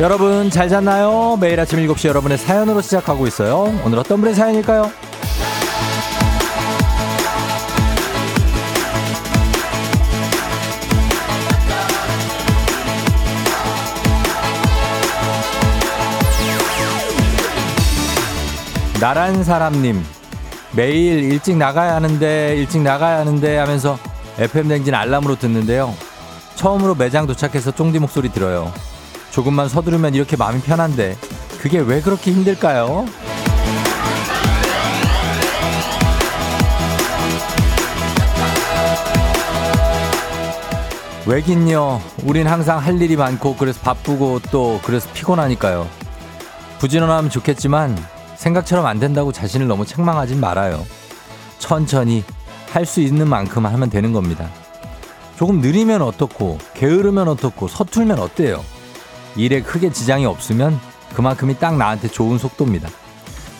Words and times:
여러분 0.00 0.48
잘 0.48 0.68
잤나요? 0.68 1.36
매일 1.40 1.58
아침 1.58 1.80
7시 1.80 2.06
여러분의 2.06 2.38
사연으로 2.38 2.80
시작하고 2.80 3.26
있어요. 3.26 3.76
오늘 3.84 3.98
어떤 3.98 4.20
분의 4.20 4.32
사연일까요? 4.32 4.92
나란 19.00 19.42
사람님 19.42 20.00
매일 20.76 21.24
일찍 21.24 21.56
나가야 21.56 21.96
하는데 21.96 22.56
일찍 22.56 22.82
나가야 22.82 23.18
하는데 23.18 23.56
하면서 23.56 23.98
FM 24.38 24.68
댕진 24.68 24.94
알람으로 24.94 25.36
듣는데요. 25.36 25.92
처음으로 26.54 26.94
매장 26.94 27.26
도착해서 27.26 27.72
쫑디 27.72 27.98
목소리 27.98 28.28
들어요. 28.28 28.72
조금만 29.30 29.68
서두르면 29.68 30.14
이렇게 30.14 30.36
마음이 30.36 30.60
편한데 30.60 31.16
그게 31.60 31.78
왜 31.78 32.00
그렇게 32.00 32.32
힘들까요? 32.32 33.06
왜긴요. 41.26 42.00
우린 42.24 42.46
항상 42.46 42.78
할 42.78 43.00
일이 43.02 43.16
많고 43.16 43.56
그래서 43.56 43.80
바쁘고 43.80 44.40
또 44.50 44.80
그래서 44.82 45.08
피곤하니까요. 45.12 45.86
부지런하면 46.78 47.30
좋겠지만 47.30 47.98
생각처럼 48.36 48.86
안 48.86 48.98
된다고 48.98 49.30
자신을 49.32 49.66
너무 49.66 49.84
책망하진 49.84 50.40
말아요. 50.40 50.86
천천히 51.58 52.24
할 52.70 52.86
수 52.86 53.00
있는 53.00 53.28
만큼 53.28 53.66
하면 53.66 53.90
되는 53.90 54.12
겁니다. 54.12 54.48
조금 55.36 55.60
느리면 55.60 56.00
어떻고 56.02 56.58
게으르면 56.74 57.28
어떻고 57.28 57.66
서툴면 57.68 58.18
어때요? 58.18 58.64
일에 59.38 59.62
크게 59.62 59.90
지장이 59.90 60.26
없으면 60.26 60.78
그만큼이 61.14 61.58
딱 61.58 61.76
나한테 61.76 62.08
좋은 62.08 62.36
속도입니다. 62.38 62.88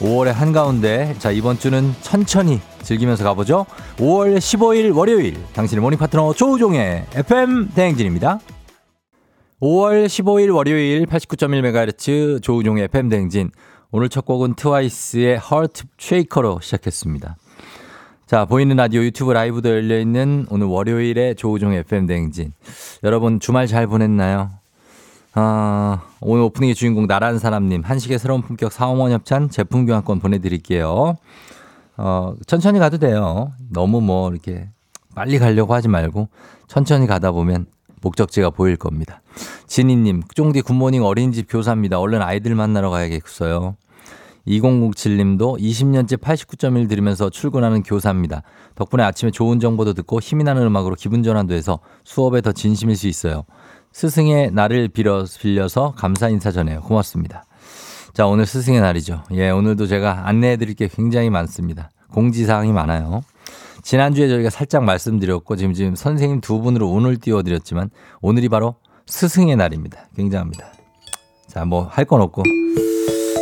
5월의 0.01 0.33
한가운데 0.33 1.15
자 1.19 1.31
이번 1.31 1.59
주는 1.59 1.95
천천히 2.03 2.61
즐기면서 2.83 3.25
가보죠. 3.25 3.65
5월 3.97 4.37
15일 4.39 4.95
월요일 4.97 5.37
당신의 5.55 5.81
모닝 5.81 5.99
파트너 5.99 6.35
조우종의 6.35 7.07
FM 7.15 7.71
대행진입니다. 7.75 8.41
5월 9.61 10.07
15일 10.07 10.55
월요일 10.55 11.07
89.1MHz 11.07 12.43
조우종의 12.43 12.85
FM 12.85 13.09
대행진 13.09 13.51
오늘 13.91 14.09
첫 14.09 14.25
곡은 14.25 14.55
트와이스의 14.55 15.41
Heart 15.41 15.85
Shaker로 15.99 16.61
시작했습니다. 16.61 17.37
자, 18.27 18.45
보이는 18.45 18.77
라디오 18.77 19.03
유튜브 19.03 19.33
라이브도 19.33 19.71
열려있는 19.71 20.47
오늘 20.51 20.67
월요일에 20.67 21.35
조우종의 21.35 21.81
FM 21.81 22.07
대행진. 22.07 22.53
여러분 23.03 23.41
주말 23.41 23.67
잘 23.67 23.87
보냈나요? 23.87 24.51
아, 25.41 26.03
오늘 26.21 26.43
오프닝의 26.43 26.75
주인공 26.75 27.07
나란 27.07 27.39
사람님 27.39 27.83
한식의 27.85 28.19
새로운 28.19 28.43
품격 28.43 28.73
사원원 28.73 29.13
협찬 29.13 29.51
제품 29.51 29.87
교환권 29.87 30.19
보내드릴게요. 30.19 31.17
어, 31.97 32.35
천천히 32.49 32.81
가도 32.81 32.99
돼요. 32.99 33.53
너무 33.71 34.01
뭐 34.01 34.33
이렇게 34.33 34.69
빨리 35.15 35.39
가려고 35.39 35.75
하지 35.75 35.87
말고 35.87 36.29
천천히 36.67 37.07
가다 37.07 37.31
보면 37.31 37.67
목적지가 38.03 38.51
보일 38.51 38.75
겁니다. 38.75 39.23
진희님, 39.69 40.23
쫑디 40.35 40.63
굿모닝 40.63 41.05
어린이집 41.05 41.47
교사입니다. 41.49 42.01
얼른 42.01 42.21
아이들 42.21 42.57
만나러 42.57 42.91
가야겠어요. 42.91 43.77
2007님도 44.49 45.61
20년째 45.61 46.17
89.1 46.17 46.89
들으면서 46.89 47.31
출근하는 47.31 47.85
교사입니다. 47.85 48.43
덕분에 48.75 49.05
아침에 49.05 49.31
좋은 49.31 49.61
정보도 49.61 49.95
듣고 49.95 50.19
힘이 50.19 50.43
나는 50.43 50.63
음악으로 50.63 50.97
기분 50.97 51.23
전환도 51.23 51.55
해서 51.55 51.79
수업에 52.03 52.41
더 52.41 52.51
진심일 52.51 52.97
수 52.97 53.07
있어요. 53.07 53.45
스승의 53.93 54.51
날을 54.53 54.89
빌어, 54.89 55.25
빌려서 55.41 55.95
감사 55.97 56.29
인사 56.29 56.51
전해요. 56.51 56.81
고맙습니다. 56.83 57.45
자, 58.15 58.27
오늘 58.27 58.47
스승의 58.47 58.81
날이죠. 58.81 59.25
예, 59.33 59.51
오늘도 59.51 59.87
제가 59.87 60.27
안내해 60.27 60.57
드릴 60.57 60.75
게 60.75 60.89
굉장히 60.89 61.31
많습니다. 61.31 61.91
공지 62.13 62.45
사항이 62.45 62.73
많아요. 62.73 63.23
지난주에 63.83 64.29
저희가 64.29 64.51
살짝 64.51 64.85
말씀드렸고, 64.85 65.57
지금, 65.57 65.73
지금 65.73 65.95
선생님 65.95 66.41
두 66.41 66.61
분으로 66.61 66.91
오늘 66.91 67.17
띄워 67.17 67.43
드렸지만, 67.43 67.91
오늘이 68.21 68.49
바로 68.49 68.77
스승의 69.07 69.57
날입니다. 69.57 70.09
굉장합니다. 70.17 70.73
자, 71.47 71.65
뭐, 71.65 71.85
할 71.85 72.05
건 72.05 72.21
없고. 72.23 72.43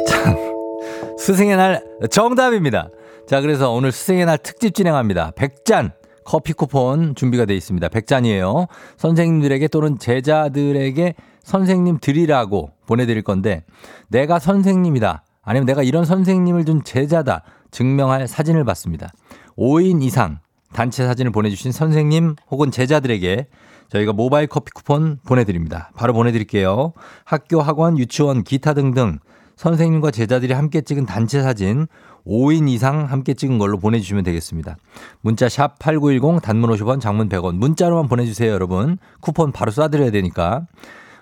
참, 0.09 0.37
스승의 1.19 1.57
날 1.57 1.83
정답입니다. 2.11 2.89
자, 3.27 3.41
그래서 3.41 3.73
오늘 3.73 3.93
스승의 3.93 4.27
날 4.27 4.39
특집 4.39 4.75
진행합니다. 4.75 5.33
100잔 5.33 5.93
커피 6.27 6.53
쿠폰 6.53 7.15
준비가 7.15 7.45
되어 7.45 7.57
있습니다. 7.57 7.89
100잔이에요. 7.89 8.67
선생님들에게 8.99 9.69
또는 9.69 9.99
제자들에게 9.99 11.15
선생님 11.43 11.99
드리라고 12.01 12.73
보내드릴 12.87 13.23
건데, 13.23 13.65
내가 14.09 14.41
선생님이다. 14.41 15.23
아니면 15.43 15.67
내가 15.67 15.85
이런 15.85 16.05
선생님을 16.05 16.65
둔 16.65 16.83
제자다. 16.83 17.45
증명할 17.71 18.27
사진을 18.27 18.65
받습니다. 18.65 19.09
5인 19.57 20.03
이상 20.03 20.41
단체 20.73 21.07
사진을 21.07 21.31
보내주신 21.31 21.73
선생님 21.73 22.35
혹은 22.51 22.71
제자들에게 22.71 23.47
저희가 23.89 24.13
모바일 24.13 24.49
커피 24.49 24.73
쿠폰 24.73 25.19
보내드립니다. 25.25 25.91
바로 25.95 26.13
보내드릴게요. 26.13 26.93
학교, 27.25 27.61
학원, 27.61 27.99
유치원, 27.99 28.43
기타 28.43 28.75
등등 28.75 29.21
선생님과 29.57 30.11
제자들이 30.11 30.53
함께 30.53 30.81
찍은 30.81 31.07
단체 31.07 31.43
사진 31.43 31.87
5인 32.27 32.69
이상 32.69 33.05
함께 33.05 33.35
찍은 33.35 33.59
걸로 33.59 33.79
보내주시면 33.79 34.25
되겠습니다. 34.25 34.77
문자 35.21 35.49
샵 35.49 35.79
8910 35.79 36.43
단문 36.43 36.71
50원 36.71 37.01
장문 37.01 37.29
100원 37.29 37.55
문자로만 37.57 38.09
보내주세요 38.09 38.51
여러분. 38.53 38.99
쿠폰 39.21 39.53
바로 39.53 39.71
쏴드려야 39.73 40.13
되니까. 40.13 40.67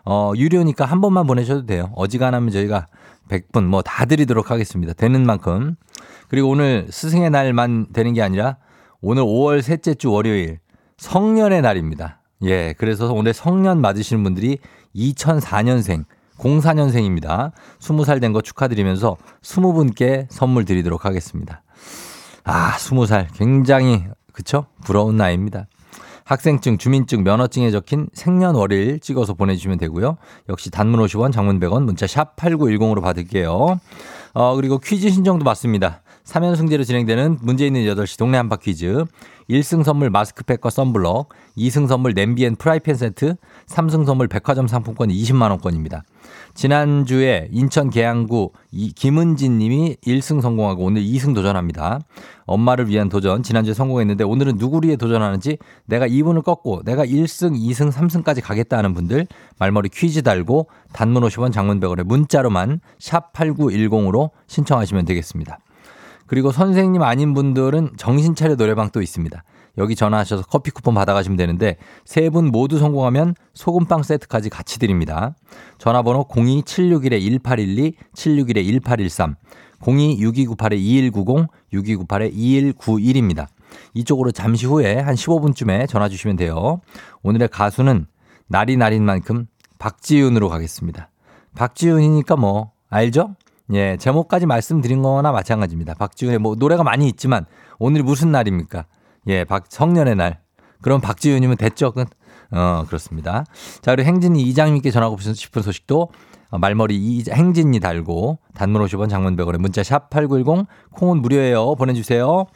어, 0.07 0.33
유료니까 0.37 0.85
한 0.85 1.01
번만 1.01 1.27
보내셔도 1.27 1.67
돼요. 1.67 1.91
어지간하면 1.95 2.51
저희가 2.51 2.89
100분 3.29 3.65
뭐 3.65 3.83
다 3.83 4.05
드리도록 4.05 4.51
하겠습니다. 4.51 4.93
되는 4.93 5.25
만큼. 5.25 5.77
그리고 6.29 6.49
오늘 6.49 6.87
스승의 6.91 7.31
날만 7.31 7.89
되는 7.93 8.13
게 8.13 8.23
아니라 8.23 8.57
오늘 9.01 9.23
5월 9.23 9.63
셋째 9.63 9.95
주 9.95 10.11
월요일 10.11 10.59
성년의 10.99 11.63
날입니다. 11.63 12.21
예, 12.43 12.75
그래서 12.77 13.13
오늘 13.13 13.33
성년 13.33 13.81
맞으시는 13.81 14.23
분들이 14.23 14.59
2004년생 14.95 16.05
04년생입니다. 16.45 17.53
20살 17.81 18.21
된 18.21 18.33
거 18.33 18.41
축하드리면서 18.43 19.17
20분께 19.43 20.27
선물 20.31 20.65
드리도록 20.65 21.05
하겠습니다. 21.05 21.63
아, 22.45 22.73
20살. 22.77 23.29
굉장히, 23.35 24.05
그쵸? 24.33 24.67
부러운 24.85 25.17
나이입니다. 25.17 25.67
학생증, 26.25 26.79
주민증, 26.79 27.23
면허증에 27.23 27.71
적힌 27.71 28.09
생년월일 28.15 29.01
찍어서 29.01 29.35
보내주시면 29.35 29.79
되고요. 29.79 30.17
역시 30.49 30.71
단문 30.71 31.01
50원, 31.01 31.33
장문 31.33 31.61
100원, 31.61 31.85
문자 31.85 32.07
샵 32.07 32.35
8910으로 32.37 33.03
받을게요. 33.03 33.79
어, 34.33 34.55
그리고 34.57 34.79
퀴즈 34.79 35.11
신청도 35.11 35.45
받습니다. 35.45 36.03
3연승제로 36.25 36.87
진행되는 36.87 37.39
문제 37.43 37.67
있는 37.67 37.83
8시 37.83 38.19
동네 38.19 38.39
한바 38.39 38.57
퀴즈. 38.57 39.05
1승 39.51 39.85
선물 39.85 40.09
마스크팩과 40.09 40.71
썬블럭, 40.71 41.29
2승 41.59 41.87
선물 41.87 42.15
냄비 42.15 42.47
and 42.47 42.57
프라이팬 42.57 42.95
세트, 42.97 43.37
3승 43.69 44.07
선물 44.07 44.27
백화점 44.27 44.67
상품권 44.67 45.11
20만원권입니다. 45.11 46.03
지난주에 46.55 47.49
인천 47.51 47.91
계양구 47.91 48.53
김은진 48.95 49.59
님이 49.59 49.97
1승 50.07 50.41
성공하고 50.41 50.85
오늘 50.85 51.03
2승 51.03 51.35
도전합니다. 51.35 52.01
엄마를 52.47 52.89
위한 52.89 53.09
도전 53.09 53.43
지난주에 53.43 53.75
성공했는데 53.75 54.25
오늘은 54.25 54.59
위해 54.85 54.97
도전하는지 54.97 55.59
내가 55.87 56.07
2분을 56.07 56.45
꺾고 56.45 56.83
내가 56.85 57.05
1승, 57.05 57.59
2승, 57.59 57.91
3승까지 57.91 58.43
가겠다 58.43 58.79
하는 58.79 58.95
분들 58.95 59.27
말머리 59.59 59.89
퀴즈 59.89 60.23
달고 60.23 60.69
단문 60.93 61.23
50원 61.25 61.53
장문 61.53 61.81
100원에 61.81 62.05
문자로만 62.05 62.81
샵 62.99 63.33
8910으로 63.33 64.31
신청하시면 64.47 65.05
되겠습니다. 65.07 65.59
그리고 66.27 66.53
선생님 66.53 67.03
아닌 67.03 67.35
분들은 67.35 67.93
정신차려 67.97 68.57
노래방 68.57 68.91
또 68.91 69.03
있습니다. 69.03 69.43
여기 69.79 69.97
전화하셔서 69.97 70.45
커피 70.45 70.71
쿠폰 70.71 70.95
받아가시면 70.95 71.37
되는데 71.37 71.77
세 72.05 72.29
분 72.31 72.47
모두 72.47 72.79
성공하면 72.79 73.35
소금빵 73.55 74.03
세트까지 74.03 74.51
같이 74.51 74.79
드립니다. 74.79 75.35
전화번호 75.79 76.27
02761-1812, 76.29 77.95
761-1813, 78.15 79.37
026298-2190, 79.81 81.49
6298-2191입니다. 81.73 83.47
이쪽으로 83.95 84.31
잠시 84.33 84.67
후에 84.67 84.99
한 84.99 85.15
15분쯤에 85.15 85.89
전화 85.89 86.09
주시면 86.09 86.37
돼요. 86.37 86.81
오늘의 87.23 87.49
가수는 87.49 88.07
날이 88.47 88.77
날인 88.77 89.05
만큼 89.05 89.47
박지윤으로 89.79 90.49
가겠습니다. 90.49 91.11
박지윤이니까 91.57 92.37
뭐 92.37 92.73
알죠? 92.91 93.35
예, 93.73 93.97
제목까지 93.97 94.47
말씀드린 94.47 95.03
거나 95.03 95.33
마찬가지입니다. 95.33 95.95
박지윤의 95.95 96.39
뭐 96.39 96.55
노래가 96.55 96.83
많이 96.85 97.09
있지만 97.09 97.47
오늘이 97.79 98.03
무슨 98.03 98.31
날입니까? 98.31 98.85
예, 99.29 99.45
박 99.45 99.65
성년의 99.69 100.17
날. 100.17 100.41
그럼 100.83 101.01
박지윤이면 101.01 101.57
됐죠? 101.57 101.93
어, 102.51 102.85
그렇습니다. 102.87 103.45
자, 103.81 103.95
그리고 103.95 104.07
행진이 104.07 104.43
이장님께 104.43 104.91
전하고 104.91 105.17
싶은 105.19 105.63
소식도 105.63 106.11
말머리 106.51 106.95
이, 106.97 107.25
행진이 107.29 107.81
달고 107.81 108.39
단문 108.55 108.85
50원 108.85 109.09
장문 109.09 109.37
100원에 109.37 109.59
문자 109.59 109.83
샵 109.83 110.11
8910 110.11 110.67
콩은 110.93 111.23
무료예요. 111.23 111.75
보내주세요. 111.75 112.47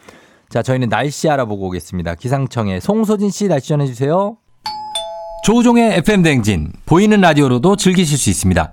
자, 0.49 0.63
저희는 0.63 0.89
날씨 0.89 1.29
알아보고 1.29 1.67
오겠습니다. 1.69 2.15
기상청에 2.15 2.81
송소진 2.81 3.31
씨 3.31 3.49
날씨 3.49 3.69
전해주세요. 3.69 4.37
조우종의 5.45 5.97
FM 5.99 6.23
대행진 6.23 6.73
보이는 6.85 7.21
라디오로도 7.21 7.77
즐기실 7.77 8.19
수 8.19 8.31
있습니다. 8.31 8.73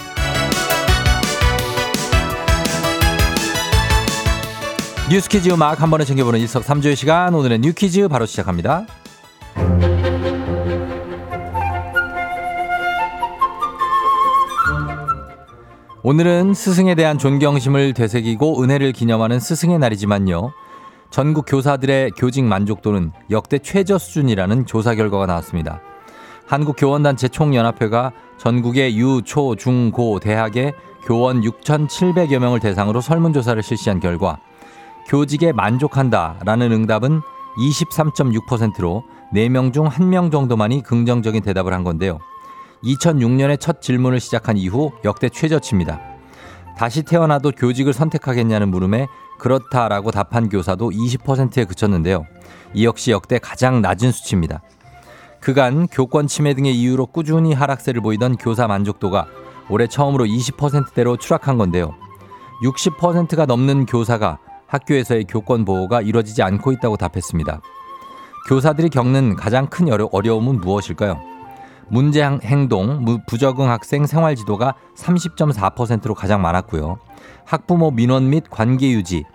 뉴스 5.11 5.27
퀴즈 5.27 5.49
음악 5.49 5.81
한 5.81 5.91
번에 5.91 6.05
챙겨보는 6.05 6.39
일석삼조의 6.39 6.95
시간 6.95 7.35
오늘의 7.35 7.59
New 7.59 7.73
Quiz 7.73 8.07
바로 8.07 8.25
시작합니다. 8.25 8.85
오늘은 16.01 16.53
스승에 16.53 16.95
대한 16.95 17.17
존경심을 17.17 17.93
되새기고 17.93 18.63
은혜를 18.63 18.93
기념하는 18.93 19.41
스승의 19.41 19.79
날이지만요. 19.79 20.53
전국 21.09 21.43
교사들의 21.45 22.11
교직 22.11 22.45
만족도는 22.45 23.11
역대 23.31 23.59
최저 23.59 23.97
수준이라는 23.97 24.65
조사 24.65 24.95
결과가 24.95 25.25
나왔습니다. 25.25 25.81
한국교원단체 26.47 27.27
총연합회가 27.27 28.13
전국의 28.37 28.97
유, 28.97 29.21
초, 29.25 29.57
중, 29.57 29.91
고, 29.91 30.21
대학의 30.21 30.71
교원 31.03 31.41
6,700여 31.41 32.39
명을 32.39 32.61
대상으로 32.61 33.01
설문조사를 33.01 33.61
실시한 33.61 33.99
결과 33.99 34.39
교직에 35.11 35.51
만족한다 35.51 36.37
라는 36.45 36.71
응답은 36.71 37.21
23.6%로 37.57 39.03
4명 39.33 39.73
중 39.73 39.89
1명 39.89 40.31
정도만이 40.31 40.83
긍정적인 40.83 41.43
대답을 41.43 41.73
한 41.73 41.83
건데요. 41.83 42.19
2006년에 42.85 43.59
첫 43.59 43.81
질문을 43.81 44.21
시작한 44.21 44.55
이후 44.55 44.93
역대 45.03 45.27
최저치입니다. 45.27 45.99
다시 46.77 47.03
태어나도 47.03 47.51
교직을 47.51 47.91
선택하겠냐는 47.91 48.69
물음에 48.69 49.07
그렇다라고 49.37 50.11
답한 50.11 50.47
교사도 50.47 50.91
20%에 50.91 51.65
그쳤는데요. 51.65 52.25
이 52.73 52.85
역시 52.85 53.11
역대 53.11 53.37
가장 53.37 53.81
낮은 53.81 54.13
수치입니다. 54.13 54.61
그간 55.41 55.87
교권 55.87 56.27
침해 56.27 56.53
등의 56.53 56.73
이유로 56.79 57.07
꾸준히 57.07 57.53
하락세를 57.53 57.99
보이던 57.99 58.37
교사 58.37 58.65
만족도가 58.65 59.27
올해 59.69 59.87
처음으로 59.87 60.23
20%대로 60.23 61.17
추락한 61.17 61.57
건데요. 61.57 61.95
60%가 62.63 63.45
넘는 63.45 63.87
교사가 63.87 64.37
학교에서의 64.71 65.25
교권 65.25 65.65
보호가 65.65 66.01
이루어지지 66.01 66.41
않고 66.41 66.71
있다고 66.71 66.97
답했습니다. 66.97 67.61
교사들이 68.47 68.89
겪는 68.89 69.35
가장 69.35 69.67
큰 69.67 69.87
어려움은 70.11 70.61
무엇일까요? 70.61 71.21
문제 71.89 72.23
행동, 72.23 73.05
부적응 73.27 73.69
학생 73.69 74.05
생활 74.05 74.35
지도가 74.35 74.75
30.4%로 74.95 76.15
가장 76.15 76.41
많았고요. 76.41 76.99
학부모 77.45 77.91
민원 77.91 78.29
및 78.29 78.45
관계 78.49 78.91
유지, 78.91 79.25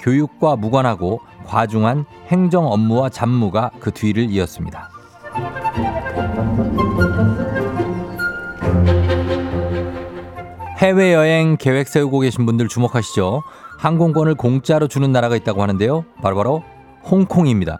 교육과 0.00 0.56
무관하고 0.56 1.20
과중한 1.44 2.06
행정 2.28 2.66
업무와 2.66 3.10
잡무가 3.10 3.70
그 3.80 3.90
뒤를 3.90 4.30
이었습니다. 4.30 4.88
해외여행 10.78 11.56
계획 11.58 11.88
세우고 11.88 12.20
계신 12.20 12.46
분들 12.46 12.68
주목하시죠. 12.68 13.42
항공권을 13.86 14.34
공짜로 14.34 14.88
주는 14.88 15.12
나라가 15.12 15.36
있다고 15.36 15.62
하는데요. 15.62 16.04
바로바로 16.20 16.58
바로 16.58 16.62
홍콩입니다. 17.08 17.78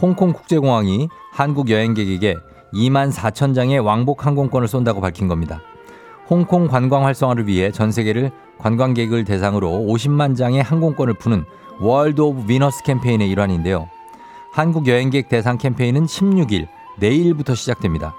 홍콩 0.00 0.32
국제공항이 0.32 1.10
한국 1.32 1.68
여행객에게 1.68 2.38
2만 2.72 3.12
4천 3.12 3.54
장의 3.54 3.78
왕복 3.80 4.24
항공권을 4.24 4.68
쏜다고 4.68 5.02
밝힌 5.02 5.28
겁니다. 5.28 5.60
홍콩 6.30 6.66
관광 6.66 7.04
활성화를 7.04 7.46
위해 7.46 7.70
전 7.72 7.92
세계를 7.92 8.30
관광객을 8.56 9.24
대상으로 9.24 9.68
50만 9.68 10.34
장의 10.34 10.62
항공권을 10.62 11.12
푸는 11.12 11.44
World 11.78 12.22
of 12.22 12.44
Winners 12.50 12.82
캠페인의 12.82 13.28
일환인데요. 13.28 13.90
한국 14.50 14.88
여행객 14.88 15.28
대상 15.28 15.58
캠페인은 15.58 16.06
16일 16.06 16.68
내일부터 16.98 17.54
시작됩니다. 17.54 18.14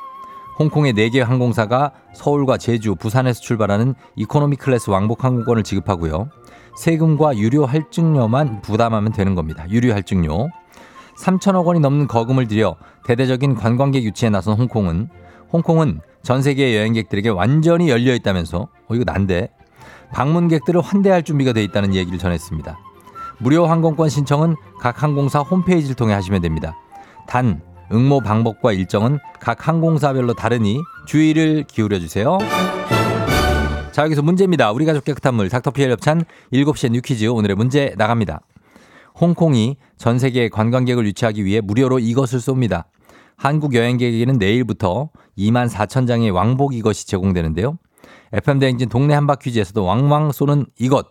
홍콩의 0.59 0.93
4개 0.93 1.21
항공사가 1.21 1.91
서울과 2.13 2.59
제주, 2.59 2.93
부산에서 2.93 3.41
출발하는 3.41 3.95
이코노미 4.15 4.57
클래스 4.57 4.91
왕복 4.91 5.23
항공권을 5.23 5.63
지급하고요. 5.63 6.29
세금과 6.75 7.37
유류 7.37 7.65
할증료만 7.65 8.61
부담하면 8.61 9.11
되는 9.11 9.35
겁니다. 9.35 9.65
유류 9.69 9.93
할증료. 9.93 10.49
3천억 11.17 11.65
원이 11.65 11.79
넘는 11.79 12.07
거금을 12.07 12.47
들여 12.47 12.75
대대적인 13.05 13.55
관광객 13.55 14.03
유치에 14.03 14.29
나선 14.29 14.57
홍콩은 14.57 15.09
홍콩은 15.53 16.01
전 16.23 16.41
세계 16.41 16.75
여행객들에게 16.75 17.29
완전히 17.29 17.89
열려 17.89 18.13
있다면서 18.13 18.67
어 18.87 18.95
이거 18.95 19.03
난데 19.05 19.49
방문객들을 20.13 20.81
환대할 20.81 21.23
준비가 21.23 21.53
돼 21.53 21.63
있다는 21.63 21.93
얘기를 21.95 22.19
전했습니다. 22.19 22.77
무료 23.39 23.65
항공권 23.65 24.09
신청은 24.09 24.55
각 24.79 25.03
항공사 25.03 25.39
홈페이지를 25.39 25.95
통해 25.95 26.13
하시면 26.13 26.41
됩니다. 26.41 26.75
단 27.27 27.61
응모 27.91 28.21
방법과 28.21 28.73
일정은 28.73 29.19
각 29.39 29.67
항공사별로 29.67 30.33
다르니 30.33 30.81
주의를 31.05 31.65
기울여 31.67 31.99
주세요. 31.99 32.37
자, 33.95 34.03
여기서 34.03 34.21
문제입니다. 34.23 34.73
우리 34.73 34.83
가족 34.83 35.05
깨끗한 35.05 35.35
물 35.35 35.47
닥터피엘 35.47 35.89
협찬 35.91 36.25
7시에 36.51 36.91
뉴퀴즈 36.91 37.27
오늘의 37.27 37.55
문제 37.55 37.93
나갑니다. 37.97 38.41
홍콩이 39.21 39.77
전 39.95 40.19
세계 40.19 40.49
관광객을 40.49 41.05
유치하기 41.05 41.45
위해 41.45 41.61
무료로 41.61 41.99
이것을 41.99 42.39
쏩니다. 42.39 42.87
한국 43.37 43.73
여행객에게는 43.73 44.37
내일부터 44.37 45.11
2만 45.37 45.69
4천 45.69 46.07
장의 46.07 46.29
왕복 46.31 46.73
이것이 46.73 47.07
제공되는데요. 47.07 47.77
FM대행진 48.33 48.89
동네 48.89 49.13
한바퀴즈에서도 49.13 49.81
왕왕 49.81 50.33
쏘는 50.33 50.65
이것. 50.77 51.07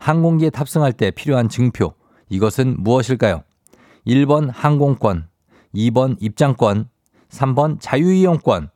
항공기에 0.00 0.50
탑승할 0.50 0.94
때 0.94 1.12
필요한 1.12 1.48
증표. 1.48 1.94
이것은 2.30 2.82
무엇일까요? 2.82 3.44
1번 4.08 4.50
항공권, 4.52 5.28
2번 5.72 6.16
입장권, 6.18 6.88
3번 7.28 7.76
자유이용권. 7.78 8.70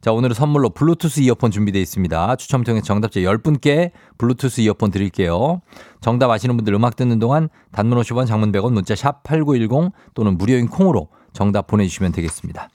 자, 0.00 0.12
오늘은 0.12 0.34
선물로 0.34 0.70
블루투스 0.70 1.20
이어폰 1.20 1.50
준비되어 1.50 1.82
있습니다. 1.82 2.36
추첨 2.36 2.62
통해 2.62 2.80
정답자 2.80 3.20
10분께 3.20 3.90
블루투스 4.16 4.60
이어폰 4.60 4.92
드릴게요. 4.92 5.60
정답 6.00 6.30
아시는 6.30 6.56
분들 6.56 6.72
음악 6.74 6.94
듣는 6.94 7.18
동안 7.18 7.48
단문 7.72 7.98
50원 7.98 8.26
장문 8.26 8.52
100원 8.52 8.72
문자 8.72 8.94
샵 8.94 9.24
8910 9.24 9.92
또는 10.14 10.38
무료인 10.38 10.68
콩으로 10.68 11.08
정답 11.32 11.66
보내주시면 11.66 12.12
되겠습니다. 12.12 12.68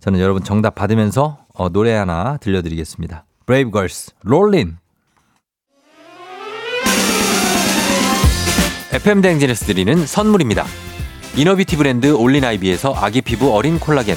저는 0.00 0.20
여러분 0.20 0.44
정답 0.44 0.74
받으면서 0.74 1.38
어, 1.54 1.70
노래 1.70 1.92
하나 1.94 2.36
들려드리겠습니다. 2.36 3.24
브레이브 3.46 3.70
걸스 3.70 4.12
Rollin' 4.22 4.76
FM 8.92 9.22
대행진에서 9.22 9.66
드리는 9.66 10.06
선물입니다. 10.06 10.64
이너뷰티 11.36 11.76
브랜드 11.76 12.12
올린아이비에서 12.14 12.94
아기 12.94 13.22
피부 13.22 13.54
어린 13.54 13.78
콜라겐 13.78 14.16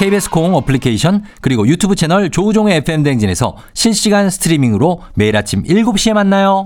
KBS 0.00 0.30
콩 0.30 0.54
어플리케이션 0.54 1.24
그리고 1.42 1.66
유튜브 1.68 1.94
채널 1.94 2.30
조우종의 2.30 2.78
FM 2.78 3.02
대행진에서 3.02 3.54
실시간 3.74 4.30
스트리밍으로 4.30 5.02
매일 5.12 5.36
아침 5.36 5.62
7시에 5.62 6.14
만나요. 6.14 6.64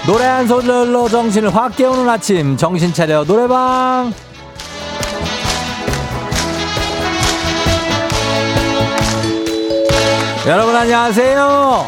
노래 0.06 0.24
한 0.24 0.48
소절로 0.48 1.10
정신을 1.10 1.54
확 1.54 1.76
깨우는 1.76 2.08
아침 2.08 2.56
정신 2.56 2.94
차려 2.94 3.24
노래방 3.24 4.14
여러분 10.50 10.74
안녕하세요. 10.74 11.86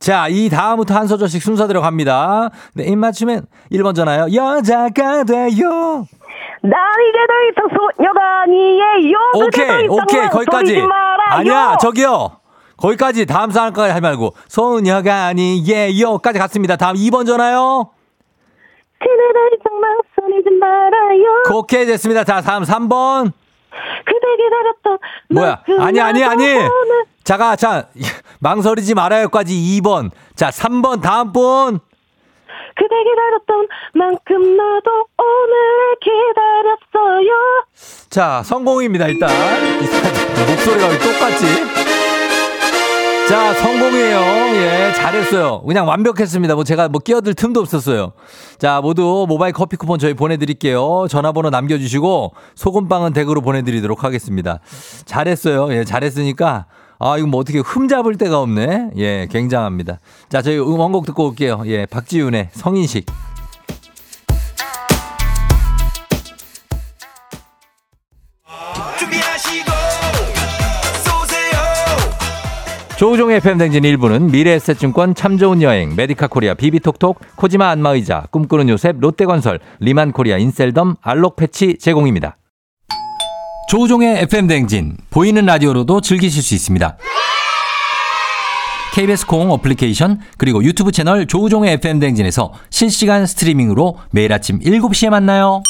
자, 0.00 0.26
이 0.28 0.48
다음부터 0.48 0.94
한 0.94 1.06
소절씩 1.06 1.40
순서 1.42 1.68
들어갑니다. 1.68 2.50
네, 2.74 2.84
입맞추면 2.86 3.46
1번 3.70 3.94
전화요. 3.94 4.26
여자가 4.34 5.22
돼요. 5.24 6.06
난 6.62 6.78
이제 7.08 7.18
더 7.26 7.34
이상 7.50 7.68
소녀가 7.76 8.42
아니에요. 8.42 9.18
오케이, 9.34 9.88
오케이, 9.88 10.28
거기까지. 10.28 10.82
아니야, 11.30 11.76
저기요. 11.80 12.38
거기까지 12.76 13.26
다음 13.26 13.50
사람까지 13.50 13.90
하지 13.90 14.00
말고 14.00 14.34
소녀가 14.48 15.26
아니에요까지 15.26 16.38
갔습니다. 16.38 16.76
다음 16.76 16.96
2번 16.96 17.26
전화요. 17.26 17.90
그대 18.98 19.10
더 19.34 19.40
이상 19.56 19.80
망설이지 19.80 20.50
말아요. 20.58 21.42
오케이 21.58 21.86
됐습니다. 21.86 22.24
자, 22.24 22.40
다음 22.40 22.62
3번. 22.62 23.32
그대 24.04 24.26
기다렸던 24.36 24.98
뭐야? 25.30 25.62
아니 25.80 26.00
아니 26.00 26.22
아니. 26.24 26.44
자가 27.24 27.56
자 27.56 27.88
망설이지 28.40 28.94
말아요까지 28.94 29.54
2번. 29.80 30.10
자, 30.34 30.50
3번 30.50 31.00
다음 31.02 31.32
분. 31.32 31.80
그대 32.82 32.96
기다렸던 33.04 33.68
만큼 33.94 34.56
나도 34.56 34.90
오늘 35.16 35.96
기다렸어요. 36.02 37.30
자, 38.10 38.42
성공입니다, 38.42 39.06
일단. 39.06 39.30
목소리가 40.48 40.88
똑같지? 40.98 41.46
자, 43.28 43.54
성공이에요. 43.54 44.18
예, 44.56 44.92
잘했어요. 44.94 45.62
그냥 45.62 45.86
완벽했습니다. 45.86 46.56
뭐 46.56 46.64
제가 46.64 46.88
뭐 46.88 47.00
끼어들 47.00 47.34
틈도 47.34 47.60
없었어요. 47.60 48.14
자, 48.58 48.80
모두 48.80 49.26
모바일 49.28 49.52
커피 49.52 49.76
쿠폰 49.76 50.00
저희 50.00 50.14
보내드릴게요. 50.14 51.06
전화번호 51.08 51.50
남겨주시고 51.50 52.34
소금빵은 52.56 53.12
댁으로 53.12 53.42
보내드리도록 53.42 54.02
하겠습니다. 54.02 54.58
잘했어요. 55.04 55.72
예, 55.72 55.84
잘했으니까 55.84 56.66
아, 57.04 57.18
이거 57.18 57.26
뭐 57.26 57.40
어떻게 57.40 57.58
흠 57.58 57.88
잡을 57.88 58.16
데가 58.16 58.40
없네. 58.40 58.90
예, 58.96 59.26
굉장합니다. 59.28 59.98
자, 60.28 60.40
저희 60.40 60.56
원곡 60.58 61.04
듣고 61.06 61.30
올게요. 61.30 61.62
예, 61.66 61.84
박지윤의 61.84 62.50
성인식. 62.52 63.06
조우종의 72.96 73.40
FM 73.40 73.46
대행진 73.46 73.82
1부는 73.82 74.30
미래에셋증권 74.30 75.16
참 75.16 75.36
좋은 75.36 75.60
여행, 75.60 75.96
메디카 75.96 76.28
코리아 76.28 76.54
비비톡톡, 76.54 77.18
코지마 77.34 77.68
안마의자, 77.70 78.28
꿈꾸는 78.30 78.68
요셉, 78.68 79.00
롯데건설, 79.00 79.58
리만코리아 79.80 80.38
인셀덤, 80.38 80.94
알록패치 81.00 81.78
제공입니다. 81.78 82.36
조우종의 83.72 84.18
FM 84.24 84.48
대행진 84.48 84.98
보이는 85.08 85.46
라디오로도 85.46 86.02
즐기실 86.02 86.42
수 86.42 86.52
있습니다. 86.52 86.98
KBS 88.92 89.26
콩 89.26 89.50
어플리케이션 89.50 90.20
그리고 90.36 90.62
유튜브 90.62 90.92
채널 90.92 91.26
조우종의 91.26 91.72
FM 91.72 91.98
댕진에서 91.98 92.52
실시간 92.68 93.24
스트리밍으로 93.24 93.96
매일 94.10 94.34
아침 94.34 94.58
7시에 94.58 95.08
만나요. 95.08 95.62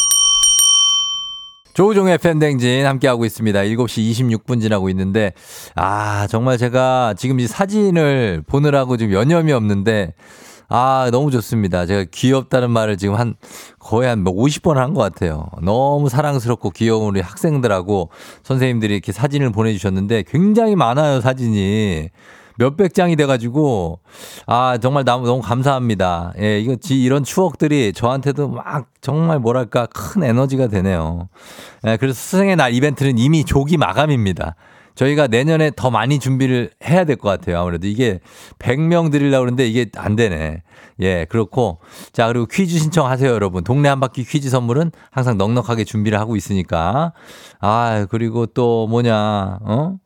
조우종의 1.75 2.15
FM 2.15 2.41
댕진 2.41 2.87
함께하고 2.87 3.25
있습니다. 3.25 3.61
7시 3.61 4.11
26분 4.11 4.61
지나고 4.61 4.89
있는데 4.89 5.33
아 5.77 6.27
정말 6.29 6.59
제가 6.59 7.15
지금 7.17 7.39
이 7.39 7.47
사진을 7.47 8.43
보느라고 8.49 8.97
지금 8.97 9.13
여념이 9.13 9.53
없는데 9.53 10.13
아, 10.75 11.11
너무 11.13 11.31
좋습니다. 11.31 11.85
제가 11.85 12.07
귀엽다는 12.11 12.71
말을 12.71 12.97
지금 12.97 13.15
한 13.17 13.35
거의 13.79 14.09
한 14.09 14.25
50번 14.25 14.77
한 14.77 14.95
것 14.95 15.03
같아요. 15.03 15.47
너무 15.61 16.09
사랑스럽고 16.09 16.71
귀여운 16.71 17.09
우리 17.09 17.21
학생들하고 17.21 18.09
선생님들이 18.43 18.95
이렇게 18.95 19.13
사진을 19.13 19.51
보내주셨는데 19.53 20.25
굉장히 20.27 20.75
많아요, 20.75 21.21
사진이. 21.21 22.09
몇백 22.59 22.95
장이 22.95 23.17
돼가지고, 23.17 24.01
아, 24.47 24.79
정말 24.81 25.05
너무, 25.05 25.27
너무 25.27 25.43
감사합니다. 25.43 26.33
예, 26.39 26.61
이거, 26.61 26.77
지, 26.77 27.03
이런 27.03 27.25
추억들이 27.25 27.93
저한테도 27.95 28.49
막 28.49 28.87
정말 29.01 29.39
뭐랄까 29.41 29.87
큰 29.87 30.23
에너지가 30.23 30.69
되네요. 30.69 31.29
예, 31.87 31.97
그래서 31.99 32.15
스승의 32.15 32.57
날 32.57 32.73
이벤트는 32.75 33.19
이미 33.19 33.45
조기 33.45 33.79
마감입니다. 33.79 34.55
저희가 34.95 35.27
내년에 35.27 35.71
더 35.75 35.91
많이 35.91 36.19
준비를 36.19 36.71
해야 36.85 37.05
될 37.05 37.17
것 37.17 37.29
같아요. 37.29 37.59
아무래도 37.61 37.87
이게 37.87 38.21
100명 38.59 39.11
드리려고 39.11 39.43
그러는데 39.43 39.67
이게 39.67 39.87
안 39.97 40.17
되네. 40.17 40.63
예, 41.01 41.25
그렇고. 41.29 41.79
자, 42.13 42.27
그리고 42.29 42.47
퀴즈 42.47 42.79
신청하세요, 42.79 43.31
여러분. 43.31 43.65
동네 43.65 43.89
한 43.89 44.01
바퀴 44.01 44.25
퀴즈 44.25 44.51
선물은 44.51 44.93
항상 45.11 45.39
넉넉하게 45.39 45.85
준비를 45.85 46.21
하고 46.21 46.37
있으니까. 46.37 47.13
아, 47.61 48.07
그리고 48.11 48.47
또 48.47 48.87
뭐냐, 48.89 49.59
어? 49.63 49.97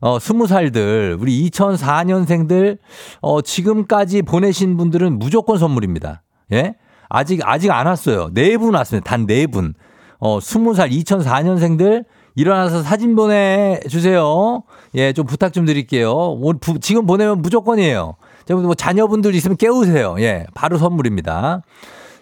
어, 0.00 0.18
스무 0.18 0.46
살들, 0.46 1.16
우리 1.18 1.48
2004년생들, 1.50 2.78
어, 3.22 3.40
지금까지 3.42 4.22
보내신 4.22 4.76
분들은 4.76 5.18
무조건 5.18 5.58
선물입니다. 5.58 6.22
예? 6.52 6.74
아직, 7.08 7.40
아직 7.44 7.70
안 7.70 7.86
왔어요. 7.86 8.30
네 8.34 8.56
분 8.58 8.74
왔습니다. 8.74 9.08
단 9.08 9.26
네 9.26 9.46
분. 9.46 9.74
어, 10.18 10.38
20살 10.38 10.90
2004년생들 10.92 12.04
일어나서 12.36 12.82
사진 12.82 13.16
보내주세요. 13.16 14.62
예, 14.94 15.12
좀 15.12 15.26
부탁 15.26 15.52
좀 15.52 15.64
드릴게요. 15.64 16.38
지금 16.80 17.06
보내면 17.06 17.42
무조건이에요. 17.42 18.14
뭐 18.50 18.74
자녀분들 18.74 19.34
있으면 19.34 19.56
깨우세요. 19.56 20.16
예, 20.20 20.46
바로 20.54 20.78
선물입니다. 20.78 21.62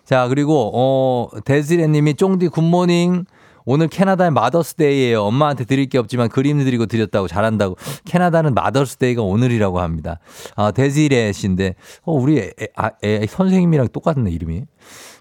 자, 0.05 0.29
그리고, 0.29 0.71
어, 0.75 1.29
데즈레 1.45 1.89
님이 1.89 2.15
쫑디 2.15 2.49
굿모닝. 2.49 3.25
오늘 3.65 3.89
캐나다의 3.89 4.31
Mother's 4.33 4.78
Day예요. 4.78 5.23
엄마한테 5.23 5.65
드릴 5.65 5.87
게 5.89 5.99
없지만 5.99 6.29
그림 6.29 6.63
드리고 6.63 6.87
드렸다고 6.87 7.29
잘한다고. 7.29 7.77
캐나다는 8.05 8.55
Mother's 8.55 8.97
Day가 8.97 9.23
오늘이라고 9.23 9.81
합니다. 9.81 10.19
아, 10.55 10.71
데지레 10.71 11.33
씨인데, 11.33 11.75
어, 12.03 12.13
우리 12.13 12.39
애, 12.39 12.53
아, 12.77 12.91
애, 13.03 13.27
선생님이랑 13.27 13.89
똑같네, 13.93 14.31
이름이. 14.31 14.65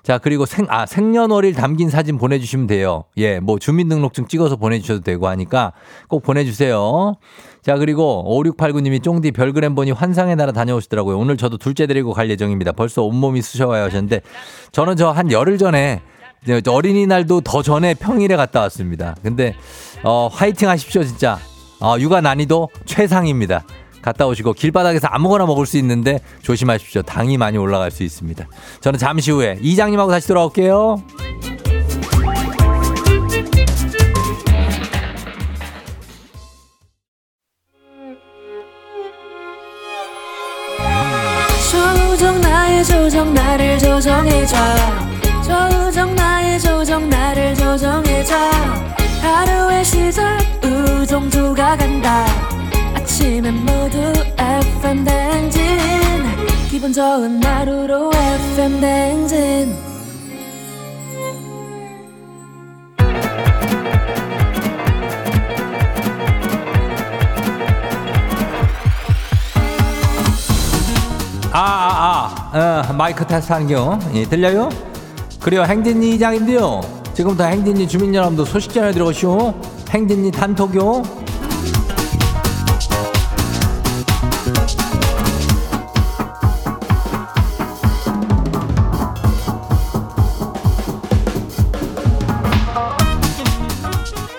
자, 0.03 0.17
그리고 0.17 0.45
생, 0.45 0.65
아, 0.67 0.85
생년월일 0.85 1.53
담긴 1.53 1.89
사진 1.89 2.17
보내주시면 2.17 2.67
돼요. 2.67 3.05
예, 3.15 3.39
뭐 3.39 3.57
주민등록증 3.57 4.27
찍어서 4.27 4.57
보내주셔도 4.57 4.99
되고 4.99 5.29
하니까 5.29 5.71
꼭 6.09 6.23
보내주세요. 6.23 7.15
자, 7.61 7.77
그리고 7.77 8.25
5689님이 8.43 9.01
쫑디 9.01 9.31
별그램 9.31 9.73
보니 9.75 9.91
환상의 9.91 10.35
나라 10.35 10.51
다녀오시더라고요. 10.51 11.17
오늘 11.17 11.37
저도 11.37 11.57
둘째 11.57 11.87
데리고 11.87 12.11
갈 12.11 12.29
예정입니다. 12.29 12.73
벌써 12.73 13.03
온몸이 13.03 13.41
쑤셔와요 13.41 13.85
하셨는데 13.85 14.19
저는 14.73 14.97
저 14.97 15.13
한 15.13 15.31
열흘 15.31 15.57
전에 15.57 16.01
어린이날도 16.67 17.41
더 17.41 17.61
전에 17.61 17.93
평일에 17.93 18.35
갔다 18.35 18.61
왔습니다. 18.61 19.15
근데 19.23 19.55
어, 20.03 20.29
화이팅 20.31 20.69
하십시오, 20.69 21.03
진짜. 21.03 21.39
어, 21.79 21.95
육아 21.99 22.21
난이도 22.21 22.69
최상입니다. 22.85 23.63
갔다 24.01 24.27
오시고 24.27 24.53
길바닥에서 24.53 25.07
아무거나 25.07 25.45
먹을 25.45 25.65
수 25.65 25.77
있는데 25.77 26.19
조심하십시오. 26.41 27.03
당이 27.03 27.37
많이 27.37 27.57
올라갈 27.57 27.89
수 27.89 28.03
있습니다. 28.03 28.47
저는 28.81 28.99
잠시 28.99 29.31
후에 29.31 29.59
이장님하고 29.61 30.11
다시 30.11 30.27
돌아올게요. 30.27 31.01
조정 42.83 43.33
나를 43.33 43.79
조정해줘 43.79 45.12
조정 45.43 46.15
나의 46.15 46.59
조정 46.59 47.09
나를 47.09 47.55
조정해줘. 47.55 48.35
하루의 49.21 49.83
시절 49.85 50.37
우정조가 50.63 51.77
간다. 51.77 52.25
아침엔 52.95 53.53
모두 53.65 53.97
FM 54.37 55.03
댕진. 55.03 55.61
기분 56.69 56.91
좋은 56.93 57.43
하루로 57.43 58.11
FM 58.13 58.79
댕진. 58.81 59.93
아, 71.51 71.59
아, 71.59 72.49
아, 72.51 72.89
어, 72.89 72.93
마이크 72.93 73.25
테스트 73.27 73.53
하는 73.53 73.67
겨. 73.67 73.99
예, 74.15 74.25
들려요? 74.25 74.69
그래요, 75.43 75.63
행진이 75.63 76.15
이장인데요. 76.15 76.79
지금부터 77.13 77.43
행진이 77.43 77.85
주민 77.89 78.15
여러분도 78.15 78.45
소식 78.45 78.73
전해드려오시오. 78.73 79.53
행진이 79.89 80.31
단톡요. 80.31 81.03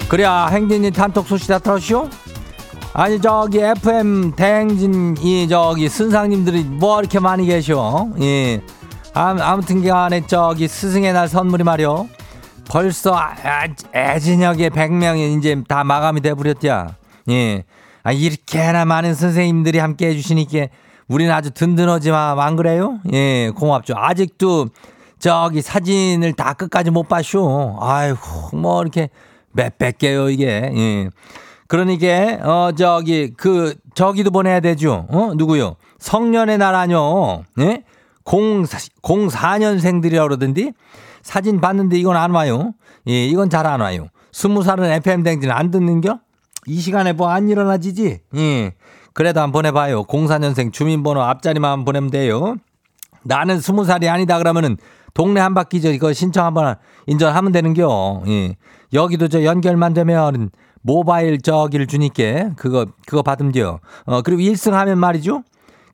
그래야 0.08 0.46
행진이 0.46 0.90
단톡 0.92 1.26
소식 1.26 1.48
다 1.48 1.58
들었쇼? 1.58 2.08
아니 2.94 3.20
저기 3.20 3.58
FM 3.58 4.32
대행진 4.36 5.16
이 5.20 5.46
저기 5.48 5.88
순상님들이 5.90 6.64
뭐 6.64 7.00
이렇게 7.00 7.18
많이 7.18 7.44
계셔? 7.44 8.08
예. 8.20 8.62
아 9.16 9.56
무튼 9.56 9.86
간에 9.86 10.26
저기 10.26 10.66
스승의 10.66 11.12
날 11.12 11.28
선물이 11.28 11.62
말이요. 11.62 12.08
벌써 12.68 13.14
아, 13.14 13.34
아, 13.44 13.68
애진역에 13.94 14.70
100명이 14.70 15.38
이제 15.38 15.62
다 15.68 15.84
마감이 15.84 16.20
돼버렸디야. 16.20 16.96
예. 17.30 17.64
아, 18.02 18.10
이렇게나 18.12 18.84
많은 18.84 19.14
선생님들이 19.14 19.78
함께 19.78 20.08
해주시니까 20.08 20.66
우리는 21.06 21.32
아주 21.32 21.50
든든하지만 21.52 22.40
안 22.40 22.56
그래요? 22.56 22.98
예, 23.12 23.50
고맙죠. 23.54 23.94
아직도 23.96 24.68
저기 25.20 25.62
사진을 25.62 26.32
다 26.32 26.54
끝까지 26.54 26.90
못 26.90 27.08
봤쇼. 27.08 27.78
아이고, 27.80 28.56
뭐 28.56 28.82
이렇게 28.82 29.10
몇백 29.52 29.98
개요, 29.98 30.28
이게. 30.28 30.70
예. 30.74 31.08
그러니까, 31.68 32.40
어, 32.42 32.72
저기, 32.72 33.32
그, 33.36 33.74
저기도 33.94 34.30
보내야 34.30 34.60
되죠. 34.60 35.06
어? 35.08 35.32
누구요? 35.34 35.76
성년의 35.98 36.58
날 36.58 36.74
아뇨. 36.74 37.44
예? 37.60 37.84
0, 38.26 38.64
04년생들이라 38.64 40.22
그러던데? 40.22 40.72
사진 41.22 41.60
봤는데 41.60 41.98
이건 41.98 42.16
안 42.16 42.30
와요. 42.32 42.72
예, 43.08 43.26
이건 43.26 43.50
잘 43.50 43.66
안 43.66 43.80
와요. 43.80 44.08
스무 44.32 44.62
살은 44.62 44.90
FM 44.90 45.22
댕진 45.22 45.50
안 45.50 45.70
듣는겨? 45.70 46.18
이 46.66 46.80
시간에 46.80 47.12
뭐 47.12 47.28
안 47.28 47.48
일어나지지? 47.48 48.20
예. 48.36 48.72
그래도 49.12 49.40
한번 49.40 49.52
보내봐요. 49.60 50.04
04년생 50.04 50.72
주민번호 50.72 51.22
앞자리만 51.22 51.84
보내면 51.84 52.10
돼요. 52.10 52.56
나는 53.22 53.60
스무 53.60 53.84
살이 53.84 54.08
아니다 54.08 54.38
그러면은 54.38 54.76
동네 55.14 55.40
한 55.40 55.54
바퀴 55.54 55.80
저 55.80 55.92
이거 55.92 56.12
신청 56.12 56.44
한번 56.46 56.74
인정하면 57.06 57.52
되는겨. 57.52 58.22
예. 58.26 58.56
여기도 58.92 59.28
저 59.28 59.44
연결만 59.44 59.94
되면 59.94 60.50
모바일 60.82 61.40
저기를 61.40 61.86
주니까 61.86 62.50
그거 62.56 62.86
그거 63.06 63.22
받으면 63.22 63.52
돼요. 63.52 63.78
어 64.04 64.20
그리고 64.22 64.40
1승 64.42 64.72
하면 64.72 64.98
말이죠. 64.98 65.42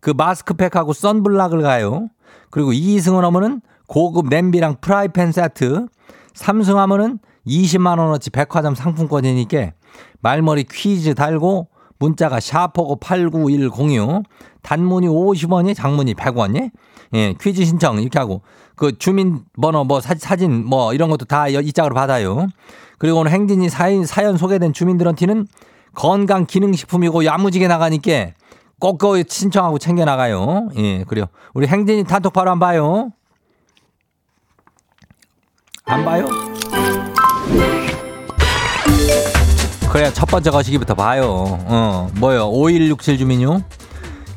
그 0.01 0.11
마스크팩하고 0.17 0.93
선블락을 0.95 1.61
가요. 1.63 2.09
그리고 2.51 2.73
2승을 2.73 3.21
하면은 3.23 3.61
고급 3.87 4.29
냄비랑 4.29 4.77
프라이팬 4.81 5.33
세트. 5.33 5.87
3승 6.35 6.75
하면은 6.77 7.19
20만 7.47 7.99
원어치 7.99 8.31
백화점 8.31 8.75
상품권이니까 8.75 9.73
말머리 10.21 10.65
퀴즈 10.71 11.15
달고 11.15 11.69
문자가 11.99 12.41
샤퍼고 12.41 12.97
89106 13.01 14.23
단문이 14.63 15.09
50원이 15.09 15.75
장문이 15.75 16.15
100원이 16.15 16.71
예, 17.15 17.35
퀴즈 17.41 17.65
신청 17.65 18.01
이렇게 18.01 18.19
하고 18.19 18.43
그 18.77 18.97
주민번호 18.97 19.85
뭐 19.85 20.01
사, 20.01 20.15
사진 20.15 20.65
뭐 20.65 20.95
이런 20.95 21.11
것도 21.11 21.25
다 21.27 21.49
이 21.49 21.73
짝으로 21.73 21.95
받아요. 21.95 22.47
그리고 22.99 23.19
오늘 23.19 23.33
행진이 23.33 23.69
사연, 23.69 24.05
사연 24.07 24.37
소개된 24.37 24.73
주민들한테는 24.73 25.47
건강 25.95 26.47
기능식품이고 26.47 27.25
야무지게 27.25 27.67
나가니까 27.67 28.33
꼭 28.81 29.01
신청하고 29.29 29.79
챙겨 29.79 30.05
나가요. 30.05 30.71
예, 30.77 31.05
그래요. 31.05 31.27
우리 31.55 31.67
행진이 31.67 32.05
단톡 32.05 32.33
바로 32.33 32.51
안 32.51 32.59
봐요. 32.59 33.11
안 35.85 36.05
봐요? 36.05 36.27
그래야 39.93 40.13
첫 40.13 40.27
번째 40.27 40.51
거시기부터 40.51 40.95
봐요. 40.95 41.25
어, 41.67 42.09
뭐요? 42.17 42.49
5167 42.49 43.19
주민요? 43.19 43.63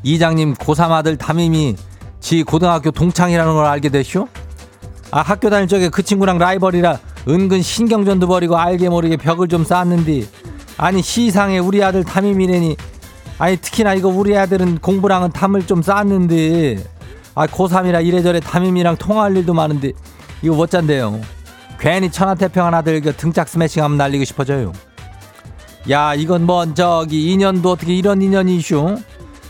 이장님 0.03 0.56
고3 0.56 0.91
아들 0.91 1.15
담임이 1.15 1.75
지 2.19 2.43
고등학교 2.43 2.91
동창이라는 2.91 3.53
걸 3.53 3.65
알게 3.65 3.89
됐쇼? 3.89 4.27
아 5.12 5.21
학교 5.21 5.49
다닐 5.49 5.67
적에 5.67 5.89
그 5.89 6.01
친구랑 6.01 6.39
라이벌이라 6.39 6.97
은근 7.29 7.62
신경전도 7.62 8.27
버리고 8.27 8.58
알게 8.58 8.89
모르게 8.89 9.15
벽을 9.15 9.47
좀 9.47 9.63
쌓았는데 9.63 10.23
아니 10.77 11.01
시상에 11.01 11.60
우리 11.60 11.84
아들 11.84 12.03
담임이래니 12.03 12.75
아니 13.39 13.58
특히나 13.58 13.93
이거 13.93 14.10
우리 14.10 14.38
아들은 14.38 14.80
공부랑은 14.80 15.32
담을 15.32 15.65
좀 15.67 15.82
쌓았는데. 15.82 16.84
아 17.36 17.48
고3이라 17.48 18.06
이래저래 18.06 18.39
담임이랑 18.39 18.98
통화할 18.98 19.36
일도 19.38 19.54
많은데. 19.54 19.93
이거 20.41 20.56
못 20.56 20.69
잔대요. 20.69 21.19
괜히 21.80 22.12
천하태평한 22.12 22.74
아들 22.74 23.02
그 23.02 23.13
등짝 23.15 23.48
스매싱 23.50 23.84
하면 23.84 23.98
날리고 23.98 24.24
싶어져요. 24.24 24.72
야 25.89 26.13
이건 26.15 26.46
뭐 26.46 26.74
저기 26.74 27.32
인연도 27.32 27.72
어떻게 27.72 27.93
이런 27.93 28.22
인연이 28.22 28.56
이슈? 28.58 28.98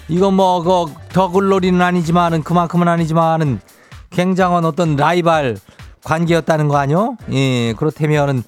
이건 0.08 0.34
뭐그 0.36 0.94
더글로리는 1.10 1.80
아니지만은 1.80 2.44
그만큼은 2.44 2.88
아니지만은 2.88 3.60
굉장한 4.10 4.66
어떤 4.66 4.96
라이발 4.96 5.58
관계였다는 6.04 6.68
거 6.68 6.78
아니요? 6.78 7.18
예, 7.32 7.74
그렇다면은 7.74 8.44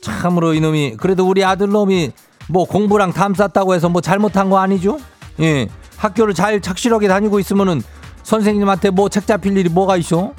참으로 0.00 0.54
이놈이 0.54 0.96
그래도 0.98 1.26
우리 1.26 1.44
아들 1.44 1.68
놈이 1.68 2.12
뭐 2.48 2.64
공부랑 2.64 3.12
담 3.12 3.34
쌌다고 3.34 3.74
해서 3.74 3.88
뭐 3.88 4.00
잘못한 4.00 4.50
거 4.50 4.58
아니죠? 4.58 4.98
예, 5.40 5.68
학교를 5.96 6.34
잘 6.34 6.60
착실하게 6.60 7.08
다니고 7.08 7.38
있으면은 7.40 7.82
선생님한테 8.22 8.90
뭐 8.90 9.08
책 9.08 9.26
잡힐 9.26 9.56
일이 9.56 9.68
뭐가 9.68 9.96
있어? 9.96 10.32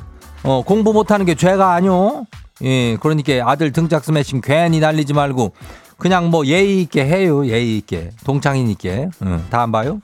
어, 0.43 0.63
공부 0.65 0.93
못하는 0.93 1.25
게 1.25 1.35
죄가 1.35 1.73
아니요? 1.73 2.25
예, 2.63 2.97
그러니까 2.97 3.33
아들 3.49 3.71
등짝 3.71 4.03
스매싱 4.03 4.41
괜히 4.43 4.79
날리지 4.79 5.13
말고 5.13 5.53
그냥 5.97 6.29
뭐 6.29 6.45
예의 6.45 6.81
있게 6.81 7.05
해요, 7.05 7.45
예의 7.45 7.77
있게 7.77 8.09
동창이니까. 8.25 8.89
응, 9.23 9.45
다안 9.49 9.71
봐요? 9.71 10.01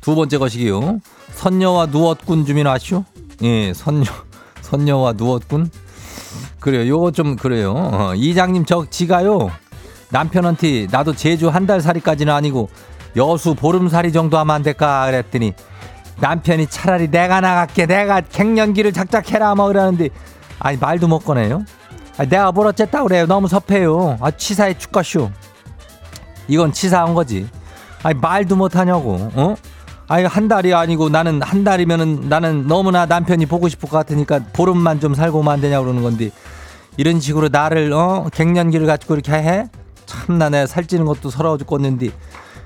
두 0.00 0.14
번째 0.14 0.38
것이기요. 0.38 0.98
선녀와 1.34 1.86
누웠군 1.86 2.44
주민 2.46 2.66
아시오? 2.66 3.04
예, 3.42 3.72
선녀. 3.74 4.04
선녀와 4.62 5.12
누웠군? 5.12 5.70
그래요. 6.60 6.88
요거 6.88 7.12
좀 7.12 7.36
그래요. 7.36 7.72
어, 7.76 8.12
이장님 8.14 8.64
저 8.64 8.86
지가요. 8.88 9.50
남편한테 10.18 10.86
나도 10.90 11.12
제주 11.14 11.48
한 11.48 11.64
달 11.66 11.80
살이까지는 11.80 12.32
아니고 12.32 12.68
여수 13.16 13.54
보름살이 13.54 14.12
정도 14.12 14.38
하면 14.38 14.54
안 14.54 14.62
될까 14.62 15.06
그랬더니 15.06 15.54
남편이 16.20 16.66
차라리 16.68 17.10
내가 17.10 17.40
나갈게 17.40 17.86
내가 17.86 18.20
갱년기를 18.20 18.92
작작해라 18.92 19.54
뭐 19.54 19.66
그러는데 19.68 20.10
아니 20.60 20.76
말도 20.76 21.08
못 21.08 21.20
꺼내요. 21.20 21.64
아니, 22.18 22.28
내가 22.28 22.52
뭘 22.52 22.66
어쨌다 22.68 23.02
그래요. 23.02 23.26
너무 23.26 23.48
섭해요. 23.48 24.16
아 24.20 24.30
치사해 24.30 24.76
죽겠슈. 24.78 25.30
이건 26.48 26.72
치사한 26.72 27.14
거지. 27.14 27.48
아니 28.02 28.16
말도 28.20 28.54
못하냐고. 28.56 29.30
어? 29.34 29.54
아니 30.06 30.24
한 30.26 30.46
달이 30.48 30.74
아니고 30.74 31.08
나는 31.08 31.40
한 31.42 31.64
달이면은 31.64 32.28
나는 32.28 32.66
너무나 32.68 33.06
남편이 33.06 33.46
보고 33.46 33.68
싶을 33.68 33.88
것 33.88 33.96
같으니까 33.96 34.40
보름만 34.52 35.00
좀 35.00 35.14
살고만 35.14 35.54
안 35.54 35.60
되냐 35.62 35.80
그러는 35.80 36.02
건데 36.02 36.30
이런 36.98 37.20
식으로 37.20 37.48
나를 37.50 37.90
어 37.94 38.26
갱년기를 38.32 38.86
가지고 38.86 39.14
이렇게 39.14 39.32
해? 39.32 39.68
참나 40.14 40.50
내 40.50 40.66
살찌는 40.66 41.04
것도 41.06 41.30
서러워 41.30 41.58
죽겠는데 41.58 42.10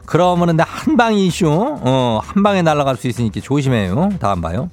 그러면은 0.07 0.57
나한 0.57 0.97
방이 0.97 1.27
이슈 1.27 1.49
어 1.51 2.21
한 2.25 2.43
방에 2.43 2.63
날아갈 2.63 2.97
수 2.97 3.09
있으니까 3.09 3.41
조심해요. 3.41 4.11
다음 4.21 4.41
봐요. 4.41 4.71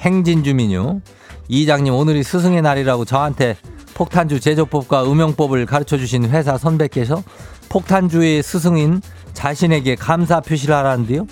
행진 0.00 0.44
주민요. 0.44 1.00
이장님 1.48 1.94
오늘이 1.94 2.22
스승의 2.22 2.62
날이라고 2.62 3.04
저한테 3.04 3.56
폭탄주 3.94 4.40
제조법과 4.40 5.04
음용법을 5.10 5.64
가르쳐 5.66 5.96
주신 5.96 6.28
회사 6.28 6.58
선배께서 6.58 7.22
폭탄주의 7.68 8.42
스승인 8.42 9.00
자신에게 9.32 9.94
감사 9.96 10.40
표시를 10.40 10.74
하라는데요. 10.74 11.26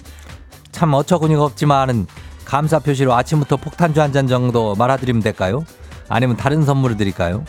참 0.72 0.92
어처구니가 0.94 1.44
없지만은 1.44 2.06
감사 2.44 2.78
표시로 2.78 3.14
아침부터 3.14 3.56
폭탄주 3.56 4.00
한 4.00 4.12
잔 4.12 4.26
정도 4.26 4.74
말아드리면 4.74 5.22
될까요? 5.22 5.64
아니면 6.08 6.36
다른 6.36 6.64
선물을 6.64 6.96
드릴까요? 6.96 7.44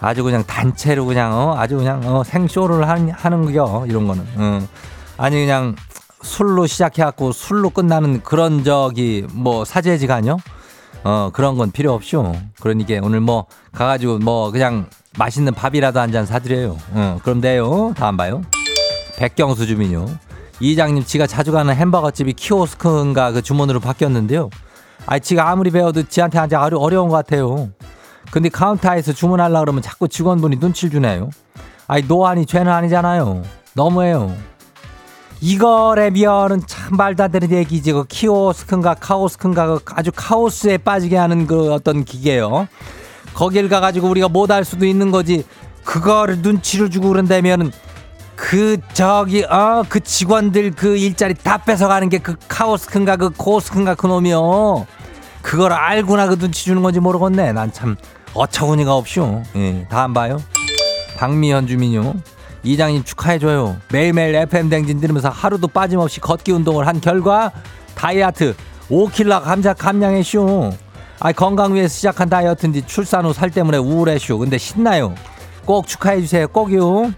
아주 0.00 0.22
그냥 0.22 0.44
단체로 0.44 1.06
그냥 1.06 1.32
어 1.32 1.54
아주 1.58 1.76
그냥 1.76 2.02
어 2.06 2.22
생쇼를 2.24 2.88
하는 2.88 3.10
하는 3.10 3.52
거 3.54 3.86
이런 3.86 4.06
거는 4.06 4.26
어. 4.36 4.60
아니 5.16 5.36
그냥 5.36 5.74
술로 6.22 6.66
시작해갖고 6.66 7.32
술로 7.32 7.70
끝나는 7.70 8.22
그런 8.22 8.64
저기 8.64 9.26
뭐 9.32 9.64
사제지간요? 9.64 10.36
어 11.04 11.30
그런 11.32 11.56
건 11.56 11.70
필요 11.70 11.92
없쇼. 11.94 12.34
그러니까 12.60 12.98
오늘 13.02 13.20
뭐 13.20 13.46
가가지고 13.72 14.18
뭐 14.18 14.50
그냥 14.50 14.86
맛있는 15.18 15.54
밥이라도 15.54 16.00
한 16.00 16.10
잔 16.12 16.26
사드려요. 16.26 16.76
어 16.92 17.18
그럼 17.22 17.40
돼요. 17.40 17.94
다음 17.96 18.16
봐요. 18.16 18.42
백경수 19.18 19.66
주민요. 19.66 20.06
이장님 20.60 21.04
지가 21.04 21.26
자주 21.26 21.52
가는 21.52 21.72
햄버거 21.74 22.10
집이 22.10 22.32
키오스크인가 22.34 23.32
그 23.32 23.42
주문으로 23.42 23.80
바뀌었는데요. 23.80 24.50
아 25.06 25.18
지가 25.18 25.48
아무리 25.50 25.70
배워도 25.70 26.04
지한테 26.04 26.38
아주 26.38 26.76
어려운 26.76 27.08
것 27.08 27.16
같아요. 27.16 27.68
근데 28.30 28.48
카운터에서 28.48 29.12
주문하려 29.12 29.60
그러면 29.60 29.82
자꾸 29.82 30.08
직원분이 30.08 30.56
눈치를 30.56 30.90
주네요. 30.90 31.30
아니 31.86 32.02
노안이 32.06 32.46
죄는 32.46 32.70
아니잖아요. 32.70 33.42
너무해요. 33.74 34.34
이거래면은 35.40 36.62
참 36.66 36.96
말도 36.96 37.24
안 37.24 37.30
되는 37.30 37.50
얘기지. 37.50 37.92
그 37.92 38.04
키오스크인가 38.04 38.94
카오스크인가 38.94 39.66
그 39.66 39.80
아주 39.94 40.10
카오스에 40.14 40.78
빠지게 40.78 41.16
하는 41.16 41.46
그 41.46 41.72
어떤 41.72 42.04
기계요. 42.04 42.68
거길 43.34 43.68
가가지고 43.68 44.08
우리가 44.08 44.28
못할 44.28 44.64
수도 44.64 44.86
있는 44.86 45.10
거지. 45.10 45.44
그거를 45.84 46.38
눈치를 46.38 46.90
주고 46.90 47.08
그런다면은 47.10 47.70
그 48.34 48.78
저기 48.92 49.44
어 49.44 49.84
그 49.88 50.00
직원들 50.00 50.72
그 50.72 50.96
일자리 50.96 51.34
다 51.34 51.58
뺏어가는 51.58 52.08
게 52.08 52.18
그 52.18 52.34
카오스크인가 52.48 53.16
그 53.16 53.30
코스크인가 53.30 53.94
그 53.94 54.06
놈이요. 54.06 54.86
그걸 55.42 55.72
알고나 55.72 56.26
그 56.28 56.36
눈치 56.38 56.64
주는 56.64 56.82
건지 56.82 56.98
모르겠네. 56.98 57.52
난 57.52 57.70
참 57.72 57.96
어처구니가 58.36 58.94
없쇼. 58.94 59.42
예, 59.56 59.86
다음 59.90 60.12
봐요. 60.12 60.42
박미현 61.16 61.66
주민요. 61.66 62.14
이장님 62.62 63.04
축하해줘요. 63.04 63.76
매일매일 63.92 64.34
FM 64.34 64.68
댕진 64.68 65.00
들으면서 65.00 65.28
하루도 65.28 65.68
빠짐없이 65.68 66.20
걷기 66.20 66.52
운동을 66.52 66.86
한 66.86 67.00
결과 67.00 67.52
다이어트 67.94 68.54
5킬로 68.90 69.42
감자 69.42 69.72
감량했쇼. 69.72 70.72
아 71.20 71.32
건강 71.32 71.74
위해서 71.74 71.94
시작한 71.94 72.28
다이어트인데 72.28 72.84
출산 72.86 73.24
후 73.24 73.32
살 73.32 73.50
때문에 73.50 73.78
우울해쇼. 73.78 74.38
근데 74.38 74.58
신나요. 74.58 75.14
꼭 75.64 75.86
축하해주세요. 75.86 76.48
꼭요. 76.48 77.12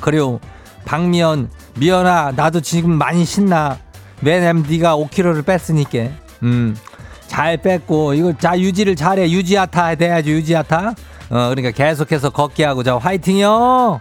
그래요. 0.00 0.40
박미연, 0.84 1.50
미연아, 1.78 2.32
나도 2.36 2.60
지금 2.60 2.90
많이 2.92 3.24
신나. 3.24 3.78
왜냐면 4.22 4.66
네가 4.68 4.96
5kg를 4.96 5.44
뺐으니까. 5.46 6.10
음, 6.42 6.76
잘 7.26 7.56
뺐고 7.56 8.14
이거 8.14 8.32
자 8.38 8.58
유지를 8.58 8.96
잘해. 8.96 9.30
유지하타 9.30 9.94
돼야지 9.96 10.30
유지하타. 10.30 10.94
어, 11.30 11.48
그러니까 11.48 11.70
계속해서 11.70 12.30
걷기 12.30 12.62
하고 12.62 12.82
자 12.82 12.96
화이팅요. 12.96 14.00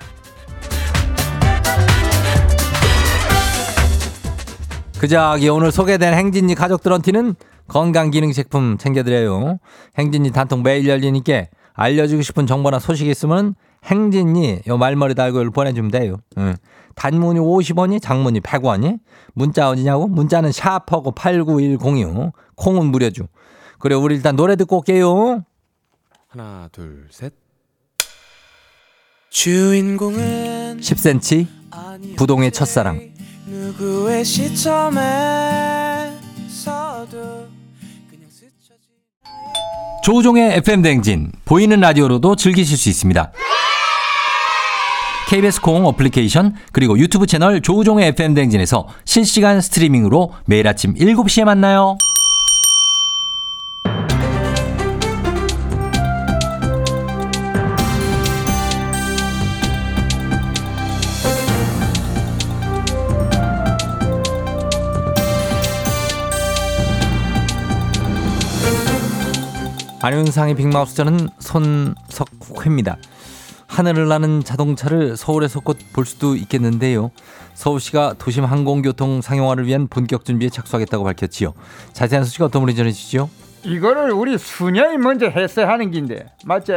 그 5.00 5.08
저기 5.08 5.50
오늘 5.50 5.72
소개된 5.72 6.14
행진이 6.14 6.56
가족들한테는 6.56 7.36
건강기능식품 7.68 8.78
챙겨드려요. 8.78 9.58
행진이 9.98 10.32
단통 10.32 10.64
매일 10.64 10.88
열리니까 10.88 11.46
알려주고 11.74 12.22
싶은 12.22 12.48
정보나 12.48 12.80
소식 12.80 13.08
있으면 13.08 13.56
행진이 13.86 14.62
요 14.68 14.78
말머리 14.78 15.16
달고 15.16 15.52
보내주면 15.52 15.92
돼요. 15.92 16.18
응. 16.38 16.56
단문이 16.96 17.40
50원이 17.40 18.02
장문이 18.02 18.40
100원이 18.42 19.00
문자 19.34 19.70
어디냐고? 19.70 20.08
문자는 20.08 20.52
샤프하고 20.52 21.12
89106 21.12 22.32
콩은 22.64 22.86
무료죠. 22.86 23.28
그래 23.80 23.96
우리 23.96 24.16
일단 24.16 24.38
노래 24.38 24.56
듣고 24.56 24.78
올게요. 24.78 25.44
하나 26.30 26.70
둘 26.72 27.08
셋. 27.12 27.34
주인공은 29.30 30.80
10cm 30.80 31.48
부동의 32.16 32.52
첫사랑 32.52 33.12
누구의 33.48 34.24
시점에서도 34.24 34.78
그냥 38.10 38.30
스쳐지 38.30 38.90
조우종의 40.04 40.54
FM 40.58 40.82
댕진 40.84 41.32
보이는 41.44 41.78
라디오로도 41.80 42.36
즐기실 42.38 42.78
수 42.78 42.88
있습니다. 42.90 43.34
KBS 45.30 45.62
콩 45.62 45.86
어플리케이션 45.88 46.56
그리고 46.72 46.98
유튜브 46.98 47.26
채널 47.26 47.62
조우종의 47.62 48.10
FM 48.10 48.36
댕진에서 48.36 48.88
실시간 49.04 49.60
스트리밍으로 49.62 50.32
매일 50.46 50.68
아침 50.68 50.94
7시에 50.94 51.44
만나요. 51.44 51.98
안윤상의 70.04 70.56
빅마우스 70.56 70.96
저는 70.96 71.30
손석회입니다. 71.40 72.98
하늘을 73.68 74.10
나는 74.10 74.44
자동차를 74.44 75.16
서울에서 75.16 75.62
곧 75.62 75.78
볼 75.94 76.06
수도 76.06 76.36
있겠는데요. 76.36 77.10
서울시가 77.54 78.16
도심 78.18 78.44
항공교통 78.44 79.22
상용화를 79.22 79.66
위한 79.66 79.88
본격 79.88 80.26
준비에 80.26 80.50
착수하겠다고 80.50 81.06
밝혔지요. 81.06 81.54
자세한 81.94 82.26
소식 82.26 82.42
어떤 82.42 82.64
분이 82.64 82.76
전해주시죠? 82.76 83.30
이거를 83.64 84.12
우리 84.12 84.38
수년이 84.38 84.98
먼저 84.98 85.28
했어야 85.30 85.70
하는 85.70 85.90
긴데 85.90 86.26
맞지? 86.44 86.74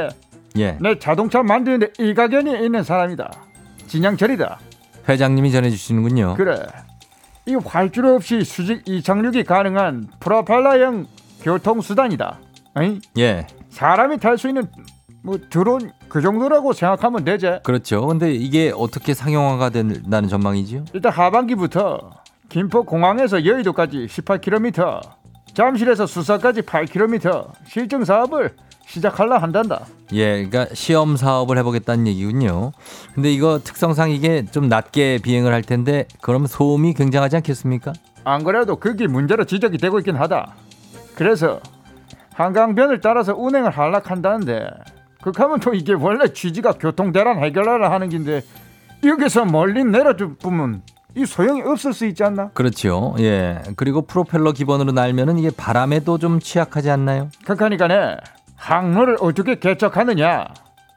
예, 0.59 0.79
내 0.81 0.97
자동차 0.97 1.43
만드는데 1.43 1.95
일가견이 1.99 2.65
있는 2.65 2.85
사람이다 2.85 3.29
진양철이다 3.89 4.61
회장님이 5.09 5.51
전해주시는군요. 5.51 6.35
그래 6.37 6.65
이 7.47 7.57
활줄 7.57 8.07
없이 8.07 8.45
수직 8.45 8.83
이착륙이 8.87 9.43
가능한 9.43 10.11
프로펠러형 10.21 11.07
교통수단이다 11.43 12.39
어이? 12.77 13.01
예, 13.19 13.47
사람이 13.71 14.19
탈 14.19 14.37
수 14.39 14.49
있는 14.49 14.69
뭐 15.23 15.39
드론 15.51 15.91
그 16.09 16.21
정도라고 16.21 16.73
생각하면 16.73 17.25
되지 17.25 17.59
그렇죠. 17.65 18.07
근데 18.07 18.33
이게 18.33 18.73
어떻게 18.75 19.15
상용화가 19.15 19.71
된다는 19.71 20.29
전망이지요? 20.29 20.85
일단 20.93 21.13
하반기부터 21.13 22.11
김포 22.49 22.85
공항에서 22.85 23.45
여의도까지 23.45 24.07
18km 24.07 25.01
잠실에서 25.55 26.07
수서까지 26.07 26.63
8km 26.63 27.51
실증 27.67 28.05
사업을 28.05 28.55
시작하려 28.87 29.39
한단다 29.39 29.87
예, 30.13 30.45
그러니까 30.47 30.73
시험 30.75 31.17
사업을 31.17 31.59
해보겠다는 31.59 32.07
얘기군요. 32.07 32.71
근데 33.15 33.33
이거 33.33 33.59
특성상 33.59 34.11
이게 34.13 34.45
좀 34.45 34.69
낮게 34.69 35.19
비행을 35.23 35.53
할 35.53 35.63
텐데 35.63 36.07
그러면 36.21 36.47
소음이 36.47 36.95
굉장하지 36.95 37.35
않겠습니까? 37.37 37.93
안 38.23 38.45
그래도 38.45 38.77
그게 38.77 39.09
문제로 39.09 39.45
지적이 39.45 39.79
되고 39.79 39.99
있긴 39.99 40.15
하다. 40.15 40.55
그래서 41.17 41.61
한강변을 42.37 43.01
따라서 43.01 43.35
운행을 43.35 43.71
하락한다는데 43.71 44.69
그하면 45.23 45.59
또 45.59 45.73
이게 45.73 45.95
원래 45.95 46.33
취지가 46.33 46.73
교통 46.73 47.11
대란 47.11 47.43
해결하라 47.43 47.91
하는 47.91 48.11
긴데 48.11 48.43
여기서 49.05 49.47
멀리 49.47 49.83
내려주면 49.85 50.83
이 51.17 51.25
소용이 51.25 51.63
없을 51.63 51.95
수 51.95 52.05
있지 52.05 52.23
않나? 52.23 52.51
그렇죠. 52.53 53.17
예. 53.21 53.63
그리고 53.77 54.03
프로펠러 54.03 54.53
기본으로 54.53 54.93
날면은 54.93 55.39
이게 55.39 55.51
바람에도 55.51 56.19
좀 56.19 56.39
취약하지 56.39 56.91
않나요? 56.91 57.31
그러니까네 57.47 58.19
항로를 58.55 59.17
어떻게 59.21 59.59
개척하느냐 59.59 60.47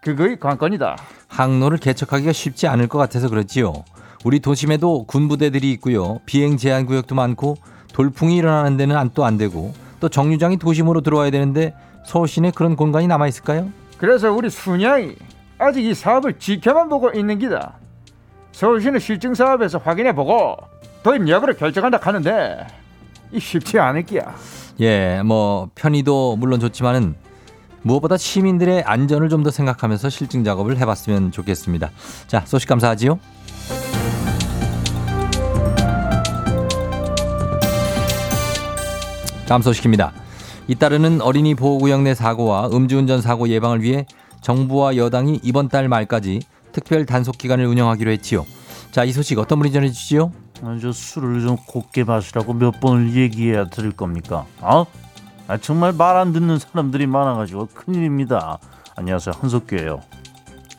그거의 0.01 0.39
관건이다. 0.39 0.97
항로를 1.29 1.77
개척하기가 1.77 2.33
쉽지 2.33 2.67
않을 2.67 2.87
것 2.87 2.97
같아서 2.97 3.29
그렇지요. 3.29 3.71
우리 4.25 4.41
도심에도 4.41 5.05
군부대들이 5.05 5.71
있고요. 5.73 6.19
비행 6.25 6.57
제한 6.57 6.85
구역도 6.85 7.15
많고 7.15 7.55
돌풍이 7.93 8.35
일어나는 8.35 8.75
데는 8.75 9.09
또 9.13 9.23
안 9.23 9.37
되고 9.37 9.73
또 9.99 10.09
정류장이 10.09 10.57
도심으로 10.57 11.01
들어와야 11.01 11.31
되는데 11.31 11.73
서울 12.05 12.27
시내 12.27 12.51
그런 12.51 12.75
공간이 12.75 13.07
남아 13.07 13.27
있을까요? 13.27 13.69
그래서 13.97 14.31
우리 14.31 14.49
순양이 14.49 15.15
아직 15.57 15.83
이 15.85 15.93
사업을 15.93 16.39
지켜만 16.39 16.87
보고 16.89 17.11
있는 17.11 17.37
기다. 17.39 17.73
서울시는 18.53 18.99
실증 18.99 19.33
사업에서 19.33 19.77
확인해 19.77 20.13
보고 20.13 20.55
도입 21.03 21.27
여부를 21.27 21.55
결정한다 21.55 21.99
하는데 22.01 22.65
이 23.31 23.39
쉽지 23.39 23.77
않을 23.79 24.03
기야. 24.03 24.33
예, 24.81 25.21
뭐 25.23 25.69
편의도 25.75 26.37
물론 26.37 26.59
좋지만은 26.59 27.15
무엇보다 27.81 28.17
시민들의 28.17 28.83
안전을 28.83 29.29
좀 29.29 29.43
더 29.43 29.51
생각하면서 29.51 30.09
실증 30.09 30.43
작업을 30.43 30.77
해봤으면 30.77 31.31
좋겠습니다. 31.31 31.91
자, 32.27 32.43
소식 32.45 32.67
감사하지요. 32.67 33.19
다음 39.49 39.63
소식입니다. 39.63 40.13
잇따르는 40.67 41.21
어린이 41.21 41.55
보호구역 41.55 42.03
내 42.03 42.13
사고와 42.13 42.67
음주운전 42.71 43.19
사고 43.23 43.49
예방을 43.49 43.81
위해 43.81 44.05
정부와 44.41 44.95
여당이 44.95 45.39
이번 45.41 45.69
달 45.69 45.89
말까지 45.89 46.41
특별 46.71 47.07
단속 47.07 47.39
기간을 47.39 47.65
운영하기로 47.65 48.11
했지요. 48.11 48.45
자, 48.91 49.03
이 49.03 49.11
소식 49.11 49.39
어떤 49.39 49.57
분이 49.57 49.71
전해 49.71 49.89
주시죠? 49.89 50.31
아, 50.61 50.77
저 50.79 50.91
술을 50.91 51.41
좀 51.41 51.57
곱게 51.65 52.03
마시라고 52.03 52.53
몇 52.53 52.79
번을 52.79 53.15
얘기해야 53.15 53.69
들을 53.69 53.91
겁니까? 53.91 54.45
어? 54.61 54.85
아, 55.47 55.57
정말 55.57 55.93
말 55.93 56.15
안 56.15 56.31
듣는 56.31 56.59
사람들이 56.59 57.07
많아가지고 57.07 57.69
큰일입니다. 57.73 58.59
안녕하세요 58.95 59.33
한석규예요. 59.39 60.01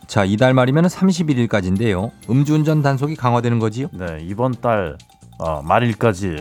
자, 0.07 0.25
이달 0.25 0.55
말이면 0.55 0.85
31일까지인데요. 0.85 2.13
음주운전 2.31 2.83
단속이 2.83 3.17
강화되는 3.17 3.59
거지요? 3.59 3.89
네 3.91 4.19
이번 4.23 4.53
달 4.53 4.97
어, 5.39 5.61
말일까지 5.63 6.37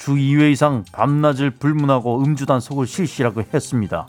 주 0.00 0.14
2회 0.14 0.50
이상 0.50 0.82
밤낮을 0.92 1.50
불문하고 1.50 2.24
음주 2.24 2.46
단 2.46 2.58
속을 2.58 2.86
실시라고 2.86 3.42
했습니다. 3.52 4.08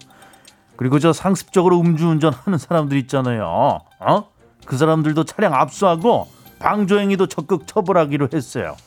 그리고 0.78 1.00
저 1.00 1.12
상습적으로 1.12 1.82
음주운전 1.82 2.34
하는 2.34 2.58
사람들 2.58 2.96
있잖아요. 3.00 3.82
어? 4.00 4.24
그 4.66 4.78
사람들도 4.78 5.26
차량 5.26 5.54
압수하고 5.54 6.30
방조행위도 6.60 7.28
적극 7.28 7.68
처벌하기로 7.68 8.30
했어요. 8.34 8.78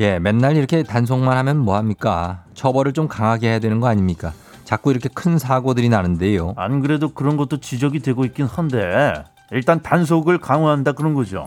예, 0.00 0.18
맨날 0.18 0.54
이렇게 0.54 0.82
단속만 0.82 1.38
하면 1.38 1.56
뭐합니까? 1.56 2.44
처벌을 2.52 2.92
좀 2.92 3.08
강하게 3.08 3.48
해야 3.48 3.58
되는 3.58 3.80
거 3.80 3.88
아닙니까? 3.88 4.34
자꾸 4.64 4.90
이렇게 4.90 5.08
큰 5.08 5.38
사고들이 5.38 5.88
나는데요. 5.88 6.52
안 6.58 6.82
그래도 6.82 7.14
그런 7.14 7.38
것도 7.38 7.60
지적이 7.60 8.00
되고 8.00 8.26
있긴 8.26 8.44
한데 8.44 9.14
일단 9.50 9.80
단속을 9.80 10.36
강화한다 10.38 10.92
그런 10.92 11.14
거죠. 11.14 11.46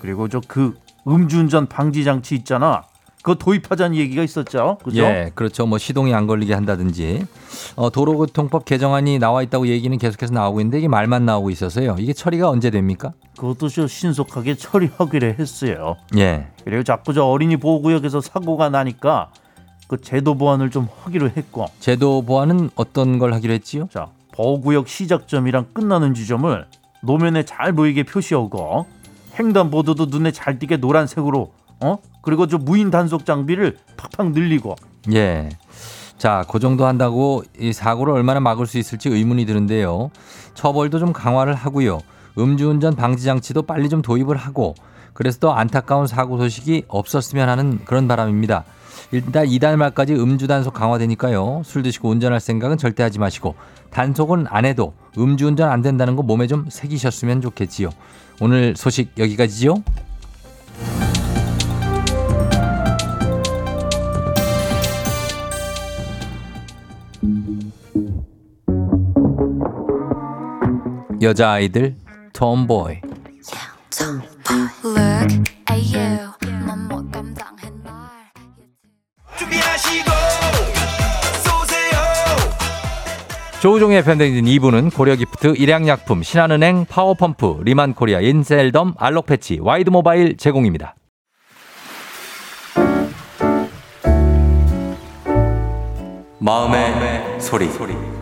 그리고 0.00 0.28
저 0.30 0.40
그 0.48 0.74
음주운전 1.06 1.66
방지 1.66 2.02
장치 2.02 2.34
있잖아. 2.34 2.84
그거 3.24 3.36
도입하자는 3.36 3.96
얘기가 3.96 4.22
있었죠. 4.22 4.76
그죠? 4.84 5.02
예, 5.02 5.32
그렇죠. 5.34 5.64
뭐 5.64 5.78
시동이 5.78 6.12
안 6.12 6.26
걸리게 6.26 6.52
한다든지. 6.52 7.24
어, 7.74 7.88
도로교통법 7.88 8.66
개정안이 8.66 9.18
나와 9.18 9.42
있다고 9.42 9.66
얘기는 9.66 9.96
계속해서 9.96 10.34
나오고 10.34 10.60
있는데 10.60 10.76
이게 10.76 10.88
말만 10.88 11.24
나오고 11.24 11.48
있어서요. 11.48 11.96
이게 11.98 12.12
처리가 12.12 12.50
언제 12.50 12.68
됩니까? 12.68 13.12
그것도 13.38 13.70
저 13.70 13.86
신속하게 13.86 14.56
처리하기로 14.56 15.26
했어요. 15.38 15.96
예. 16.18 16.48
그리고 16.64 16.82
자꾸 16.82 17.14
저 17.14 17.24
어린이 17.24 17.56
보호구역에서 17.56 18.20
사고가 18.20 18.68
나니까 18.68 19.30
그 19.88 20.02
제도 20.02 20.34
보완을 20.34 20.70
좀 20.70 20.86
하기로 21.04 21.30
했고 21.34 21.64
제도 21.80 22.20
보완은 22.20 22.68
어떤 22.74 23.18
걸 23.18 23.32
하기로 23.32 23.54
했지요? 23.54 23.88
자 23.90 24.08
보호구역 24.32 24.86
시작점이랑 24.86 25.68
끝나는 25.72 26.12
지점을 26.12 26.66
노면에 27.00 27.46
잘 27.46 27.72
보이게 27.72 28.02
표시하고 28.02 28.84
횡단보도도 29.38 30.06
눈에 30.06 30.30
잘 30.30 30.58
띄게 30.58 30.76
노란색으로 30.76 31.52
어 31.84 31.98
그리고 32.22 32.46
저 32.46 32.56
무인 32.56 32.90
단속 32.90 33.26
장비를 33.26 33.76
팍팍 33.96 34.32
늘리고 34.32 34.74
예. 35.12 35.50
자, 36.16 36.44
그 36.48 36.58
정도 36.58 36.86
한다고 36.86 37.42
이 37.58 37.74
사고를 37.74 38.14
얼마나 38.14 38.40
막을 38.40 38.66
수 38.66 38.78
있을지 38.78 39.10
의문이 39.10 39.44
드는데요. 39.44 40.10
처벌도 40.54 40.98
좀 40.98 41.12
강화를 41.12 41.54
하고요. 41.54 42.00
음주운전 42.38 42.96
방지 42.96 43.24
장치도 43.24 43.62
빨리 43.62 43.90
좀 43.90 44.00
도입을 44.00 44.36
하고 44.36 44.74
그래서 45.12 45.38
더 45.38 45.52
안타까운 45.52 46.06
사고 46.06 46.38
소식이 46.38 46.84
없었으면 46.88 47.48
하는 47.50 47.80
그런 47.84 48.08
바람입니다. 48.08 48.64
일단 49.12 49.46
이달 49.46 49.76
말까지 49.76 50.14
음주 50.14 50.46
단속 50.46 50.72
강화되니까요. 50.72 51.62
술 51.64 51.82
드시고 51.82 52.08
운전할 52.08 52.40
생각은 52.40 52.78
절대 52.78 53.02
하지 53.02 53.18
마시고 53.18 53.54
단속은 53.90 54.46
안 54.48 54.64
해도 54.64 54.94
음주운전 55.18 55.70
안 55.70 55.82
된다는 55.82 56.16
거 56.16 56.22
몸에 56.22 56.46
좀 56.46 56.66
새기셨으면 56.70 57.42
좋겠지요. 57.42 57.90
오늘 58.40 58.74
소식 58.74 59.12
여기까지지요. 59.18 59.74
여자아이들 71.24 71.96
TOMBOY 72.32 73.00
조우종의 83.60 84.04
FM 84.04 84.10
대행진 84.10 84.44
2부는 84.44 84.94
고려기프트, 84.94 85.54
일양약품, 85.56 86.22
신한은행, 86.22 86.84
파워펌프, 86.84 87.62
리만코리아, 87.62 88.20
인셀덤, 88.20 88.92
알록패치, 88.98 89.60
와이드모바일 89.62 90.36
제공입니다. 90.36 90.94
마음의, 96.40 97.40
소리. 97.40 98.13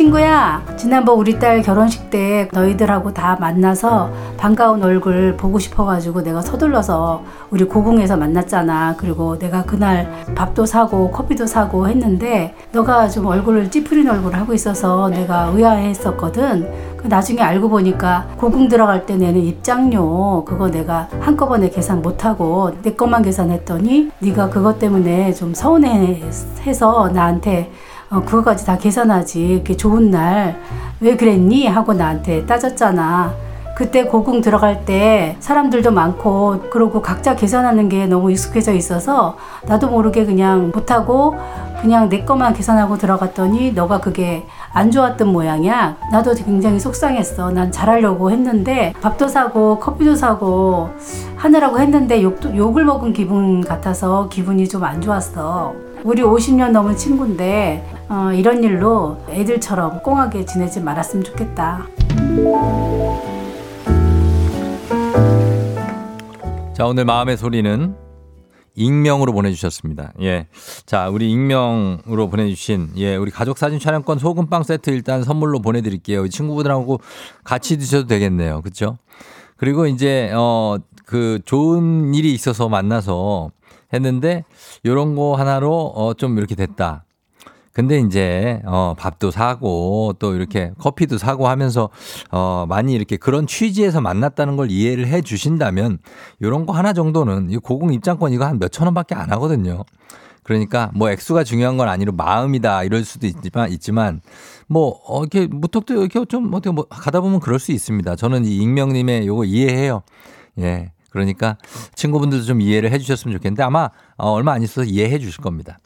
친구야, 0.00 0.62
지난번 0.78 1.18
우리 1.18 1.38
딸 1.38 1.60
결혼식 1.60 2.08
때 2.08 2.48
너희들하고 2.54 3.12
다 3.12 3.36
만나서 3.38 4.10
반가운 4.38 4.82
얼굴 4.82 5.36
보고 5.36 5.58
싶어가지고 5.58 6.22
내가 6.22 6.40
서둘러서 6.40 7.22
우리 7.50 7.64
고궁에서 7.64 8.16
만났잖아. 8.16 8.94
그리고 8.96 9.38
내가 9.38 9.62
그날 9.62 10.10
밥도 10.34 10.64
사고 10.64 11.10
커피도 11.10 11.44
사고 11.44 11.86
했는데 11.86 12.54
너가 12.72 13.10
좀 13.10 13.26
얼굴을 13.26 13.70
찌푸린 13.70 14.08
얼굴을 14.08 14.40
하고 14.40 14.54
있어서 14.54 15.10
내가 15.10 15.52
의아했었거든. 15.54 16.96
그 16.96 17.06
나중에 17.06 17.42
알고 17.42 17.68
보니까 17.68 18.26
고궁 18.38 18.68
들어갈 18.68 19.04
때 19.04 19.18
내는 19.18 19.42
입장료 19.42 20.46
그거 20.46 20.70
내가 20.70 21.08
한꺼번에 21.20 21.68
계산 21.68 22.00
못하고 22.00 22.70
내 22.80 22.94
것만 22.94 23.20
계산했더니 23.20 24.12
네가 24.20 24.48
그것 24.48 24.78
때문에 24.78 25.34
좀 25.34 25.52
서운해해서 25.52 27.10
나한테 27.12 27.70
어, 28.10 28.20
그거까지 28.24 28.66
다 28.66 28.76
계산하지. 28.78 29.40
이렇게 29.46 29.76
좋은 29.76 30.10
날 30.10 30.56
왜 31.00 31.16
그랬니? 31.16 31.66
하고 31.66 31.94
나한테 31.94 32.44
따졌잖아. 32.44 33.32
그때 33.74 34.04
고궁 34.04 34.42
들어갈 34.42 34.84
때 34.84 35.36
사람들도 35.40 35.90
많고 35.92 36.64
그러고 36.68 37.00
각자 37.00 37.34
계산하는 37.34 37.88
게 37.88 38.06
너무 38.06 38.30
익숙해져 38.30 38.74
있어서 38.74 39.38
나도 39.66 39.88
모르게 39.88 40.26
그냥 40.26 40.70
못하고 40.74 41.34
그냥 41.80 42.10
내 42.10 42.22
것만 42.26 42.52
계산하고 42.52 42.98
들어갔더니 42.98 43.72
너가 43.72 44.00
그게 44.00 44.44
안 44.74 44.90
좋았던 44.90 45.28
모양이야. 45.28 45.96
나도 46.12 46.34
굉장히 46.34 46.78
속상했어. 46.78 47.52
난 47.52 47.72
잘하려고 47.72 48.30
했는데 48.30 48.92
밥도 49.00 49.28
사고 49.28 49.78
커피도 49.78 50.14
사고 50.14 50.90
하느라고 51.36 51.78
했는데 51.80 52.22
욕도, 52.22 52.54
욕을 52.54 52.84
먹은 52.84 53.14
기분 53.14 53.62
같아서 53.62 54.28
기분이 54.28 54.68
좀 54.68 54.84
안 54.84 55.00
좋았어. 55.00 55.89
우리 56.02 56.22
50년 56.22 56.70
넘은 56.70 56.96
친구인데 56.96 57.84
어, 58.08 58.32
이런 58.32 58.64
일로 58.64 59.18
애들처럼 59.28 60.02
꽁하게 60.02 60.44
지내지 60.46 60.80
말았으면 60.80 61.24
좋겠다. 61.24 61.86
자, 66.74 66.86
오늘 66.86 67.04
마음의 67.04 67.36
소리는 67.36 67.94
익명으로 68.74 69.32
보내주셨습니다. 69.32 70.12
예. 70.22 70.46
자, 70.86 71.10
우리 71.10 71.30
익명으로 71.30 72.30
보내주신, 72.30 72.92
예, 72.96 73.16
우리 73.16 73.30
가족 73.30 73.58
사진 73.58 73.78
촬영권 73.78 74.18
소금빵 74.18 74.62
세트 74.62 74.90
일단 74.90 75.22
선물로 75.22 75.60
보내드릴게요. 75.60 76.24
이 76.24 76.30
친구분들하고 76.30 77.00
같이 77.44 77.76
드셔도 77.76 78.06
되겠네요. 78.06 78.62
그쵸? 78.62 78.96
그리고 79.58 79.86
이제, 79.86 80.30
어, 80.34 80.78
그 81.04 81.40
좋은 81.44 82.14
일이 82.14 82.32
있어서 82.32 82.70
만나서 82.70 83.50
했는데, 83.92 84.44
요런 84.84 85.14
거 85.16 85.34
하나로, 85.34 85.92
어, 85.94 86.14
좀 86.14 86.38
이렇게 86.38 86.54
됐다. 86.54 87.04
근데 87.72 88.00
이제 88.00 88.60
어 88.66 88.94
밥도 88.98 89.30
사고 89.30 90.12
또 90.18 90.34
이렇게 90.34 90.72
커피도 90.78 91.18
사고 91.18 91.46
하면서 91.48 91.88
어 92.30 92.66
많이 92.68 92.92
이렇게 92.94 93.16
그런 93.16 93.46
취지에서 93.46 94.00
만났다는 94.00 94.56
걸 94.56 94.70
이해를 94.70 95.06
해 95.06 95.22
주신다면 95.22 95.98
요런 96.42 96.66
거 96.66 96.72
하나 96.72 96.92
정도는 96.92 97.50
이 97.50 97.56
고공 97.58 97.92
입장권 97.92 98.32
이거 98.32 98.44
한 98.44 98.58
몇천 98.58 98.86
원밖에 98.86 99.14
안 99.14 99.30
하거든요. 99.32 99.84
그러니까 100.42 100.90
뭐 100.94 101.10
액수가 101.10 101.44
중요한 101.44 101.76
건 101.76 101.88
아니로 101.88 102.12
마음이다 102.12 102.82
이럴 102.84 103.04
수도 103.04 103.26
있지만 103.26 103.70
있지만 103.70 104.20
뭐 104.66 105.00
어, 105.06 105.20
이렇게 105.20 105.46
무턱도 105.46 105.94
이렇게 105.94 106.24
좀 106.24 106.52
어떻게 106.52 106.72
뭐 106.72 106.86
가다 106.88 107.20
보면 107.20 107.38
그럴 107.38 107.60
수 107.60 107.70
있습니다. 107.70 108.16
저는 108.16 108.44
이 108.46 108.56
익명님의 108.56 109.26
요거 109.28 109.44
이해해요. 109.44 110.02
예. 110.58 110.90
그러니까 111.10 111.56
친구분들도 111.94 112.44
좀 112.44 112.60
이해를 112.60 112.90
해 112.92 112.98
주셨으면 112.98 113.36
좋겠는데 113.36 113.62
아마 113.62 113.90
어, 114.16 114.30
얼마 114.30 114.52
안 114.52 114.62
있어서 114.62 114.84
이해해 114.84 115.18
주실 115.18 115.42
겁니다. 115.42 115.78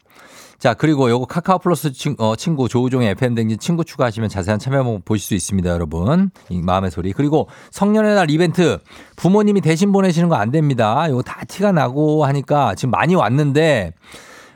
자, 0.59 0.73
그리고 0.73 1.11
요거 1.11 1.27
카카오 1.27 1.59
플러스 1.59 1.93
친, 1.93 2.15
어, 2.19 2.37
친구 2.37 2.69
조우종의 2.69 3.11
FM댕진 3.11 3.59
친구 3.59 3.85
추가하시면 3.85 4.31
자세한 4.31 4.59
참여 4.59 5.01
보실 5.05 5.27
수 5.27 5.35
있습니다, 5.35 5.69
여러분. 5.69 6.31
이 6.49 6.63
마음의 6.63 6.91
소리. 6.91 7.13
그리고 7.13 7.49
성년의 7.71 8.15
날 8.15 8.31
이벤트 8.31 8.79
부모님이 9.17 9.61
대신 9.61 9.93
보내시는 9.93 10.29
거 10.31 10.37
안 10.37 10.51
됩니다. 10.51 11.07
요거 11.11 11.23
다 11.23 11.45
티가 11.47 11.73
나고 11.73 12.25
하니까 12.25 12.75
지금 12.77 12.93
많이 12.93 13.15
왔는데 13.15 13.93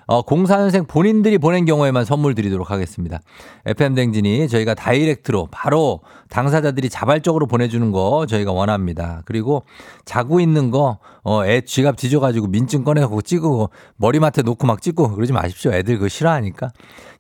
어, 0.09 0.23
04년생 0.23 0.89
본인들이 0.89 1.37
보낸 1.37 1.67
경우에만 1.67 2.07
선물 2.07 2.35
드리도록 2.35 2.71
하겠습니다. 2.71 3.21
FM댕진이 3.67 4.49
저희가 4.49 4.73
다이렉트로 4.73 5.49
바로 5.51 6.01
당사자들이 6.31 6.89
자발적으로 6.89 7.47
보내주는 7.47 7.93
거 7.93 8.25
저희가 8.27 8.53
원합니다. 8.53 9.21
그리고 9.27 9.65
자고 10.07 10.41
있는 10.41 10.71
거, 10.71 10.99
어, 11.23 11.45
애 11.45 11.61
쥐갑 11.61 11.99
뒤져가지고 11.99 12.47
민증 12.47 12.85
꺼내고 12.85 13.21
찍고 13.21 13.69
머리맡에 13.97 14.41
놓고 14.43 14.67
막 14.67 14.81
찍고 14.81 15.11
그러지 15.11 15.35
마십시오. 15.35 15.73
애들 15.75 15.97
그거 15.97 16.09
싫어하니까. 16.09 16.71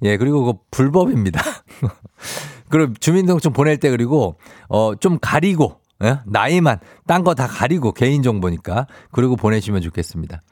예, 0.03 0.17
그리고 0.17 0.41
그거 0.41 0.59
불법입니다. 0.71 1.43
그리고 2.71 2.95
주민등록증 2.99 3.53
보낼 3.53 3.77
때 3.77 3.91
그리고, 3.91 4.37
어, 4.71 4.95
좀 4.99 5.19
가리고 5.21 5.77
예? 6.05 6.19
나이만 6.27 6.79
딴 7.09 7.25
거 7.25 7.35
다 7.35 7.47
가리고 7.49 7.93
개인 7.93 8.23
정보니까 8.23 8.87
그리고 9.11 9.35
보내시면 9.35 9.83
좋겠습니다. 9.83 10.43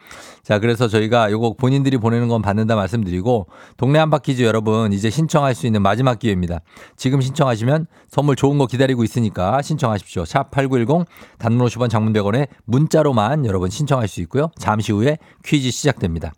자, 0.43 0.59
그래서 0.59 0.89
저희가 0.89 1.31
요거 1.31 1.55
본인들이 1.55 1.99
보내는 1.99 2.27
건 2.29 2.43
받는다 2.43 2.75
말씀드리고 2.75 3.47
동네 3.77 3.99
한바퀴즈 4.01 4.43
여러분 4.43 4.93
이제 4.93 5.09
신청할 5.09 5.55
수 5.55 5.67
있는 5.67 5.83
마지막 5.83 6.19
기회입니다. 6.19 6.61
지금 6.97 7.21
신청하시면 7.21 7.87
선물 8.09 8.35
좋은 8.35 8.59
거 8.59 8.67
기다리고 8.67 9.05
있으니까 9.05 9.63
신청하십시오. 9.63 10.25
샵 10.25 10.51
8910 10.51 11.07
단문 11.39 11.67
50원 11.67 11.91
장문 11.91 12.13
100원에 12.13 12.49
문자로만 12.65 13.47
여러분 13.47 13.71
신청할 13.71 14.09
수 14.09 14.21
있고요. 14.23 14.51
잠시 14.59 14.93
후에 14.93 15.19
퀴즈 15.45 15.71
시작됩니다. 15.71 16.33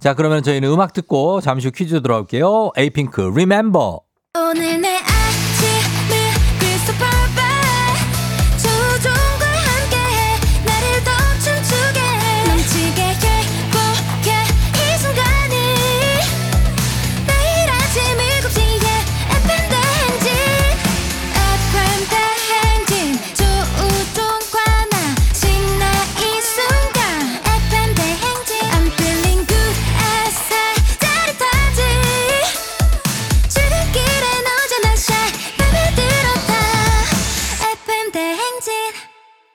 자, 0.00 0.14
그러면 0.14 0.42
저희는 0.42 0.68
음악 0.70 0.92
듣고 0.92 1.40
잠시 1.40 1.68
후 1.68 1.72
퀴즈 1.72 2.02
들어올게요. 2.02 2.72
에이핑크 2.76 3.22
Remember. 3.32 3.98
오늘 4.38 4.80
내 4.80 4.97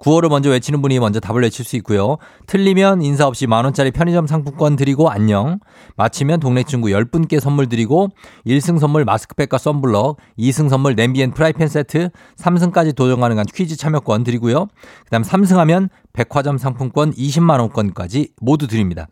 구호를 0.00 0.30
먼저 0.30 0.48
외치는 0.48 0.80
분이 0.80 0.98
먼저 0.98 1.20
답을 1.20 1.42
외칠 1.42 1.64
수 1.64 1.76
있고요. 1.76 2.16
틀리면 2.46 3.02
인사 3.02 3.26
없이 3.26 3.46
만원짜리 3.46 3.90
편의점 3.90 4.26
상품권 4.26 4.74
드리고 4.74 5.10
안녕. 5.10 5.60
마치면 5.96 6.40
동네 6.40 6.62
친구 6.62 6.88
10분께 6.88 7.38
선물 7.38 7.68
드리고 7.68 8.08
1승 8.46 8.78
선물 8.78 9.04
마스크팩과 9.04 9.58
썬블럭 9.58 10.16
2승 10.38 10.70
선물 10.70 10.96
냄비 10.96 11.22
and 11.22 11.32
프라이팬 11.32 11.68
세트 11.68 12.08
3승까지 12.38 12.96
도전 12.96 13.20
가능한 13.20 13.44
퀴즈 13.54 13.76
참여권 13.76 14.24
드리고요. 14.24 14.68
그 15.04 15.10
다음 15.10 15.22
3승하면 15.22 15.90
백화점 16.14 16.56
상품권 16.56 17.12
20만 17.12 17.60
원권까지 17.60 18.30
모두 18.40 18.66
드립니다. 18.68 19.06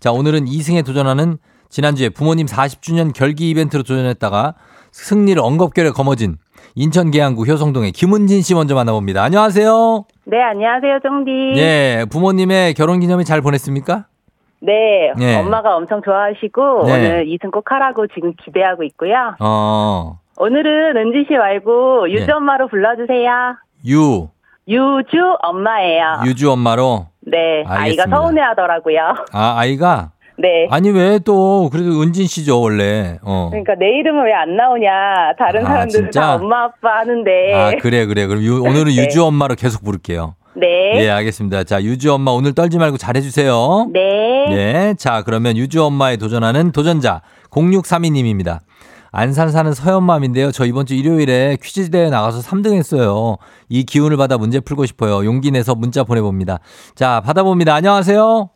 자 0.00 0.10
오늘은 0.10 0.46
2승에 0.46 0.84
도전하는 0.86 1.36
지난주에 1.68 2.08
부모님 2.08 2.46
40주년 2.46 3.12
결기 3.12 3.50
이벤트로 3.50 3.82
도전했다가 3.82 4.54
승리를 4.90 5.40
엉겁결에 5.40 5.90
거머쥔 5.90 6.38
인천 6.74 7.10
계양구 7.10 7.44
효성동의 7.44 7.92
김은진 7.92 8.42
씨 8.42 8.54
먼저 8.54 8.74
만나봅니다. 8.74 9.22
안녕하세요. 9.22 10.04
네, 10.26 10.40
안녕하세요, 10.42 11.00
쫑디. 11.02 11.30
예, 11.56 12.06
부모님의 12.10 12.74
결혼 12.74 13.00
기념일 13.00 13.24
잘 13.24 13.40
보냈습니까? 13.40 14.06
네, 14.62 15.12
예. 15.20 15.36
엄마가 15.36 15.74
엄청 15.76 16.02
좋아하시고 16.02 16.84
네. 16.86 16.92
오늘 16.92 17.28
이승 17.28 17.50
꼭 17.50 17.70
하라고 17.72 18.06
지금 18.08 18.34
기대하고 18.44 18.82
있고요. 18.84 19.34
어, 19.40 20.18
오늘은 20.36 20.96
은지 20.96 21.26
씨 21.28 21.34
말고 21.34 22.10
유주 22.10 22.26
네. 22.26 22.32
엄마로 22.32 22.68
불러주세요. 22.68 23.56
유, 23.88 24.28
유주 24.68 25.16
엄마예요. 25.42 26.20
유주 26.26 26.50
엄마로. 26.52 27.06
네, 27.22 27.64
아이가 27.66 27.82
알겠습니다. 28.04 28.16
서운해하더라고요. 28.16 29.00
아, 29.32 29.54
아이가? 29.58 30.10
네. 30.40 30.66
아니, 30.70 30.90
왜 30.90 31.18
또, 31.18 31.68
그래도 31.70 32.00
은진 32.02 32.26
씨죠, 32.26 32.60
원래. 32.60 33.18
어. 33.22 33.48
그러니까 33.50 33.74
내 33.78 33.86
이름은 33.98 34.24
왜 34.24 34.32
안 34.32 34.56
나오냐? 34.56 34.90
다른 35.38 35.66
아, 35.66 35.68
사람들은 35.68 36.04
진짜? 36.06 36.20
다 36.20 36.34
엄마 36.36 36.64
아빠 36.64 37.00
하는데. 37.00 37.30
아, 37.54 37.72
그래, 37.80 38.06
그래. 38.06 38.26
그럼 38.26 38.42
유- 38.42 38.62
오늘은 38.62 38.86
네. 38.94 39.02
유주 39.04 39.24
엄마로 39.24 39.54
계속 39.54 39.84
부를게요. 39.84 40.34
네. 40.56 40.66
예, 41.04 41.10
알겠습니다. 41.10 41.64
자, 41.64 41.82
유주 41.82 42.12
엄마 42.12 42.30
오늘 42.32 42.54
떨지 42.54 42.78
말고 42.78 42.96
잘해주세요. 42.96 43.88
네. 43.92 44.00
네. 44.48 44.94
자, 44.98 45.22
그러면 45.24 45.56
유주 45.56 45.82
엄마에 45.84 46.16
도전하는 46.16 46.72
도전자 46.72 47.22
0632님입니다. 47.50 48.58
안산 49.12 49.50
사는 49.50 49.72
서연맘인데요. 49.72 50.52
저 50.52 50.64
이번 50.64 50.86
주 50.86 50.94
일요일에 50.94 51.56
퀴즈 51.62 51.90
대회 51.90 52.10
나가서 52.10 52.40
3등 52.48 52.74
했어요. 52.74 53.36
이 53.68 53.84
기운을 53.84 54.16
받아 54.16 54.38
문제 54.38 54.60
풀고 54.60 54.86
싶어요. 54.86 55.24
용기 55.24 55.50
내서 55.50 55.74
문자 55.74 56.04
보내봅니다. 56.04 56.58
자, 56.94 57.20
받아봅니다. 57.24 57.74
안녕하세요. 57.74 58.50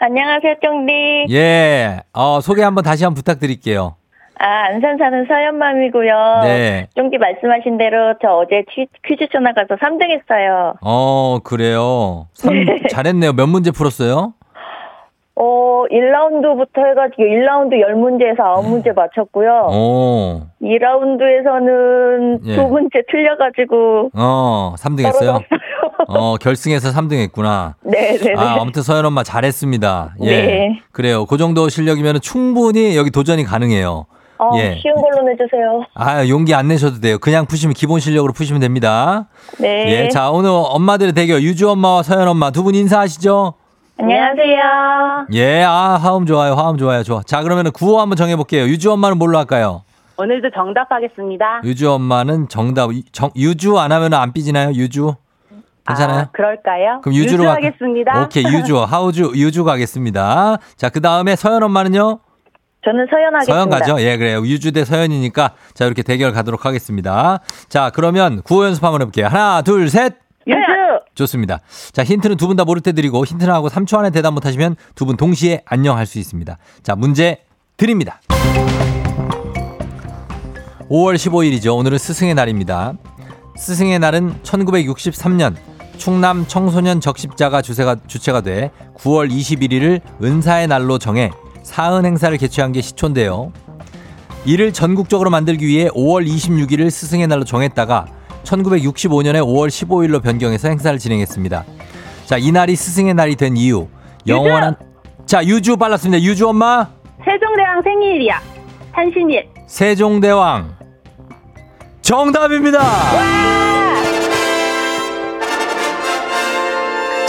안녕하세요, 0.00 0.54
정디. 0.62 1.26
예. 1.30 2.00
어, 2.12 2.40
소개 2.40 2.62
한번 2.62 2.84
다시 2.84 3.02
한번 3.04 3.16
부탁드릴게요. 3.16 3.96
아, 4.40 4.46
안산 4.68 4.96
사는 4.98 5.26
서연맘이고요. 5.26 6.40
네. 6.44 6.86
쫑디 6.94 7.18
말씀하신 7.18 7.76
대로 7.76 8.14
저 8.22 8.28
어제 8.36 8.62
퀴, 8.70 8.86
퀴즈쇼 9.04 9.40
나가서 9.40 9.74
3등 9.74 10.02
했어요. 10.10 10.74
어, 10.80 11.40
그래요. 11.42 12.28
삼- 12.34 12.52
잘했네요. 12.88 13.32
몇 13.32 13.48
문제 13.48 13.72
풀었어요? 13.72 14.34
어, 15.40 15.84
1라운드부터 15.90 16.84
해가지고 16.90 17.22
1라운드 17.22 17.74
10문제에서 17.74 18.38
9문제 18.56 18.92
맞췄고요. 18.94 19.68
오. 19.70 20.40
2라운드에서는 20.60 22.40
예. 22.46 22.54
두 22.56 22.62
문제 22.66 23.02
틀려가지고 23.10 24.10
어, 24.14 24.74
3등 24.76 25.04
했어요? 25.06 25.40
어, 26.08 26.34
결승에서 26.40 26.88
3등 26.90 27.14
했구나. 27.22 27.76
네네네. 27.84 28.34
아, 28.36 28.56
아무튼 28.60 28.82
서연 28.82 29.04
엄마 29.06 29.22
잘했습니다. 29.22 30.14
예. 30.22 30.26
네. 30.26 30.80
그래요. 30.92 31.24
그 31.26 31.36
정도 31.36 31.68
실력이면 31.68 32.20
충분히 32.20 32.96
여기 32.96 33.10
도전이 33.10 33.44
가능해요. 33.44 34.06
어, 34.40 34.50
예. 34.56 34.76
쉬운 34.80 34.94
걸로 34.96 35.22
내주세요. 35.28 35.82
아, 35.94 36.26
용기 36.28 36.54
안 36.54 36.68
내셔도 36.68 37.00
돼요. 37.00 37.18
그냥 37.18 37.46
푸시면 37.46 37.74
기본 37.74 38.00
실력으로 38.00 38.32
푸시면 38.32 38.60
됩니다. 38.60 39.28
네. 39.60 40.04
예. 40.04 40.08
자, 40.08 40.30
오늘 40.30 40.50
엄마들의 40.52 41.12
대결 41.12 41.42
유주 41.42 41.68
엄마와 41.70 42.02
서연 42.02 42.26
엄마 42.26 42.50
두 42.50 42.62
분 42.64 42.74
인사하시죠. 42.74 43.54
안녕하세요. 44.00 45.26
예, 45.32 45.62
아, 45.64 45.98
화음 46.00 46.24
좋아요. 46.24 46.54
화음 46.54 46.76
좋아요. 46.78 47.02
좋아. 47.02 47.22
자, 47.22 47.42
그러면은 47.42 47.72
구호 47.72 48.00
한번 48.00 48.16
정해볼게요. 48.16 48.64
유주 48.66 48.92
엄마는 48.92 49.18
뭘로 49.18 49.38
할까요? 49.38 49.82
오늘도 50.16 50.50
정답하겠습니다. 50.54 51.62
유주 51.64 51.90
엄마는 51.92 52.48
정답. 52.48 52.92
유- 52.92 53.02
정, 53.12 53.30
유주 53.36 53.78
안 53.78 53.90
하면 53.92 54.14
안 54.14 54.32
삐지나요? 54.32 54.70
유주? 54.74 55.14
괜찮아요? 55.86 56.20
아, 56.20 56.30
그럴까요? 56.32 57.00
그럼 57.02 57.14
유주로 57.16 57.48
하겠습니다. 57.48 58.22
오케이, 58.22 58.44
유주. 58.44 58.78
하우주, 58.84 59.32
유주 59.34 59.64
가겠습니다. 59.64 60.58
자, 60.76 60.88
그 60.90 61.00
다음에 61.00 61.34
서연 61.34 61.62
엄마는요? 61.64 62.20
저는 62.84 63.06
서연 63.10 63.34
하겠습니다. 63.34 63.52
서연 63.52 63.70
가죠? 63.70 64.00
예, 64.00 64.16
그래요. 64.16 64.40
유주 64.42 64.70
대 64.72 64.84
서연이니까 64.84 65.52
자, 65.74 65.84
이렇게 65.86 66.02
대결 66.02 66.32
가도록 66.32 66.66
하겠습니다. 66.66 67.40
자, 67.68 67.90
그러면 67.92 68.42
구호 68.42 68.64
연습 68.64 68.84
한번 68.84 69.00
해볼게요. 69.00 69.26
하나, 69.26 69.62
둘, 69.62 69.88
셋. 69.88 70.14
좋습니다. 71.18 71.60
자, 71.92 72.04
힌트는 72.04 72.36
두 72.36 72.46
분 72.48 72.56
다 72.56 72.64
모를 72.64 72.80
때 72.82 72.92
드리고 72.92 73.24
힌트는 73.24 73.52
하고 73.52 73.68
3초 73.68 73.98
안에 73.98 74.10
대답 74.10 74.32
못 74.34 74.46
하시면 74.46 74.76
두 74.94 75.04
분 75.04 75.16
동시에 75.16 75.62
안녕할 75.66 76.06
수 76.06 76.18
있습니다. 76.18 76.56
자, 76.82 76.94
문제 76.96 77.42
드립니다. 77.76 78.20
5월 80.90 81.16
15일이죠. 81.16 81.76
오늘은 81.76 81.98
스승의 81.98 82.34
날입니다. 82.34 82.94
스승의 83.56 83.98
날은 83.98 84.40
1963년 84.42 85.54
충남 85.98 86.46
청소년 86.46 87.00
적십자가 87.00 87.60
주세가, 87.60 87.96
주체가 88.06 88.40
돼 88.40 88.70
9월 88.98 89.30
21일을 89.30 90.00
은사의 90.22 90.68
날로 90.68 90.98
정해 90.98 91.30
사은 91.64 92.04
행사를 92.06 92.36
개최한 92.38 92.72
게 92.72 92.80
시초인데요. 92.80 93.52
이를 94.46 94.72
전국적으로 94.72 95.28
만들기 95.30 95.66
위해 95.66 95.88
5월 95.88 96.26
26일을 96.26 96.88
스승의 96.90 97.26
날로 97.26 97.44
정했다가 97.44 98.06
1965년에 98.44 99.42
5월 99.42 99.68
15일로 99.68 100.22
변경해서 100.22 100.68
행사를 100.68 100.98
진행했습니다. 100.98 101.64
자, 102.26 102.36
이 102.38 102.52
날이 102.52 102.76
스승의 102.76 103.14
날이 103.14 103.36
된 103.36 103.56
이유. 103.56 103.88
영원한 104.26 104.76
자, 105.26 105.44
유주 105.44 105.76
빨랐습니다. 105.76 106.22
유주 106.22 106.48
엄마. 106.48 106.88
세종대왕 107.24 107.82
생일이야. 107.82 108.40
탄신일. 108.92 109.46
세종대왕. 109.66 110.76
정답입니다. 112.00 112.78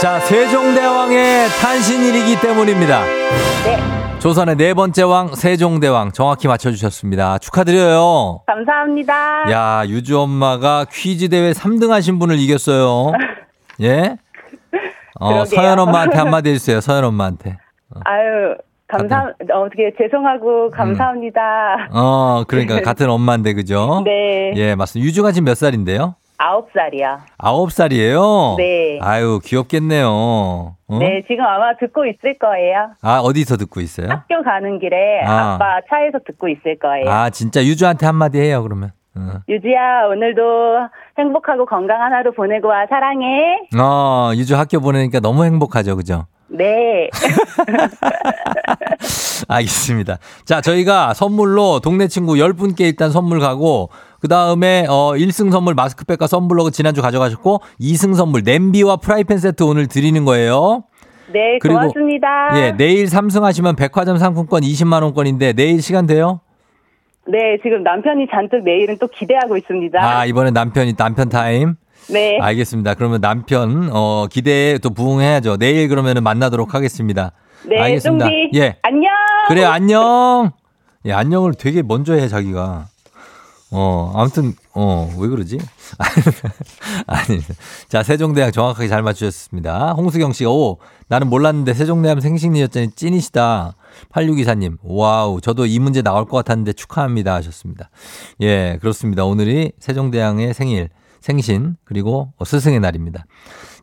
자, 0.00 0.18
세종대왕의 0.20 1.48
탄신일이기 1.60 2.40
때문입니다. 2.40 3.04
네. 3.64 3.99
조선의 4.20 4.56
네 4.56 4.74
번째 4.74 5.02
왕 5.02 5.34
세종대왕 5.34 6.12
정확히 6.12 6.46
맞춰주셨습니다. 6.46 7.38
축하드려요. 7.38 8.42
감사합니다. 8.46 9.50
야, 9.50 9.82
유주 9.88 10.20
엄마가 10.20 10.84
퀴즈 10.92 11.30
대회 11.30 11.52
3등 11.52 11.88
하신 11.88 12.18
분을 12.18 12.38
이겼어요. 12.38 13.12
예? 13.80 14.16
어, 15.18 15.28
그러게요. 15.28 15.44
서연 15.46 15.78
엄마한테 15.78 16.18
한마디 16.18 16.50
해주세요. 16.50 16.82
서연 16.82 17.04
엄마한테. 17.04 17.56
아유, 18.04 18.56
감사, 18.88 19.32
어떻게 19.54 19.90
죄송하고 19.96 20.70
감사합니다. 20.70 21.88
어, 21.90 22.44
그러니까 22.46 22.82
같은 22.82 23.08
엄마인데, 23.08 23.54
그죠? 23.54 24.02
네. 24.04 24.52
예, 24.56 24.74
맞습니다. 24.74 25.06
유주가 25.06 25.32
지금 25.32 25.46
몇 25.46 25.54
살인데요? 25.56 26.16
아홉 26.42 26.70
살이야. 26.72 27.26
아홉 27.36 27.70
살이에요? 27.70 28.54
네. 28.56 28.98
아유, 29.02 29.40
귀엽겠네요. 29.44 30.06
어? 30.08 30.76
네, 30.98 31.22
지금 31.28 31.44
아마 31.44 31.76
듣고 31.78 32.06
있을 32.06 32.38
거예요. 32.38 32.92
아, 33.02 33.18
어디서 33.18 33.58
듣고 33.58 33.82
있어요? 33.82 34.08
학교 34.08 34.42
가는 34.42 34.78
길에 34.78 35.20
아. 35.26 35.54
아. 35.54 35.58
빠 35.58 35.80
차에서 35.90 36.18
듣고 36.26 36.48
있을 36.48 36.78
거예요. 36.78 37.10
아, 37.10 37.28
진짜 37.28 37.62
유주한테 37.62 38.06
한마디 38.06 38.38
해요, 38.40 38.62
그러면. 38.62 38.92
어. 39.16 39.40
유지야, 39.50 40.06
오늘도 40.10 40.40
행복하고 41.18 41.66
건강한 41.66 42.10
하루 42.14 42.32
보내고 42.32 42.68
와. 42.68 42.86
사랑해. 42.88 43.58
어, 43.78 44.30
유주 44.34 44.56
학교 44.56 44.80
보내니까 44.80 45.20
너무 45.20 45.44
행복하죠, 45.44 45.94
그죠? 45.96 46.24
네. 46.48 47.10
알겠습니다. 49.46 50.18
자, 50.44 50.60
저희가 50.60 51.14
선물로 51.14 51.80
동네 51.80 52.08
친구 52.08 52.34
10분께 52.34 52.80
일단 52.80 53.10
선물 53.10 53.40
가고, 53.40 53.90
그 54.20 54.28
다음에, 54.28 54.86
어, 54.88 55.12
1승 55.16 55.50
선물 55.50 55.74
마스크팩과 55.74 56.26
썬블럭은 56.26 56.70
지난주 56.70 57.00
가져가셨고, 57.02 57.60
2승 57.80 58.14
선물 58.14 58.42
냄비와 58.44 58.96
프라이팬 58.96 59.38
세트 59.38 59.62
오늘 59.62 59.86
드리는 59.86 60.24
거예요. 60.24 60.84
네, 61.32 61.58
그리고, 61.60 61.78
고맙습니다. 61.78 62.26
예, 62.56 62.72
내일 62.76 63.06
3승 63.06 63.42
하시면 63.42 63.76
백화점 63.76 64.18
상품권 64.18 64.62
20만 64.62 65.02
원권인데, 65.02 65.54
내일 65.54 65.80
시간 65.80 66.06
돼요? 66.06 66.40
네, 67.26 67.58
지금 67.62 67.82
남편이 67.82 68.26
잔뜩 68.30 68.64
내일은 68.64 68.98
또 69.00 69.06
기대하고 69.06 69.56
있습니다. 69.56 69.98
아, 70.02 70.26
이번에 70.26 70.50
남편이, 70.50 70.96
남편 70.96 71.28
타임? 71.28 71.76
네. 72.12 72.38
알겠습니다. 72.40 72.94
그러면 72.94 73.20
남편, 73.20 73.88
어, 73.92 74.26
기대에 74.30 74.78
또 74.78 74.90
부응해야죠. 74.90 75.56
내일 75.56 75.88
그러면은 75.88 76.22
만나도록 76.24 76.74
하겠습니다. 76.74 77.32
네, 77.66 77.78
알겠습니다. 77.80 78.26
쫑디. 78.26 78.50
예. 78.54 78.76
안녕. 78.82 79.10
그래, 79.48 79.64
안녕! 79.64 80.50
예, 81.06 81.12
안녕을 81.12 81.54
되게 81.54 81.82
먼저 81.82 82.14
해, 82.14 82.28
자기가. 82.28 82.86
어, 83.72 84.12
아무튼, 84.16 84.54
어, 84.74 85.12
왜 85.16 85.28
그러지? 85.28 85.58
아니, 87.06 87.40
자, 87.88 88.02
세종대왕 88.02 88.50
정확하게 88.50 88.88
잘 88.88 89.02
맞추셨습니다. 89.02 89.92
홍수경 89.92 90.32
씨가, 90.32 90.50
오, 90.50 90.78
나는 91.08 91.28
몰랐는데 91.28 91.74
세종대왕 91.74 92.20
생신이었더니 92.20 92.90
찐이시다. 92.96 93.74
8624님, 94.12 94.78
wow, 94.82 95.40
저도 95.40 95.66
이 95.66 95.78
문제 95.78 96.02
나올 96.02 96.24
것 96.24 96.36
같았는데 96.38 96.72
축하합니다. 96.72 97.34
하셨습니다. 97.34 97.90
예, 98.40 98.76
그렇습니다. 98.80 99.24
오늘이 99.24 99.72
세종대왕의 99.78 100.52
생일, 100.54 100.88
생신, 101.20 101.76
그리고 101.84 102.32
스승의 102.44 102.80
날입니다. 102.80 103.24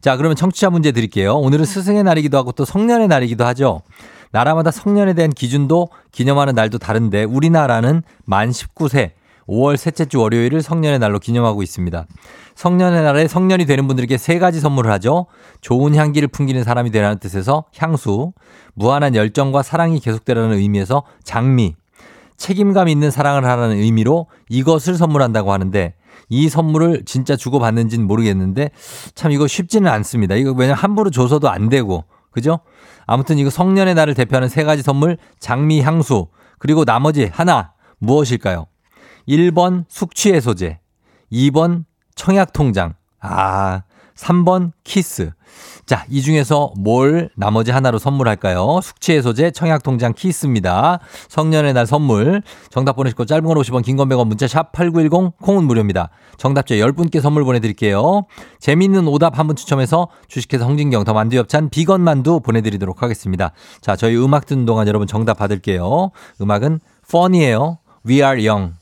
자, 0.01 0.17
그러면 0.17 0.35
청취자 0.35 0.69
문제 0.69 0.91
드릴게요. 0.91 1.35
오늘은 1.35 1.63
스승의 1.63 2.03
날이기도 2.03 2.37
하고 2.37 2.51
또 2.51 2.65
성년의 2.65 3.07
날이기도 3.07 3.45
하죠. 3.45 3.81
나라마다 4.31 4.71
성년에 4.71 5.13
대한 5.13 5.31
기준도 5.31 5.87
기념하는 6.11 6.55
날도 6.55 6.77
다른데 6.77 7.23
우리나라는 7.23 8.03
만 8.25 8.49
19세 8.49 9.11
5월 9.47 9.77
셋째 9.77 10.05
주 10.05 10.19
월요일을 10.19 10.61
성년의 10.61 10.99
날로 10.99 11.19
기념하고 11.19 11.63
있습니다. 11.63 12.05
성년의 12.55 13.03
날에 13.03 13.27
성년이 13.27 13.65
되는 13.65 13.87
분들에게 13.87 14.17
세 14.17 14.39
가지 14.39 14.59
선물을 14.59 14.91
하죠. 14.93 15.27
좋은 15.61 15.95
향기를 15.95 16.27
풍기는 16.27 16.63
사람이 16.63 16.91
되라는 16.91 17.19
뜻에서 17.19 17.65
향수, 17.77 18.33
무한한 18.73 19.15
열정과 19.15 19.63
사랑이 19.63 19.99
계속되라는 19.99 20.57
의미에서 20.57 21.03
장미, 21.23 21.75
책임감 22.37 22.87
있는 22.87 23.11
사랑을 23.11 23.45
하라는 23.45 23.77
의미로 23.77 24.27
이것을 24.49 24.95
선물한다고 24.95 25.51
하는데 25.51 25.95
이 26.29 26.49
선물을 26.49 27.03
진짜 27.05 27.35
주고받는지는 27.35 28.05
모르겠는데 28.05 28.71
참 29.15 29.31
이거 29.31 29.47
쉽지는 29.47 29.89
않습니다. 29.91 30.35
이거 30.35 30.51
왜냐면 30.51 30.75
함부로 30.75 31.09
줘서도 31.09 31.49
안 31.49 31.69
되고 31.69 32.05
그죠? 32.31 32.59
아무튼 33.05 33.37
이거 33.37 33.49
성년의 33.49 33.95
날을 33.95 34.13
대표하는 34.13 34.49
세 34.49 34.63
가지 34.63 34.83
선물 34.83 35.17
장미 35.39 35.81
향수 35.81 36.27
그리고 36.59 36.85
나머지 36.85 37.29
하나 37.31 37.73
무엇일까요? 37.99 38.67
1번 39.27 39.85
숙취해소제 39.89 40.79
2번 41.31 41.85
청약통장 42.15 42.93
아 43.19 43.83
3번 44.15 44.71
키스 44.83 45.31
자, 45.85 46.05
이 46.09 46.21
중에서 46.21 46.73
뭘 46.77 47.29
나머지 47.35 47.71
하나로 47.71 47.97
선물할까요? 47.97 48.81
숙취해소제, 48.83 49.51
청약통장, 49.51 50.13
키스입니다. 50.13 50.99
성년의 51.29 51.73
날 51.73 51.87
선물. 51.87 52.41
정답 52.69 52.97
보내시고 52.97 53.25
짧은 53.25 53.43
건 53.45 53.57
50원, 53.57 53.83
긴 53.83 53.95
건 53.95 54.09
100원, 54.09 54.27
문자 54.27 54.47
샵 54.47 54.71
8910, 54.73 55.37
콩은 55.41 55.63
무료입니다. 55.63 56.09
정답자 56.37 56.75
10분께 56.75 57.21
선물 57.21 57.45
보내드릴게요. 57.45 58.25
재밌는 58.59 59.07
오답 59.07 59.39
한 59.39 59.47
분 59.47 59.55
추첨해서 59.55 60.09
주식회사 60.27 60.65
홍진경 60.65 61.05
더 61.05 61.13
만두 61.13 61.37
엽찬 61.37 61.69
비건 61.69 62.01
만두 62.01 62.41
보내드리도록 62.41 63.01
하겠습니다. 63.01 63.53
자, 63.81 63.95
저희 63.95 64.15
음악 64.17 64.45
듣는 64.45 64.65
동안 64.65 64.87
여러분 64.87 65.07
정답 65.07 65.37
받을게요. 65.37 66.11
음악은 66.41 66.81
fun이에요. 67.09 67.79
We 68.05 68.15
are 68.17 68.45
young. 68.47 68.73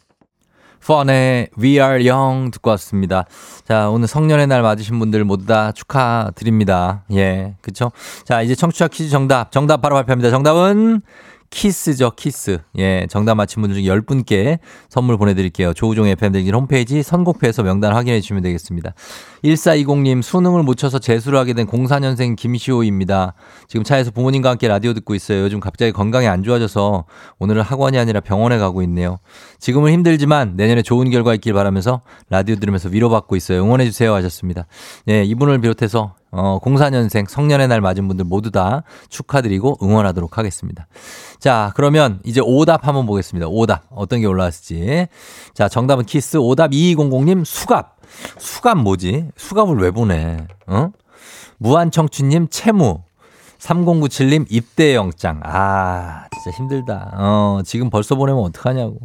fun의 0.85 1.49
We 1.57 1.79
Are 1.79 2.09
Young 2.09 2.51
듣고 2.51 2.69
왔습니다. 2.71 3.25
자, 3.67 3.89
오늘 3.89 4.07
성년의 4.07 4.47
날 4.47 4.61
맞으신 4.61 4.99
분들 4.99 5.23
모두 5.23 5.45
다 5.45 5.71
축하드립니다. 5.71 7.03
예, 7.11 7.55
그쵸? 7.61 7.91
자, 8.23 8.41
이제 8.41 8.53
청취자 8.55 8.87
퀴즈 8.87 9.09
정답. 9.09 9.51
정답 9.51 9.81
바로 9.81 9.95
발표합니다. 9.95 10.29
정답은 10.29 11.01
키스죠, 11.55 12.11
키스. 12.17 12.57
예, 12.77 13.07
정답 13.09 13.35
맞힌 13.35 13.61
분들 13.61 13.81
중에 13.81 13.85
10분께 13.85 14.59
선물 14.89 15.17
보내드릴게요. 15.17 15.73
조우종 15.73 16.05
FM등진 16.05 16.53
홈페이지 16.53 17.01
선곡표에서 17.01 17.63
명단 17.63 17.93
확인해 17.93 18.19
주시면 18.19 18.43
되겠습니다. 18.43 18.93
1420님, 19.41 20.21
수능을 20.21 20.63
못 20.63 20.75
쳐서 20.75 20.99
재수를 20.99 21.39
하게 21.39 21.53
된 21.53 21.65
04년생 21.65 22.35
김시호입니다. 22.35 23.35
지금 23.69 23.85
차에서 23.85 24.11
부모님과 24.11 24.49
함께 24.49 24.67
라디오 24.67 24.93
듣고 24.93 25.15
있어요. 25.15 25.43
요즘 25.43 25.61
갑자기 25.61 25.93
건강이 25.93 26.27
안 26.27 26.43
좋아져서 26.43 27.05
오늘은 27.39 27.61
학원이 27.61 27.97
아니라 27.97 28.19
병원에 28.19 28.57
가고 28.57 28.81
있네요. 28.81 29.19
지금은 29.59 29.93
힘들지만 29.93 30.57
내년에 30.57 30.81
좋은 30.81 31.09
결과 31.09 31.33
있길 31.35 31.53
바라면서 31.53 32.01
라디오 32.29 32.57
들으면서 32.57 32.89
위로받고 32.89 33.37
있어요. 33.37 33.63
응원해 33.63 33.85
주세요 33.85 34.13
하셨습니다. 34.13 34.67
예, 35.07 35.23
이분을 35.23 35.61
비롯해서 35.61 36.15
어, 36.37 36.59
04년생 36.59 37.29
성년의 37.29 37.69
날 37.69 37.79
맞은 37.79 38.07
분들 38.09 38.25
모두 38.25 38.51
다 38.51 38.83
축하드리고 39.09 39.77
응원하도록 39.81 40.37
하겠습니다. 40.37 40.87
자, 41.39 41.71
그러면 41.75 42.19
이제 42.25 42.41
오답 42.43 42.85
한번 42.85 43.05
보겠습니다. 43.05 43.47
오답. 43.47 43.83
어떤 43.89 44.19
게 44.19 44.27
올라왔을지. 44.27 45.07
자, 45.53 45.69
정답은 45.69 46.03
키스. 46.03 46.35
오답 46.35 46.71
2200님 46.71 47.45
수갑. 47.45 47.95
수갑 48.37 48.77
뭐지? 48.79 49.29
수갑을 49.37 49.77
왜 49.77 49.91
보내? 49.91 50.37
어? 50.67 50.89
무한청춘님 51.57 52.49
채무. 52.49 53.01
3097님 53.65 54.45
입대 54.49 54.93
영장. 54.93 55.41
아, 55.43 56.27
진짜 56.31 56.55
힘들다. 56.55 57.11
어, 57.15 57.61
지금 57.65 57.89
벌써 57.89 58.15
보내면 58.15 58.43
어떡하냐고. 58.43 58.99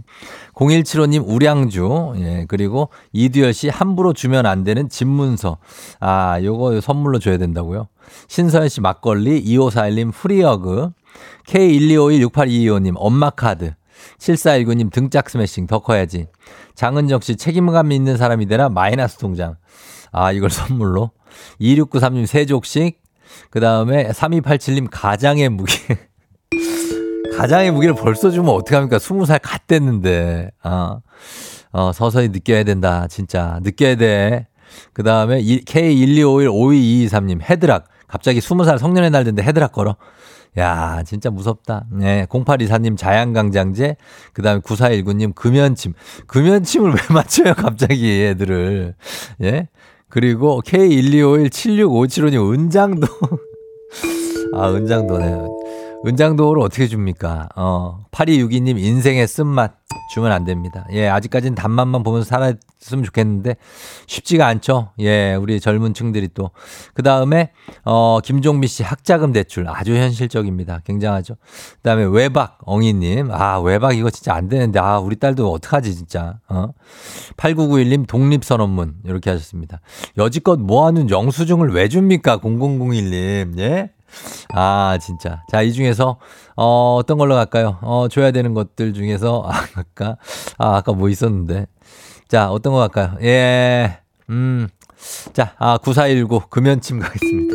0175님 0.55 1.25
우량주. 1.27 2.15
예, 2.19 2.45
그리고 2.47 2.91
이두열 3.13 3.55
씨 3.55 3.71
함부로 3.71 4.13
주면 4.13 4.45
안 4.45 4.63
되는 4.63 4.89
집문서. 4.91 5.57
아, 5.99 6.39
요거 6.43 6.83
선물로 6.83 7.19
줘야 7.21 7.39
된다고요. 7.39 7.89
신서연 8.29 8.69
씨 8.69 8.81
막걸리, 8.83 9.43
2541님 9.45 10.13
free 10.13 10.52
hug, 10.52 10.91
K12516822님 11.47 12.95
엄마 12.97 13.31
카드, 13.31 13.73
7419님 14.19 14.93
등짝 14.93 15.31
스매싱 15.31 15.69
더 15.69 15.79
커야지. 15.79 16.27
장은정 16.75 17.21
씨 17.21 17.37
책임감 17.37 17.93
있는 17.93 18.17
사람이 18.19 18.47
되나 18.47 18.69
마이너스 18.69 19.17
통장. 19.17 19.57
아, 20.13 20.33
이걸 20.33 20.51
선물로. 20.51 21.13
2693님 21.61 22.27
세족식. 22.27 23.00
그 23.51 23.61
다음에 23.61 24.09
3287님 24.11 24.89
가장의 24.91 25.49
무기. 25.49 25.75
가장의 27.37 27.71
무기를 27.71 27.95
벌써 27.95 28.31
주면 28.31 28.55
어떡합니까? 28.55 28.99
20살 28.99 29.41
갓 29.43 29.67
됐는데. 29.67 30.51
아, 30.63 31.01
어, 31.73 31.93
서서히 31.93 32.29
느껴야 32.29 32.65
된다. 32.65 33.07
진짜. 33.09 33.59
느껴야 33.63 33.97
돼. 33.97 34.47
그 34.93 35.03
다음에 35.03 35.41
K1251-5223님 35.43 37.41
헤드락. 37.43 37.87
갑자기 38.07 38.41
20살 38.41 38.79
성년의 38.79 39.11
날 39.11 39.25
됐는데 39.25 39.47
헤드락 39.47 39.73
걸어. 39.73 39.97
야, 40.59 41.03
진짜 41.05 41.31
무섭다. 41.31 41.87
네, 41.93 42.27
0824님 42.27 42.97
자양강장제, 42.97 43.97
그 44.33 44.43
다음에 44.43 44.61
9419님 44.61 45.35
금연침. 45.35 45.95
금연침을 46.27 46.91
왜 46.95 46.99
맞춰요, 47.11 47.55
갑자기 47.55 48.25
애들을. 48.25 48.95
예? 49.43 49.69
그리고 50.11 50.61
K1251-76575님 50.63 52.53
은장도. 52.53 53.07
아, 54.55 54.71
은장도네. 54.71 55.39
은장도를 56.07 56.63
어떻게 56.63 56.87
줍니까? 56.89 57.49
어, 57.57 58.01
8262님 58.11 58.79
인생의 58.79 59.27
쓴맛 59.29 59.73
주면 60.13 60.33
안 60.33 60.45
됩니다. 60.45 60.85
예, 60.93 61.09
아직까지는 61.09 61.55
단맛만 61.55 62.03
보면서 62.03 62.29
살 62.29 62.59
았으면 62.83 63.05
좋겠는데 63.05 63.57
쉽지가 64.07 64.47
않죠. 64.47 64.91
예, 65.01 65.35
우리 65.35 65.61
젊은 65.61 65.93
층들이 65.95 66.31
또. 66.35 66.51
그 66.95 67.03
다음에, 67.03 67.51
어, 67.85 68.21
김종미 68.23 68.67
씨 68.67 68.83
학자금 68.83 69.33
대출 69.33 69.69
아주 69.69 69.95
현실적입니다. 69.95 70.81
굉장하죠. 70.85 71.35
그 71.35 71.81
다음에 71.83 72.05
외박 72.05 72.59
엉이님. 72.65 73.31
아, 73.31 73.59
외박 73.61 73.97
이거 73.97 74.11
진짜 74.11 74.35
안 74.35 74.49
되는데. 74.49 74.81
아, 74.81 74.99
우리 74.99 75.17
딸도 75.17 75.51
어떡하지, 75.53 75.95
진짜. 75.95 76.39
어? 76.49 76.69
8991님 77.37 78.07
독립선언문. 78.07 79.01
이렇게 79.05 79.31
하셨습니다. 79.31 79.81
여지껏 80.17 80.59
모아놓은 80.59 81.11
영수증을 81.11 81.73
왜 81.73 81.89
줍니까? 81.89 82.39
0001님. 82.39 83.59
예? 83.59 83.91
아, 84.55 84.99
진짜. 85.01 85.43
자, 85.51 85.63
이 85.63 85.73
중에서, 85.73 86.19
어, 86.57 86.97
어떤 86.99 87.19
걸로 87.19 87.35
갈까요? 87.35 87.79
어, 87.83 88.09
줘야 88.11 88.33
되는 88.33 88.55
것들 88.55 88.95
중에서, 88.95 89.45
아, 89.47 89.53
아까, 89.77 90.17
아, 90.59 90.77
아까 90.77 90.93
뭐 90.93 91.09
있었는데. 91.09 91.67
자, 92.31 92.49
어떤 92.49 92.73
거 92.73 92.79
갈까요? 92.79 93.17
예, 93.23 93.99
음. 94.29 94.69
자, 95.33 95.53
아, 95.59 95.79
9419 95.79 96.43
금연침 96.49 97.01
가겠습니다. 97.01 97.55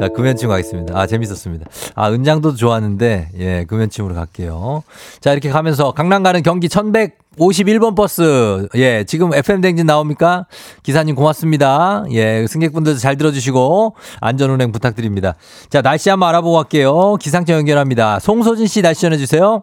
자, 0.00 0.08
금연침 0.08 0.48
가겠습니다. 0.48 0.98
아, 0.98 1.06
재밌었습니다. 1.06 1.66
아, 1.94 2.10
은장도 2.10 2.54
좋았는데, 2.54 3.28
예, 3.38 3.64
금연침으로 3.66 4.14
갈게요. 4.14 4.82
자, 5.20 5.32
이렇게 5.32 5.50
가면서 5.50 5.92
강남 5.92 6.22
가는 6.22 6.42
경기 6.42 6.66
1151번 6.68 7.94
버스. 7.94 8.68
예, 8.76 9.04
지금 9.04 9.34
FM댕진 9.34 9.84
나옵니까? 9.84 10.46
기사님 10.82 11.14
고맙습니다. 11.14 12.04
예, 12.12 12.46
승객분들도 12.48 12.98
잘 12.98 13.18
들어주시고, 13.18 13.96
안전운행 14.22 14.72
부탁드립니다. 14.72 15.34
자, 15.68 15.82
날씨 15.82 16.08
한번 16.08 16.30
알아보고 16.30 16.56
갈게요. 16.56 17.16
기상청 17.16 17.56
연결합니다. 17.56 18.18
송소진 18.18 18.66
씨 18.66 18.80
날씨 18.80 19.02
전해주세요. 19.02 19.62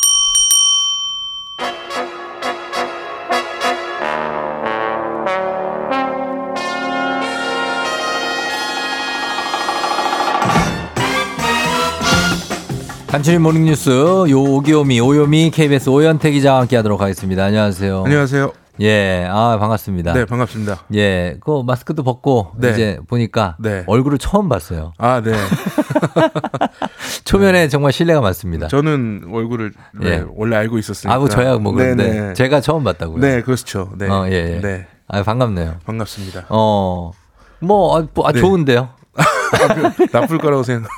간추린 13.11 13.41
모닝뉴스 13.41 13.89
요오기오미 14.29 15.01
오요미 15.01 15.51
KBS 15.51 15.89
오현태 15.89 16.31
기자와 16.31 16.61
함께하도록 16.61 17.01
하겠습니다. 17.01 17.43
안녕하세요. 17.43 18.03
안녕하세요. 18.05 18.53
예, 18.79 19.27
아 19.29 19.57
반갑습니다. 19.59 20.13
네, 20.13 20.23
반갑습니다. 20.23 20.85
예, 20.95 21.35
그 21.41 21.61
마스크도 21.61 22.03
벗고 22.03 22.53
네. 22.55 22.71
이제 22.71 22.99
보니까 23.09 23.57
네. 23.59 23.83
얼굴을 23.85 24.17
처음 24.17 24.47
봤어요. 24.47 24.93
아, 24.97 25.19
네. 25.19 25.33
초면에 27.25 27.67
정말 27.67 27.91
신뢰가 27.91 28.21
많습니다. 28.21 28.69
저는 28.69 29.29
얼굴을 29.29 29.73
네, 29.99 30.09
예. 30.09 30.25
원래 30.33 30.55
알고 30.55 30.77
있었으니까. 30.77 31.13
아, 31.13 31.19
뭐 31.19 31.27
저야 31.27 31.57
뭐 31.57 31.73
그런데 31.73 32.07
네, 32.07 32.19
네. 32.27 32.33
제가 32.33 32.61
처음 32.61 32.85
봤다고요. 32.85 33.19
네, 33.19 33.41
그렇죠. 33.41 33.91
네. 33.97 34.07
어, 34.07 34.25
예, 34.29 34.55
예. 34.55 34.61
네. 34.61 34.87
아, 35.09 35.21
반갑네요. 35.21 35.79
반갑습니다. 35.85 36.45
어, 36.47 37.11
뭐, 37.59 37.97
아, 37.99 38.07
뭐, 38.13 38.25
아, 38.25 38.31
네. 38.31 38.39
좋은데요? 38.39 38.87
아, 39.17 39.91
그, 39.97 40.07
나쁠 40.13 40.37
거라고 40.37 40.63
생각. 40.63 40.89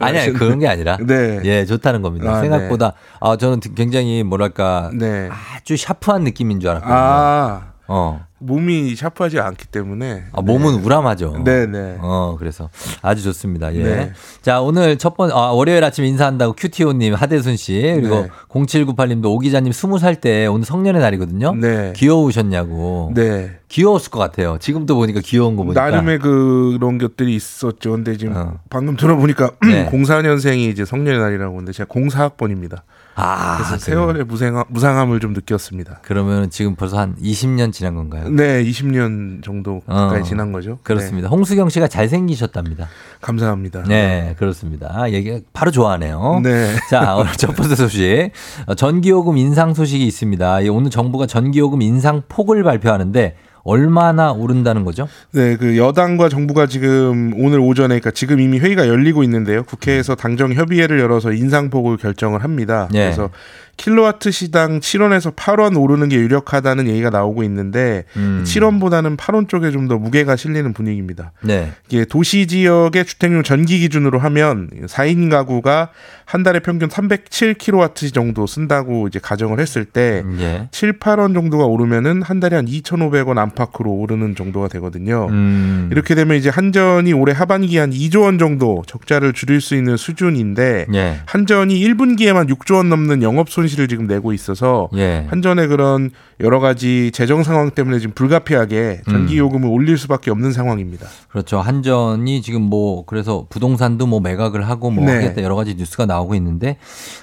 아니, 0.00 0.18
아니, 0.18 0.32
그런 0.32 0.58
게 0.58 0.68
아니라. 0.68 0.98
네. 1.00 1.40
예, 1.44 1.64
좋다는 1.64 2.02
겁니다. 2.02 2.30
아, 2.36 2.40
생각보다, 2.40 2.92
아, 3.20 3.36
저는 3.36 3.60
굉장히 3.74 4.22
뭐랄까. 4.22 4.90
네. 4.94 5.28
아주 5.30 5.76
샤프한 5.76 6.22
느낌인 6.24 6.60
줄 6.60 6.70
알았거든요. 6.70 6.96
아, 6.96 7.62
어. 7.88 8.26
몸이 8.38 8.94
샤프하지 8.96 9.40
않기 9.40 9.68
때문에. 9.68 10.24
아, 10.32 10.42
몸은 10.42 10.84
우람하죠. 10.84 11.42
네, 11.44 11.66
네. 11.66 11.96
어, 12.00 12.36
그래서 12.38 12.68
아주 13.00 13.22
좋습니다. 13.22 13.74
예. 13.74 13.82
네. 13.82 14.12
자, 14.42 14.60
오늘 14.60 14.98
첫 14.98 15.16
번, 15.16 15.30
아, 15.32 15.52
월요일 15.52 15.82
아침 15.82 16.04
인사한다고 16.04 16.52
큐티오님, 16.52 17.14
하대순 17.14 17.56
씨, 17.56 17.80
그리고 17.80 18.22
네. 18.22 18.28
0798님도 18.48 19.26
오 19.26 19.38
기자님 19.38 19.72
20살 19.72 20.20
때 20.20 20.46
오늘 20.46 20.66
성년의 20.66 21.00
날이거든요. 21.00 21.54
네. 21.54 21.94
귀여우셨냐고. 21.96 23.12
네. 23.14 23.58
귀여웠을 23.68 24.10
것 24.10 24.18
같아요. 24.18 24.58
지금도 24.60 24.94
보니까 24.96 25.20
귀여운 25.24 25.56
거 25.56 25.64
보니까. 25.64 25.90
나름의 25.90 26.18
그런 26.18 26.98
것들이 26.98 27.34
있었죠. 27.34 27.92
근데 27.92 28.16
지금 28.16 28.36
어. 28.36 28.60
방금 28.68 28.96
들어보니까 28.96 29.52
네. 29.66 29.88
04년생이 29.90 30.70
이제 30.70 30.84
성년의 30.84 31.20
날이라고 31.20 31.54
하는데 31.54 31.72
제가 31.72 31.88
04학번입니다. 31.88 32.82
아, 33.18 33.56
그래서? 33.56 33.78
세월의 33.78 34.24
무상함, 34.24 34.64
무상함을 34.68 35.20
좀 35.20 35.32
느꼈습니다. 35.32 36.00
그러면 36.02 36.50
지금 36.50 36.76
벌써 36.76 36.98
한 36.98 37.16
20년 37.16 37.72
지난 37.72 37.94
건가요? 37.94 38.28
네, 38.28 38.62
20년 38.62 39.42
정도 39.42 39.80
가까이 39.80 40.20
어, 40.20 40.22
지난 40.22 40.52
거죠. 40.52 40.78
그렇습니다. 40.82 41.28
홍수경 41.28 41.70
씨가 41.70 41.88
잘생기셨답니다. 41.88 42.84
네, 42.84 42.90
감사합니다. 43.22 43.84
네, 43.84 44.34
그렇습니다. 44.38 44.92
아, 44.92 45.10
얘기 45.10 45.42
바로 45.54 45.70
좋아하네요. 45.70 46.40
네. 46.42 46.76
자, 46.90 47.16
오늘 47.16 47.32
첫 47.32 47.56
번째 47.56 47.74
소식. 47.74 48.30
어, 48.66 48.74
전기요금 48.74 49.38
인상 49.38 49.72
소식이 49.72 50.06
있습니다. 50.06 50.60
이 50.60 50.68
오늘 50.68 50.90
정부가 50.90 51.26
전기요금 51.26 51.80
인상 51.80 52.22
폭을 52.28 52.62
발표하는데 52.64 53.34
얼마나 53.66 54.32
오른다는 54.32 54.84
거죠? 54.84 55.08
네, 55.32 55.56
그 55.56 55.76
여당과 55.76 56.28
정부가 56.28 56.66
지금 56.66 57.32
오늘 57.36 57.58
오전에 57.58 57.88
그러니까 57.88 58.12
지금 58.12 58.40
이미 58.40 58.60
회의가 58.60 58.86
열리고 58.86 59.24
있는데요. 59.24 59.64
국회에서 59.64 60.14
당정 60.14 60.52
협의회를 60.52 61.00
열어서 61.00 61.32
인상폭을 61.32 61.96
결정을 61.96 62.44
합니다. 62.44 62.88
예. 62.94 63.00
그래서 63.00 63.30
킬로와트 63.76 64.30
시당 64.30 64.80
7원에서 64.80 65.34
8원 65.34 65.80
오르는 65.80 66.08
게 66.08 66.16
유력하다는 66.16 66.88
얘기가 66.88 67.10
나오고 67.10 67.42
있는데 67.44 68.04
음. 68.16 68.42
7원보다는 68.46 69.16
8원 69.16 69.48
쪽에 69.48 69.70
좀 69.70 69.86
더 69.86 69.98
무게가 69.98 70.34
실리는 70.34 70.72
분위기입니다. 70.72 71.30
네. 71.42 71.70
이게 71.88 72.04
도시 72.04 72.48
지역의 72.48 73.04
주택용 73.04 73.44
전기 73.44 73.78
기준으로 73.78 74.18
하면 74.18 74.68
4인 74.86 75.30
가구가 75.30 75.90
한 76.24 76.42
달에 76.42 76.58
평균 76.58 76.88
307kW 76.88 78.12
정도 78.12 78.46
쓴다고 78.48 79.06
이제 79.06 79.20
가정을 79.20 79.60
했을 79.60 79.84
때 79.84 80.24
예. 80.40 80.68
7, 80.72 80.98
8원 80.98 81.34
정도가 81.34 81.66
오르면은 81.66 82.20
한 82.22 82.40
달에 82.40 82.56
한 82.56 82.66
2,500원 82.66 83.38
안팎으로 83.38 83.92
오르는 83.92 84.34
정도가 84.34 84.66
되거든요. 84.68 85.28
음. 85.30 85.88
이렇게 85.92 86.16
되면 86.16 86.36
이제 86.36 86.48
한전이 86.48 87.12
올해 87.12 87.32
하반기에 87.32 87.78
한 87.78 87.90
2조 87.92 88.22
원 88.22 88.38
정도 88.38 88.82
적자를 88.88 89.34
줄일 89.34 89.60
수 89.60 89.76
있는 89.76 89.96
수준인데 89.96 90.86
예. 90.94 91.20
한전이 91.26 91.78
1분기에만 91.80 92.48
6조 92.52 92.74
원 92.76 92.88
넘는 92.88 93.22
영업 93.22 93.50
손 93.50 93.65
실을 93.68 93.88
지금 93.88 94.06
내고 94.06 94.32
있어서 94.32 94.88
예. 94.94 95.26
한전의 95.28 95.68
그런 95.68 96.10
여러 96.40 96.60
가지 96.60 97.10
재정 97.12 97.42
상황 97.42 97.70
때문에 97.70 97.98
지금 97.98 98.14
불가피하게 98.14 99.02
전기 99.08 99.38
요금을 99.38 99.68
올릴 99.68 99.96
수밖에 99.96 100.30
없는 100.30 100.52
상황입니다. 100.52 101.06
그렇죠. 101.28 101.60
한전이 101.60 102.42
지금 102.42 102.62
뭐 102.62 103.04
그래서 103.06 103.46
부동산도 103.48 104.06
뭐 104.06 104.20
매각을 104.20 104.68
하고 104.68 104.90
뭐 104.90 105.04
네. 105.04 105.14
하겠다 105.14 105.42
여러 105.42 105.54
가지 105.54 105.74
뉴스가 105.74 106.06
나오고 106.06 106.34
있는데 106.34 106.76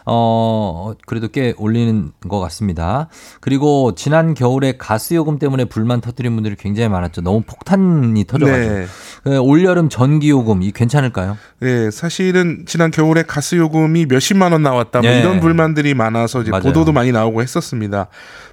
어 0.05 0.93
그래도 1.05 1.27
꽤 1.27 1.53
올리는 1.57 2.11
것 2.27 2.39
같습니다. 2.39 3.07
그리고 3.39 3.93
지난 3.95 4.33
겨울에 4.33 4.73
가스 4.77 5.13
요금 5.13 5.37
때문에 5.37 5.65
불만 5.65 6.01
터뜨린 6.01 6.33
분들이 6.33 6.55
굉장히 6.55 6.89
많았죠. 6.89 7.21
너무 7.21 7.41
폭탄이 7.41 8.23
터져가지고. 8.25 8.73
네. 8.73 8.85
예, 9.27 9.37
올여름 9.37 9.89
전기 9.89 10.29
요금 10.29 10.63
이 10.63 10.71
괜찮을까요? 10.71 11.37
네, 11.59 11.91
사실은 11.91 12.65
지난 12.65 12.91
겨울에 12.91 13.23
가스 13.23 13.55
요금이 13.55 14.07
몇십만 14.07 14.51
원 14.51 14.63
나왔다 14.63 15.01
뭐 15.01 15.09
예. 15.09 15.19
이런 15.19 15.39
불만들이 15.39 15.93
많아서 15.93 16.32
이제 16.41 16.51
맞아요. 16.51 16.63
보도도 16.63 16.91
많이 16.91 17.11
나오고 17.11 17.41
했었습니다. 17.41 18.07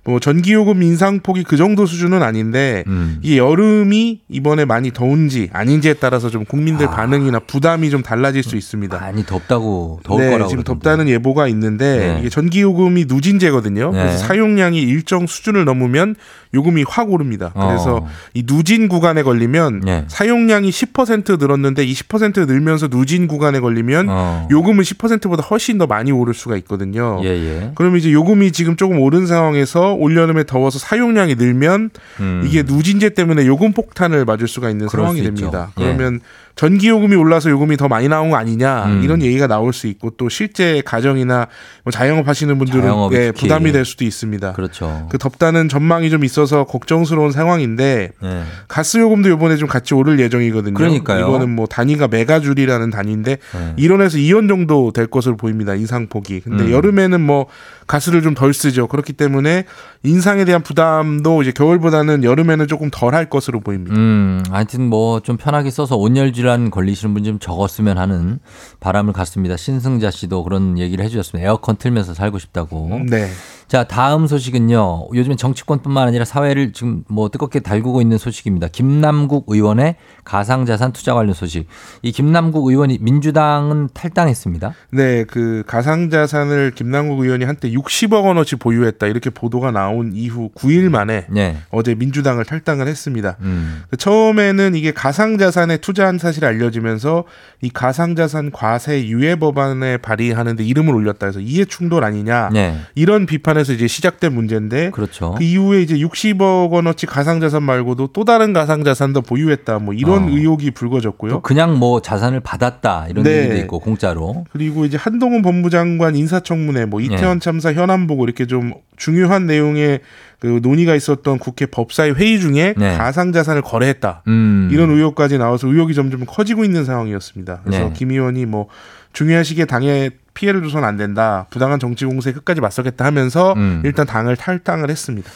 뭐 0.05 0.19
전기 0.19 0.53
요금 0.53 0.83
인상폭이 0.83 1.45
그 1.45 1.57
정도 1.57 1.85
수준은 1.85 2.23
아닌데 2.23 2.85
음. 2.87 3.19
이 3.23 3.37
여름이 3.37 4.21
이번에 4.29 4.65
많이 4.65 4.93
더운지 4.93 5.51
아닌지에 5.53 5.95
따라서 5.95 6.31
좀 6.31 6.45
국민들 6.45 6.87
아. 6.87 6.91
반응이나 6.91 7.41
부담이 7.41 7.91
좀 7.91 8.03
달라질 8.03 8.43
수 8.43 8.57
있습니다. 8.57 8.99
많이 8.99 9.25
덥다고 9.25 10.01
더울 10.03 10.23
네, 10.23 10.31
거라고 10.31 10.49
지금 10.49 10.63
그러던데. 10.63 10.85
덥다는 10.89 11.09
예보가 11.09 11.49
있는데 11.49 12.15
네. 12.15 12.19
이게 12.21 12.29
전기 12.29 12.63
요금이 12.63 13.07
누진제거든요. 13.09 13.93
네. 13.93 13.99
그래서 13.99 14.19
사용량이 14.19 14.81
일정 14.81 15.27
수준을 15.27 15.65
넘으면 15.65 16.15
요금이 16.55 16.85
확 16.89 17.11
오릅니다. 17.13 17.53
그래서 17.55 17.97
어. 17.97 18.09
이 18.35 18.45
누진 18.45 18.89
구간에 18.89 19.23
걸리면 19.23 19.81
네. 19.81 20.05
사용량이 20.09 20.71
10% 20.71 21.39
늘었는데 21.39 21.85
이 21.85 21.93
10% 21.93 22.47
늘면서 22.47 22.89
누진 22.89 23.29
구간에 23.29 23.61
걸리면 23.61 24.07
어. 24.09 24.49
요금은 24.51 24.83
10%보다 24.83 25.43
훨씬 25.43 25.79
더 25.79 25.87
많이 25.87 26.11
오를 26.11 26.35
수가 26.35 26.57
있거든요. 26.59 27.21
예, 27.23 27.29
예. 27.29 27.70
그러면 27.75 27.99
이제 27.99 28.13
요금이 28.13 28.53
지금 28.53 28.77
조금 28.77 29.01
오른 29.01 29.27
상황에서 29.27 29.95
올여름에 29.95 30.45
더워서 30.45 30.79
사용량이 30.79 31.35
늘면 31.37 31.91
음. 32.21 32.43
이게 32.47 32.63
누진제 32.63 33.11
때문에 33.11 33.47
요금 33.47 33.73
폭탄을 33.73 34.25
맞을 34.25 34.49
수가 34.49 34.71
있는 34.71 34.89
상황이. 34.89 35.23
됩니다. 35.23 35.73
예. 35.79 35.83
그러면 35.83 36.21
전기 36.61 36.89
요금이 36.89 37.17
올라서 37.17 37.49
요금이 37.49 37.79
더 37.79 37.89
많이 37.89 38.07
나온 38.07 38.29
거 38.29 38.37
아니냐 38.37 38.85
음. 38.85 39.03
이런 39.03 39.23
얘기가 39.23 39.47
나올 39.47 39.73
수 39.73 39.87
있고 39.87 40.11
또 40.19 40.29
실제 40.29 40.83
가정이나 40.85 41.47
뭐 41.85 41.91
자영업 41.91 42.29
하시는 42.29 42.59
분들은 42.59 42.93
예. 43.13 43.33
부담이 43.33 43.73
될 43.73 43.87
수도 43.87 44.05
있습니다. 44.05 44.53
그렇죠. 44.53 45.07
그 45.09 45.17
덥다는 45.17 45.71
전망이 45.71 46.11
좀 46.11 46.23
있어서 46.23 46.65
걱정스러운 46.65 47.33
상황인데 47.33 48.11
예. 48.23 48.43
가스 48.69 48.99
요금도 48.99 49.31
이번에 49.31 49.57
좀 49.57 49.69
같이 49.69 49.95
오를 49.95 50.21
예정이거든요. 50.21 50.75
그러니까요. 50.75 51.29
이거는 51.29 51.49
뭐 51.49 51.65
단위가 51.65 52.09
메가줄이라는 52.09 52.91
단위인데 52.91 53.31
예. 53.31 53.83
1원에서 53.83 54.17
2원 54.17 54.47
정도 54.47 54.93
될 54.93 55.07
것으로 55.07 55.39
보입니다. 55.39 55.75
인상폭이. 55.75 56.41
근데 56.41 56.65
음. 56.65 56.73
여름에는 56.73 57.23
뭐 57.23 57.47
가스를 57.91 58.23
좀 58.23 58.35
덜 58.35 58.55
쓰죠. 58.55 58.87
그렇기 58.87 59.13
때문에 59.15 59.65
인상에 60.05 60.45
대한 60.45 60.63
부담도 60.63 61.43
이제 61.43 61.51
겨울보다는 61.51 62.23
여름에는 62.23 62.69
조금 62.69 62.89
덜 62.93 63.15
할 63.15 63.29
것으로 63.29 63.59
보입니다. 63.59 63.97
음, 63.97 64.41
하여튼 64.51 64.89
뭐 64.89 65.21
좀 65.21 65.37
편하게 65.37 65.71
써서 65.71 65.97
온열 65.97 66.33
질환 66.33 66.71
걸리시는 66.71 67.13
분 67.15 67.25
좀 67.25 67.39
적었으면 67.41 67.99
하는 67.99 68.39
바람을 68.79 69.13
갖습니다. 69.13 69.57
신승자 69.57 70.11
씨도 70.13 70.45
그런 70.45 70.79
얘기를 70.79 71.05
해주셨습니다. 71.05 71.45
에어컨 71.47 71.77
틀면서 71.77 72.15
살고 72.15 72.39
싶다고. 72.39 73.01
네. 73.11 73.29
자, 73.71 73.85
다음 73.85 74.27
소식은요. 74.27 75.11
요즘엔 75.15 75.37
정치권뿐만 75.37 76.09
아니라 76.09 76.25
사회를 76.25 76.73
지금 76.73 77.05
뭐 77.07 77.29
뜨겁게 77.29 77.61
달구고 77.61 78.01
있는 78.03 78.19
소식입니다. 78.19 78.67
김남국 78.67 79.45
의원의 79.47 79.95
가상자산 80.25 80.93
투자 80.93 81.15
관련 81.15 81.35
소식. 81.35 81.69
이 82.03 82.11
김남국 82.11 82.67
의원이 82.67 82.99
민주당은 83.01 83.91
탈당했습니다. 83.95 84.75
네, 84.91 85.23
그 85.23 85.63
가상자산을 85.69 86.73
김남국 86.75 87.21
의원이 87.21 87.45
한때 87.45 87.71
60억 87.71 88.25
원어치 88.25 88.57
보유했다 88.57 89.07
이렇게 89.07 89.31
보도가 89.31 89.71
나온 89.71 90.11
이후 90.15 90.51
9일 90.57 90.89
만에 90.89 91.27
네. 91.31 91.57
어제 91.71 91.95
민주당을 91.95 92.45
탈당을 92.47 92.89
했습니다. 92.89 93.37
음. 93.43 93.85
그 93.89 93.97
처음에는 93.97 94.75
이게 94.75 94.91
가상자산에 94.91 95.77
투자한 95.77 96.19
사실이 96.19 96.45
알려지면서 96.45 97.23
이 97.61 97.71
가상자산 97.71 98.51
과세 98.51 99.07
유예 99.07 99.37
법안에 99.37 99.99
발의하는데 99.99 100.65
이름을 100.65 100.93
올렸다 100.93 101.27
해서 101.27 101.39
이해 101.39 101.65
충돌 101.65 102.03
아니냐 102.03 102.49
네. 102.53 102.77
이런 102.97 103.27
비판 103.27 103.60
에서 103.61 103.73
이제 103.73 103.87
시작된 103.87 104.33
문제인데 104.35 104.91
그렇죠. 104.91 105.35
그 105.37 105.45
이후에 105.45 105.83
이제 105.83 105.97
60억 105.97 106.71
원어치 106.71 107.07
가상자산 107.07 107.63
말고도 107.63 108.09
또 108.09 108.25
다른 108.25 108.53
가상자산도 108.53 109.23
보유했다 109.23 109.79
뭐 109.79 109.95
이런 109.95 110.25
어. 110.25 110.29
의혹이 110.31 110.73
불거졌고요. 110.73 111.33
또 111.33 111.41
그냥 111.41 111.79
뭐 111.79 112.01
자산을 112.01 112.41
받았다 112.41 113.07
이런 113.09 113.25
네. 113.25 113.43
얘기도 113.43 113.57
있고 113.59 113.79
공짜로. 113.79 114.45
그리고 114.53 114.85
이제 114.85 114.97
한동훈 114.97 115.43
법무장관 115.43 116.17
인사청문회 116.17 116.87
뭐 116.87 117.01
이태원 117.01 117.39
네. 117.39 117.45
참사 117.45 117.73
현안 117.73 118.07
보고 118.07 118.25
이렇게 118.25 118.47
좀 118.47 118.73
중요한 118.97 119.47
내용의 119.47 120.01
그 120.39 120.61
논의가 120.63 120.95
있었던 120.95 121.39
국회 121.39 121.67
법사위 121.67 122.13
회의 122.13 122.41
중에 122.41 122.75
네. 122.77 122.97
가상자산을 122.97 123.63
거래했다. 123.63 124.23
음. 124.27 124.69
이런 124.73 124.91
의혹까지 124.91 125.39
나와서 125.39 125.69
의혹이 125.69 125.95
점점 125.95 126.25
커지고 126.27 126.65
있는 126.65 126.85
상황이었습니다. 126.85 127.61
그래서 127.65 127.85
네. 127.85 127.93
김 127.95 128.11
의원이 128.11 128.47
뭐 128.47 128.69
중요한 129.13 129.45
시기에 129.45 129.65
당에 129.65 130.11
피해를 130.35 130.63
줘서는 130.63 130.87
안 130.87 130.97
된다. 130.97 131.47
부당한 131.51 131.79
정치 131.79 132.05
공세 132.05 132.33
끝까지 132.33 132.61
맞서겠다 132.61 133.05
하면서 133.05 133.53
음. 133.55 133.83
일단 133.85 134.07
당을 134.07 134.37
탈당을 134.37 134.91
했습니다. 134.91 135.31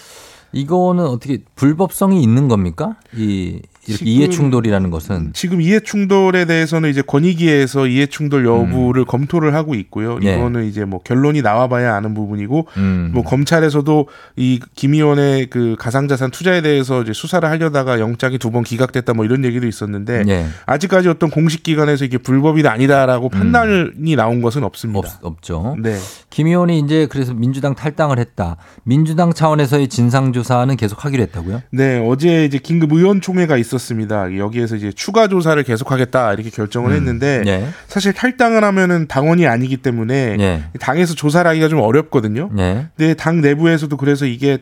이거는 0.53 1.05
어떻게 1.05 1.43
불법성이 1.57 2.23
있는 2.23 2.49
겁니까? 2.49 2.97
이 3.13 3.61
지금- 3.93 4.07
이해 4.07 4.29
충돌이라는 4.29 4.91
것은 4.91 5.31
지금 5.35 5.61
이해 5.61 5.81
충돌에 5.81 6.45
대해서는 6.47 6.91
이제 6.91 7.03
권익위에서 7.03 7.87
이해 7.87 8.07
충돌 8.07 8.47
여부를 8.47 9.05
검토를 9.05 9.55
하고 9.55 9.75
있고요. 9.75 10.15
음. 10.17 10.25
예. 10.25 10.35
이거는 10.37 10.65
이제 10.65 10.85
뭐 10.85 11.01
결론이 11.03 11.43
나와봐야 11.43 11.95
아는 11.95 12.15
부분이고 12.15 12.67
음. 12.77 13.11
뭐 13.13 13.23
검찰에서도 13.23 14.09
이 14.37 14.61
김 14.75 14.95
의원의 14.95 15.47
그 15.51 15.77
가상자산 15.79 16.31
투자에 16.31 16.63
대해서 16.63 17.03
이제 17.03 17.13
수사를 17.13 17.47
하려다가 17.49 18.01
영장이 18.01 18.39
두 18.39 18.51
번 18.51 18.63
기각됐다 18.65 19.15
뭐 19.15 19.25
이런 19.25 19.45
얘기도 19.45 19.67
있었는데 19.67 20.25
예. 20.29 20.47
아직까지 20.67 21.09
어떤 21.09 21.31
공식 21.31 21.63
기관에서 21.63 22.05
이게 22.05 22.19
불법이다 22.19 22.71
아니다라고 22.71 23.29
판단이 23.29 24.15
나온 24.17 24.43
것은 24.43 24.63
없습니다. 24.65 25.09
음. 25.09 25.19
없, 25.23 25.25
없죠. 25.35 25.77
네. 25.81 25.97
김 26.31 26.47
의원이 26.47 26.79
이제 26.81 27.07
그래서 27.11 27.35
민주당 27.35 27.75
탈당을 27.75 28.19
했다. 28.19 28.57
민주당 28.85 29.33
차원에서의 29.33 29.89
진상 29.89 30.33
조사는 30.33 30.77
계속 30.77 31.05
하기로 31.05 31.23
했다고요? 31.25 31.63
네, 31.71 32.05
어제 32.07 32.45
이제 32.45 32.59
긴급 32.59 32.93
의원총회가 32.93 33.57
있었 33.57 33.74
습니다. 33.79 34.37
여기에서 34.37 34.77
이제 34.77 34.93
추가 34.93 35.29
조사를 35.29 35.63
계속하겠다 35.63 36.33
이렇게 36.35 36.51
결정을 36.51 36.93
했는데 36.93 37.43
예. 37.47 37.69
사실 37.87 38.13
탈당을 38.13 38.65
하면은 38.65 39.07
당원이 39.09 39.47
아니기 39.47 39.79
때문에 39.79 40.37
예. 40.39 40.63
당에서 40.81 41.15
조사를 41.15 41.49
하기가 41.49 41.69
좀 41.69 41.81
어렵거든요. 41.81 42.51
예. 42.59 42.87
근데 42.97 43.15
당 43.15 43.41
내부에서도 43.41 43.97
그래서 43.97 44.27
이게 44.27 44.59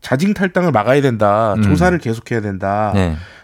자진 0.00 0.34
탈당을 0.34 0.72
막아야 0.72 1.00
된다. 1.00 1.54
음. 1.56 1.62
조사를 1.62 1.96
계속해야 1.98 2.40
된다. 2.40 2.92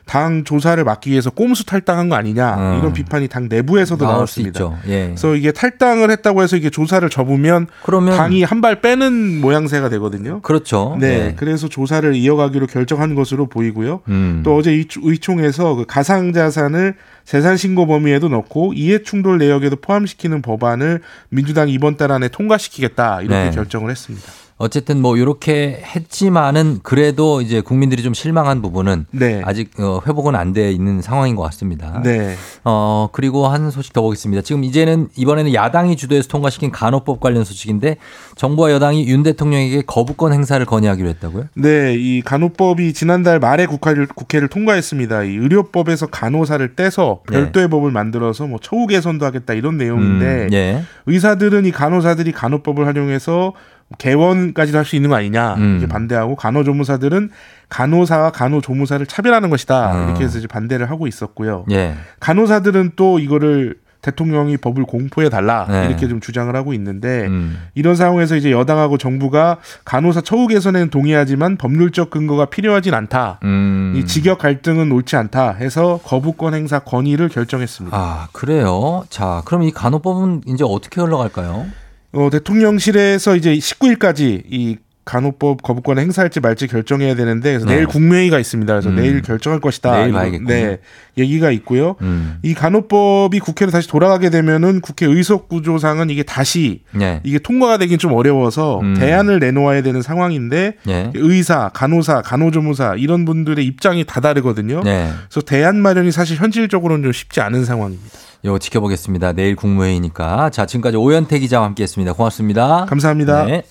예. 0.08 0.12
당 0.12 0.42
조사를 0.44 0.82
막기 0.84 1.10
위해서 1.10 1.30
꼼수 1.30 1.66
탈당한 1.66 2.08
거 2.08 2.16
아니냐. 2.16 2.54
음. 2.56 2.78
이런 2.78 2.92
비판이 2.92 3.28
당 3.28 3.48
내부에서도 3.48 4.04
나왔습니다. 4.04 4.80
예. 4.88 5.06
그래서 5.08 5.34
이게 5.34 5.52
탈당을 5.52 6.10
했다고 6.10 6.42
해서 6.42 6.56
이게 6.56 6.70
조사를 6.70 7.08
접으면 7.10 7.66
그러면 7.84 8.16
당이 8.16 8.42
한 8.42 8.58
발 8.58 8.80
빼는 8.80 9.40
모양새가 9.40 9.88
되거든요. 9.90 10.40
그렇죠. 10.40 10.96
네, 10.98 11.06
예. 11.28 11.34
그래서 11.36 11.68
조사를 11.68 12.12
이어가기로 12.16 12.66
결정한 12.66 13.14
것으로 13.14 13.46
보이고요. 13.46 14.00
음. 14.08 14.40
또 14.44 14.56
어제 14.56 14.72
의- 14.72 14.88
의총에서 15.00 15.74
그 15.76 15.84
가상자산을 15.86 16.94
재산 17.24 17.56
신고 17.56 17.86
범위에도 17.86 18.28
넣고 18.28 18.72
이해 18.74 19.02
충돌 19.02 19.38
내역에도 19.38 19.76
포함시키는 19.76 20.42
법안을 20.42 21.02
민주당 21.28 21.68
이번 21.68 21.96
달 21.96 22.10
안에 22.10 22.28
통과시키겠다 22.28 23.20
이렇게 23.20 23.44
네. 23.44 23.50
결정을 23.50 23.90
했습니다. 23.90 24.26
어쨌든 24.58 25.00
뭐 25.00 25.16
이렇게 25.16 25.80
했지만은 25.84 26.80
그래도 26.82 27.40
이제 27.40 27.60
국민들이 27.60 28.02
좀 28.02 28.12
실망한 28.12 28.60
부분은 28.60 29.06
네. 29.12 29.40
아직 29.44 29.70
어, 29.80 30.00
회복은 30.06 30.34
안 30.34 30.52
돼 30.52 30.72
있는 30.72 31.02
상황인 31.02 31.36
것 31.36 31.42
같습니다. 31.42 32.00
네. 32.02 32.34
어 32.64 33.08
그리고 33.12 33.46
한 33.48 33.70
소식 33.70 33.92
더 33.92 34.00
보겠습니다. 34.00 34.42
지금 34.42 34.64
이제는 34.64 35.08
이번에는 35.14 35.52
야당이 35.52 35.94
주도해서 35.96 36.26
통과시킨 36.28 36.70
간호법 36.70 37.20
관련 37.20 37.44
소식인데 37.44 37.98
정부와 38.34 38.72
여당이 38.72 39.06
윤 39.08 39.22
대통령에게 39.22 39.82
거부권 39.86 40.32
행사를 40.32 40.64
건의하기로 40.64 41.08
했다고요? 41.10 41.44
네, 41.54 41.94
이 41.98 42.22
간호법이 42.22 42.94
지난달 42.94 43.38
말에 43.40 43.66
국회를, 43.66 44.06
국회를 44.06 44.48
통과했습니다. 44.48 45.24
이 45.24 45.36
의료법에서 45.36 46.06
간호사를 46.06 46.74
떼서 46.76 47.20
별도의 47.30 47.68
법을 47.68 47.90
만들어서 47.90 48.46
뭐 48.46 48.58
처우 48.62 48.86
개선도 48.86 49.26
하겠다 49.26 49.52
이런 49.52 49.76
내용인데 49.76 50.24
음, 50.46 50.52
예. 50.52 50.82
의사들은 51.06 51.66
이 51.66 51.70
간호사들이 51.72 52.32
간호법을 52.32 52.86
활용해서 52.86 53.52
개원까지도 53.96 54.76
할 54.76 54.84
수 54.84 54.96
있는 54.96 55.08
거 55.10 55.16
아니냐 55.16 55.54
음. 55.54 55.70
이렇게 55.78 55.86
반대하고 55.86 56.36
간호조무사들은 56.36 57.30
간호사와 57.70 58.30
간호조무사를 58.32 59.04
차별하는 59.06 59.48
것이다 59.50 59.94
음. 59.94 60.08
이렇게 60.08 60.24
해서 60.24 60.38
이제 60.38 60.46
반대를 60.46 60.90
하고 60.90 61.06
있었고요. 61.06 61.64
예. 61.70 61.94
간호사들은 62.20 62.92
또 62.96 63.18
이거를 63.18 63.76
대통령이 64.00 64.58
법을 64.58 64.84
공포해 64.84 65.28
달라 65.28 65.66
네. 65.68 65.86
이렇게 65.86 66.06
좀 66.06 66.20
주장을 66.20 66.54
하고 66.54 66.72
있는데 66.72 67.26
음. 67.26 67.58
이런 67.74 67.96
상황에서 67.96 68.36
이제 68.36 68.52
여당하고 68.52 68.96
정부가 68.96 69.58
간호사 69.84 70.20
처우 70.20 70.46
개선에는 70.46 70.90
동의하지만 70.90 71.56
법률적 71.56 72.10
근거가 72.10 72.44
필요하진 72.46 72.94
않다. 72.94 73.40
음. 73.42 73.94
이 73.96 74.06
직역 74.06 74.38
갈등은 74.38 74.92
옳지 74.92 75.16
않다 75.16 75.52
해서 75.54 75.98
거부권 76.04 76.54
행사 76.54 76.78
건의를 76.78 77.28
결정했습니다. 77.28 77.96
아 77.96 78.28
그래요. 78.32 79.04
자 79.10 79.42
그럼 79.44 79.64
이 79.64 79.72
간호법은 79.72 80.42
이제 80.46 80.64
어떻게 80.66 81.00
흘러갈까요? 81.00 81.66
어, 82.12 82.30
대통령실에서 82.30 83.36
이제 83.36 83.54
19일까지 83.54 84.42
이 84.50 84.78
간호법 85.08 85.62
거부권을 85.62 86.02
행사할지 86.02 86.38
말지 86.40 86.66
결정해야 86.66 87.14
되는데 87.14 87.52
그래서 87.52 87.64
네. 87.64 87.76
내일 87.76 87.86
국무회의가 87.86 88.38
있습니다. 88.38 88.70
그래서 88.70 88.90
음. 88.90 88.96
내일 88.96 89.22
결정할 89.22 89.58
것이다. 89.58 90.02
내일 90.02 90.12
봐야겠군요. 90.12 90.48
네, 90.48 90.80
얘기가 91.16 91.50
있고요. 91.52 91.96
음. 92.02 92.36
이 92.42 92.52
간호법이 92.52 93.40
국회로 93.40 93.70
다시 93.70 93.88
돌아가게 93.88 94.28
되면은 94.28 94.82
국회 94.82 95.06
의석 95.06 95.48
구조상은 95.48 96.10
이게 96.10 96.22
다시 96.22 96.82
네. 96.90 97.22
이게 97.24 97.38
통과가 97.38 97.78
되긴 97.78 97.98
좀 97.98 98.12
어려워서 98.12 98.80
음. 98.80 98.96
대안을 98.98 99.38
내놓아야 99.38 99.80
되는 99.80 100.02
상황인데 100.02 100.74
예. 100.88 101.10
의사, 101.14 101.70
간호사, 101.72 102.20
간호조무사 102.20 102.96
이런 102.98 103.24
분들의 103.24 103.64
입장이 103.64 104.04
다 104.04 104.20
다르거든요. 104.20 104.82
네. 104.84 105.10
그래서 105.30 105.40
대안 105.40 105.80
마련이 105.80 106.12
사실 106.12 106.36
현실적으로는 106.36 107.02
좀 107.04 107.12
쉽지 107.12 107.40
않은 107.40 107.64
상황입니다. 107.64 108.27
요거 108.44 108.58
지켜보겠습니다. 108.58 109.32
내일 109.32 109.56
국무회의니까. 109.56 110.50
자, 110.50 110.66
지금까지 110.66 110.96
오현태 110.96 111.38
기자와 111.40 111.66
함께 111.66 111.82
했습니다. 111.82 112.12
고맙습니다. 112.12 112.86
감사합니다. 112.86 113.44
네. 113.46 113.62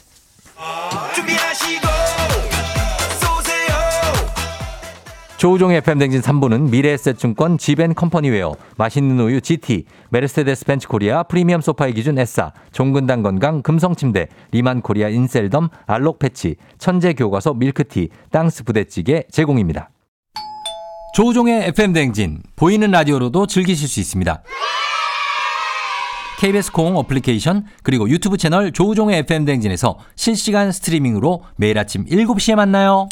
조우종의 5.37 5.77
FM댕진 5.77 6.21
3부는 6.21 6.71
미래에셋증권 6.71 7.59
지벤컴퍼니웨어, 7.59 8.55
맛있는 8.75 9.19
우유 9.19 9.39
GT, 9.39 9.85
메르세데스 10.09 10.65
벤츠 10.65 10.87
코리아 10.87 11.21
프리미엄 11.21 11.61
소파의 11.61 11.93
기준 11.93 12.17
에싸, 12.17 12.53
종근당 12.71 13.21
건강 13.21 13.61
금성침대, 13.61 14.29
리만 14.51 14.81
코리아 14.81 15.09
인셀덤, 15.09 15.69
알록 15.85 16.17
패치, 16.17 16.55
천재 16.79 17.13
교과서 17.13 17.53
밀크T, 17.53 18.09
땅스 18.31 18.63
부대찌개 18.63 19.25
제공입니다. 19.31 19.91
조우종의 21.17 21.69
FM댕진, 21.69 22.43
보이는 22.55 22.91
라디오로도 22.91 23.47
즐기실 23.47 23.87
수 23.87 23.99
있습니다. 23.99 24.43
KBS 26.37 26.71
콩 26.71 26.95
어플리케이션 26.95 27.65
그리고 27.81 28.07
유튜브 28.07 28.37
채널 28.37 28.71
조우종의 28.71 29.17
FM댕진에서 29.21 29.97
실시간 30.15 30.71
스트리밍으로 30.71 31.43
매일 31.55 31.79
아침 31.79 32.05
7시에 32.05 32.53
만나요. 32.53 33.09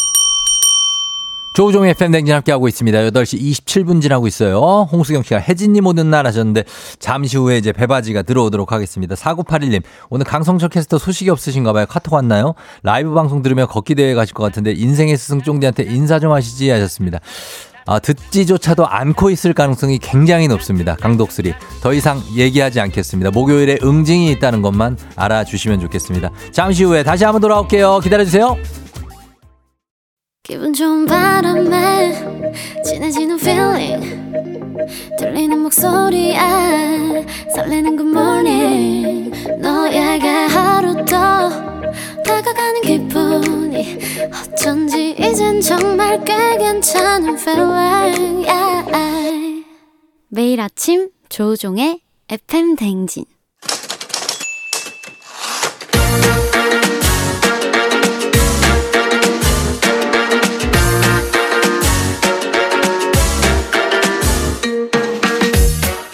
조우종의 1.55 1.95
펨댕진 1.95 2.35
함께하고 2.35 2.67
있습니다. 2.67 2.95
8시 2.95 3.41
27분 3.41 4.03
지나고 4.03 4.27
있어요. 4.27 4.87
홍수경 4.91 5.23
씨가 5.23 5.39
혜지님 5.39 5.87
오는 5.87 6.07
날 6.11 6.27
하셨는데 6.27 6.65
잠시 6.99 7.37
후에 7.37 7.57
이제 7.57 7.71
배바지가 7.71 8.21
들어오도록 8.21 8.71
하겠습니다. 8.71 9.15
4981님 9.15 9.81
오늘 10.09 10.25
강성철 10.25 10.69
캐스터 10.69 10.99
소식이 10.99 11.31
없으신가 11.31 11.73
봐요. 11.73 11.87
카톡 11.89 12.13
왔나요? 12.13 12.53
라이브 12.83 13.15
방송 13.15 13.41
들으며 13.41 13.65
걷기 13.65 13.95
대회 13.95 14.13
가실 14.13 14.35
것 14.35 14.43
같은데 14.43 14.73
인생의 14.73 15.17
스승 15.17 15.41
쫑디한테 15.41 15.85
인사 15.85 16.19
좀 16.19 16.33
하시지 16.33 16.69
하셨습니다. 16.69 17.19
아, 17.85 17.99
듣지조차도 17.99 18.87
않고 18.87 19.29
있을 19.29 19.53
가능성이 19.53 19.99
굉장히 19.99 20.47
높습니다. 20.47 20.95
강독수리. 20.95 21.53
더 21.81 21.93
이상 21.93 22.21
얘기하지 22.35 22.79
않겠습니다. 22.79 23.31
목요일에 23.31 23.77
응징이 23.83 24.31
있다는 24.31 24.61
것만 24.61 24.97
알아주시면 25.15 25.79
좋겠습니다. 25.81 26.31
잠시 26.51 26.83
후에 26.83 27.03
다시 27.03 27.23
한번 27.23 27.41
돌아올게요. 27.41 27.99
기다려주세요. 27.99 28.57
기분 30.43 30.73
좋은 30.73 31.05
바람에 31.07 32.13
진해지는 32.83 33.39
feeling 33.39 34.25
들리는 35.17 35.57
목소리에 35.59 36.37
설레는 37.55 37.97
good 37.97 38.11
morning 38.11 39.31
너에게 39.59 40.27
꽤 46.23 46.57
괜찮은 46.57 47.37
feeling 47.37 48.47
yeah. 48.47 49.65
매일 50.29 50.61
아침 50.61 51.09
조종의 51.29 52.01
FM 52.29 52.75
댕진 52.75 53.25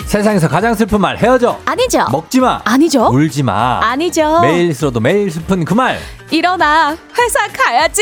세상에서 0.06 0.50
가장 0.50 0.76
슬픈 0.76 1.00
말 1.00 1.18
헤어져. 1.18 1.58
아니죠. 1.64 2.06
먹지 2.12 2.42
마. 2.42 2.60
아니죠. 2.66 3.08
울지 3.14 3.44
마. 3.44 3.80
아니죠. 3.82 4.42
매일 4.42 4.74
슬어도 4.74 5.00
매일 5.00 5.32
슬픈 5.32 5.64
그 5.64 5.74
말. 5.74 5.98
일어나 6.32 6.92
회사 7.18 7.48
가야지. 7.48 8.02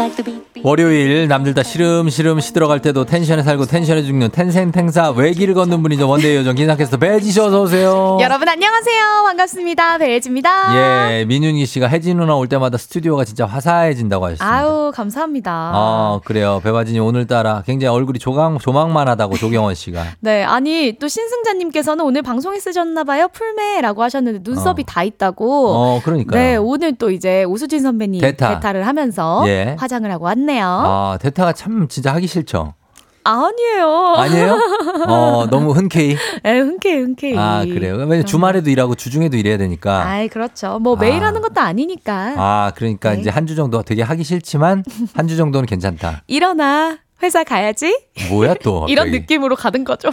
like 0.00 0.16
the 0.16 0.22
beat. 0.22 0.49
월요일 0.62 1.26
남들 1.26 1.54
다 1.54 1.62
시름시름 1.62 2.38
시들어갈 2.40 2.80
때도 2.82 3.06
텐션에 3.06 3.42
살고 3.42 3.64
텐션에 3.64 4.02
죽는 4.02 4.30
텐생텐사 4.30 5.12
외길을 5.12 5.54
걷는 5.54 5.82
분이죠. 5.82 6.06
Monday 6.06 6.36
요정 6.36 6.54
기상캐스터 6.54 6.98
혜지씨 6.98 7.40
어서 7.40 7.62
오세요. 7.62 8.18
여러분 8.20 8.46
안녕하세요. 8.46 9.22
반갑습니다. 9.24 9.96
배혜지입니다. 9.96 11.16
예, 11.20 11.24
민윤기 11.24 11.64
씨가 11.64 11.88
혜지 11.88 12.18
누나 12.18 12.34
올 12.36 12.46
때마다 12.46 12.76
스튜디오가 12.76 13.24
진짜 13.24 13.46
화사해진다고 13.46 14.26
하셨습니다. 14.26 14.54
아유 14.54 14.92
감사합니다. 14.94 15.72
어, 15.74 16.20
그래요. 16.26 16.60
배바진이 16.62 16.98
오늘따라 16.98 17.62
굉장히 17.64 17.96
얼굴이 17.96 18.18
조강, 18.18 18.58
조망만하다고 18.58 19.36
조경원 19.38 19.74
씨가. 19.74 20.04
네, 20.20 20.44
아니 20.44 20.94
또 21.00 21.08
신승자님께서는 21.08 22.04
오늘 22.04 22.20
방송에 22.20 22.58
쓰셨나 22.58 23.04
봐요 23.04 23.28
풀메라고 23.32 24.02
하셨는데 24.02 24.40
눈썹이 24.42 24.82
어. 24.82 24.84
다 24.86 25.04
있다고. 25.04 25.68
어, 25.74 26.00
그러니까요. 26.04 26.38
네, 26.38 26.56
오늘 26.56 26.94
또 26.96 27.10
이제 27.10 27.44
오수진 27.44 27.80
선배님 27.80 28.20
대타. 28.20 28.56
대타를 28.56 28.86
하면서 28.86 29.42
예. 29.46 29.74
화장을 29.78 30.10
하고 30.12 30.26
왔네 30.26 30.49
요. 30.58 30.64
아, 30.66 31.18
대타가 31.20 31.52
참 31.52 31.86
진짜 31.88 32.12
하기 32.14 32.26
싫죠. 32.26 32.74
아니에요. 33.22 34.14
아니에요? 34.16 34.58
어, 35.06 35.46
너무 35.52 35.72
흔쾌히. 35.72 36.16
에 36.44 36.58
흔쾌히 36.58 37.00
흔쾌히. 37.02 37.36
아, 37.38 37.64
그래요. 37.66 37.94
왜냐면 37.96 38.24
주말에도 38.24 38.70
일하고 38.70 38.94
주중에도 38.94 39.36
일해야 39.36 39.58
되니까. 39.58 40.06
아이 40.06 40.28
그렇죠. 40.28 40.78
뭐 40.78 40.96
매일 40.96 41.22
아. 41.22 41.26
하는 41.26 41.42
것도 41.42 41.60
아니니까. 41.60 42.34
아, 42.36 42.72
그러니까 42.74 43.12
네. 43.14 43.20
이제 43.20 43.30
한 43.30 43.46
주 43.46 43.54
정도 43.56 43.82
되게 43.82 44.02
하기 44.02 44.24
싫지만 44.24 44.84
한 45.14 45.28
주 45.28 45.36
정도는 45.36 45.66
괜찮다. 45.66 46.22
일어나 46.28 46.96
회사 47.22 47.44
가야지. 47.44 47.94
뭐야 48.30 48.54
또. 48.64 48.86
이런. 48.88 49.10
느낌으로 49.10 49.54
가는 49.54 49.84
거죠. 49.84 50.08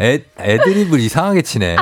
애, 0.00 0.22
애드립을 0.38 1.00
이상하게 1.00 1.42
치네. 1.42 1.76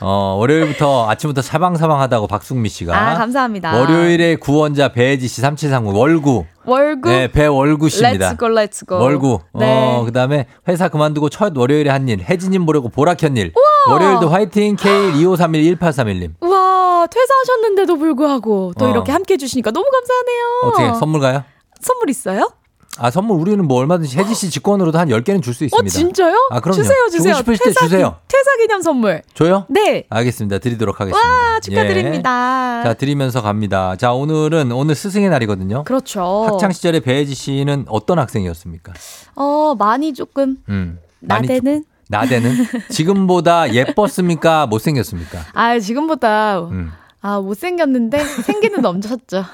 어, 0.00 0.36
월요일부터 0.38 1.08
아침부터 1.10 1.42
샤방샤방하다고 1.42 2.26
박승미 2.26 2.68
씨가. 2.68 2.96
아, 2.96 3.14
감사합니다. 3.16 3.76
월요일에 3.78 4.36
구원자 4.36 4.88
배혜지 4.88 5.26
씨3739 5.26 5.94
월구. 5.94 6.44
월구. 6.64 7.08
네, 7.08 7.28
배월구 7.28 7.88
씨입니다. 7.88 8.30
Let's 8.30 8.43
go 8.43 8.48
Let's 8.48 8.79
go. 8.79 8.98
월구. 8.98 9.40
네. 9.54 9.66
어, 9.98 10.04
그다음에 10.04 10.46
회사 10.68 10.88
그만두고 10.88 11.28
첫 11.28 11.56
월요일에 11.56 11.90
한 11.90 12.08
일. 12.08 12.20
혜지 12.20 12.50
님 12.52 12.66
보려고 12.66 12.88
보라켠 12.88 13.36
일. 13.36 13.52
월요일도 13.90 14.28
화이팅 14.28 14.76
K 14.76 15.20
2531 15.20 15.76
1831님. 15.76 16.32
우와 16.40 17.06
퇴사하셨는데도 17.10 17.96
불구하고 17.96 18.72
또 18.78 18.86
어. 18.86 18.88
이렇게 18.90 19.12
함께 19.12 19.34
해 19.34 19.38
주시니까 19.38 19.70
너무 19.70 19.86
감사하네요. 19.90 20.44
어떻게 20.64 20.98
선물 20.98 21.20
가요? 21.20 21.44
선물 21.80 22.10
있어요? 22.10 22.50
아, 22.98 23.10
선물 23.10 23.38
우리는 23.40 23.64
뭐 23.66 23.78
얼마든지 23.78 24.18
혜지 24.18 24.34
씨 24.34 24.50
직권으로도 24.50 24.98
한 24.98 25.08
10개는 25.08 25.42
줄수어 25.42 25.66
있습니다. 25.66 25.88
진짜요? 25.90 26.48
아, 26.50 26.60
그럼요. 26.60 26.76
주세요 26.82 26.96
주세요. 27.10 27.34
주고 27.36 27.52
때 27.52 27.58
퇴사 27.64 27.80
주세요. 27.80 28.16
기- 28.28 28.36
퇴사 28.36 28.56
기념 28.58 28.82
선물. 28.82 29.22
줘요? 29.32 29.64
네. 29.68 30.04
알겠습니다. 30.10 30.58
드리도록 30.58 31.00
하겠습니다. 31.00 31.28
와 31.28 31.60
축하드립니다. 31.60 32.80
예. 32.80 32.84
자, 32.84 32.94
드리면서 32.94 33.42
갑니다. 33.42 33.94
자, 33.96 34.12
오늘은 34.12 34.72
오늘 34.72 34.94
스승의 34.94 35.30
날이거든요. 35.30 35.84
그렇죠. 35.84 36.44
학창 36.46 36.72
시절에 36.72 37.00
배혜지 37.00 37.34
씨는 37.34 37.86
어떤 37.88 38.18
학생이었습니까? 38.18 38.92
어 39.36 39.74
많이 39.78 40.12
조금 40.12 40.56
음. 40.68 40.98
나대는. 41.20 41.82
조- 41.84 41.88
나대는 42.08 42.66
지금보다 42.90 43.72
예뻤습니까? 43.72 44.66
못생겼습니까? 44.66 45.38
아 45.54 45.78
지금보다 45.78 46.58
음. 46.62 46.90
아 47.22 47.38
못생겼는데 47.40 48.18
생기는 48.24 48.80
넘쳤죠. 48.80 49.44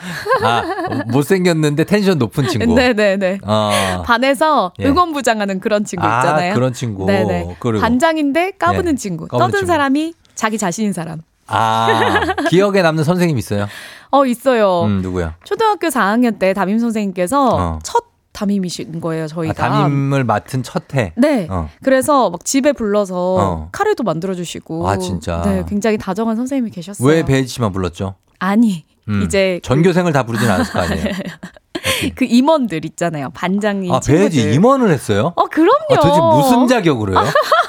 아, 0.43 0.63
못생겼는데 1.09 1.85
텐션 1.85 2.19
높은 2.19 2.47
친구. 2.49 2.75
네네네. 2.75 3.41
어. 3.45 4.03
반에서 4.05 4.73
예. 4.79 4.87
응원부장하는 4.87 5.59
그런 5.61 5.85
친구 5.85 6.07
아, 6.07 6.21
있잖아요. 6.21 6.55
그런 6.55 6.73
친구. 6.73 7.07
네네. 7.07 7.57
그리고. 7.59 7.81
반장인데 7.81 8.53
까부는 8.53 8.93
예. 8.93 8.97
친구. 8.97 9.27
까부는 9.27 9.47
떠든 9.47 9.59
친구. 9.61 9.67
사람이 9.67 10.15
자기 10.37 10.59
자신인 10.59 10.93
사람. 10.93 11.23
아, 11.49 12.21
기억에 12.51 12.83
남는 12.83 13.05
선생님 13.05 13.39
있어요? 13.39 13.67
어 14.11 14.25
있어요. 14.27 14.83
음, 14.85 15.01
누구야? 15.03 15.35
초등학교 15.45 15.89
4학년 15.89 16.39
때 16.39 16.53
담임 16.55 16.79
선생님께서 16.79 17.49
어. 17.57 17.79
첫 17.83 18.06
담임이신 18.37 19.01
거예요, 19.01 19.25
아, 19.25 19.27
저희가. 19.27 19.55
담임을 19.55 20.25
맡은 20.25 20.63
첫 20.63 20.95
해. 20.95 21.13
네. 21.17 21.47
어. 21.51 21.69
그래서 21.83 22.29
막 22.31 22.45
집에 22.45 22.73
불러서 22.73 23.37
어. 23.39 23.69
카레도 23.73 24.05
만들어 24.05 24.35
주시고. 24.35 24.89
아, 24.89 24.99
진짜? 24.99 25.43
네, 25.43 25.65
굉장히 25.67 25.97
다정한 25.97 26.37
선생님이 26.37 26.71
계셨어요. 26.71 27.09
왜 27.09 27.25
배혜지 27.25 27.49
씨만 27.49 27.73
불렀죠? 27.73 28.15
아니, 28.39 28.85
음. 29.09 29.23
이제 29.23 29.59
전교생을 29.63 30.13
다 30.13 30.25
부르진 30.25 30.51
않았을 30.51 30.73
거 30.73 30.81
아니에요. 30.81 31.05
그 32.15 32.25
임원들 32.25 32.85
있잖아요. 32.85 33.31
반장님 33.31 33.93
아. 33.93 34.01
배혜지 34.01 34.53
임원을 34.53 34.91
했어요? 34.91 35.33
어, 35.37 35.45
그럼요. 35.45 35.95
아, 35.95 36.01
도대체 36.01 36.21
무슨 36.21 36.67
자격으로 36.67 37.13
해요? 37.15 37.25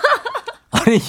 아니 0.86 1.00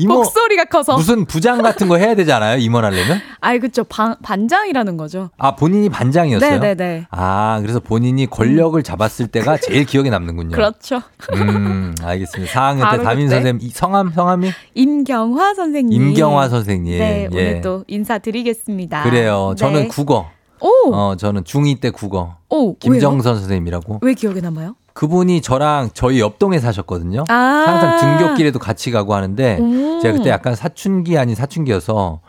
이모 0.00 0.14
목소리가 0.14 0.64
커서. 0.66 0.96
무슨 0.96 1.24
부장 1.24 1.62
같은 1.62 1.88
거 1.88 1.96
해야 1.96 2.14
되지 2.14 2.32
않아요? 2.32 2.58
임원하려면? 2.58 3.20
아이 3.40 3.58
그쵸 3.58 3.84
반, 3.84 4.16
반장이라는 4.22 4.96
거죠. 4.96 5.30
아 5.38 5.54
본인이 5.56 5.88
반장이었어요? 5.88 6.58
네네네. 6.58 7.06
아 7.10 7.58
그래서 7.62 7.80
본인이 7.80 8.26
권력을 8.26 8.80
잡았을 8.82 9.28
때가 9.28 9.56
제일 9.58 9.84
기억에 9.84 10.10
남는군요. 10.10 10.54
그렇죠. 10.54 11.02
음 11.32 11.94
알겠습니다. 12.02 12.52
4학년 12.52 12.90
때 12.90 13.02
담임 13.02 13.26
그때? 13.26 13.36
선생님 13.36 13.58
이 13.62 13.70
성함 13.70 14.12
성함이 14.12 14.50
임경화 14.74 15.54
선생님. 15.54 16.00
임경화 16.02 16.48
선생님. 16.48 16.98
네 16.98 17.28
예. 17.32 17.36
오늘 17.36 17.60
또 17.60 17.84
인사 17.88 18.18
드리겠습니다. 18.18 19.02
그래요. 19.04 19.54
저는 19.56 19.82
네. 19.82 19.88
국어. 19.88 20.30
오. 20.60 20.94
어 20.94 21.16
저는 21.16 21.44
중2 21.44 21.80
때 21.80 21.90
국어. 21.90 22.36
오. 22.48 22.76
김정선 22.78 23.36
선생님이라고. 23.38 23.94
왜요? 23.94 23.98
왜 24.02 24.14
기억에 24.14 24.40
남아요? 24.40 24.76
그분이 24.94 25.42
저랑 25.42 25.90
저희 25.92 26.20
옆동에 26.20 26.60
사셨거든요. 26.60 27.24
아. 27.28 27.34
항상 27.34 27.98
등굣길에도 28.18 28.58
같이 28.60 28.90
가고 28.92 29.14
하는데 29.14 29.58
음. 29.58 29.98
제가 30.00 30.16
그때 30.16 30.30
약간 30.30 30.54
사춘기 30.54 31.18
아닌 31.18 31.34
사춘기여서 31.34 32.20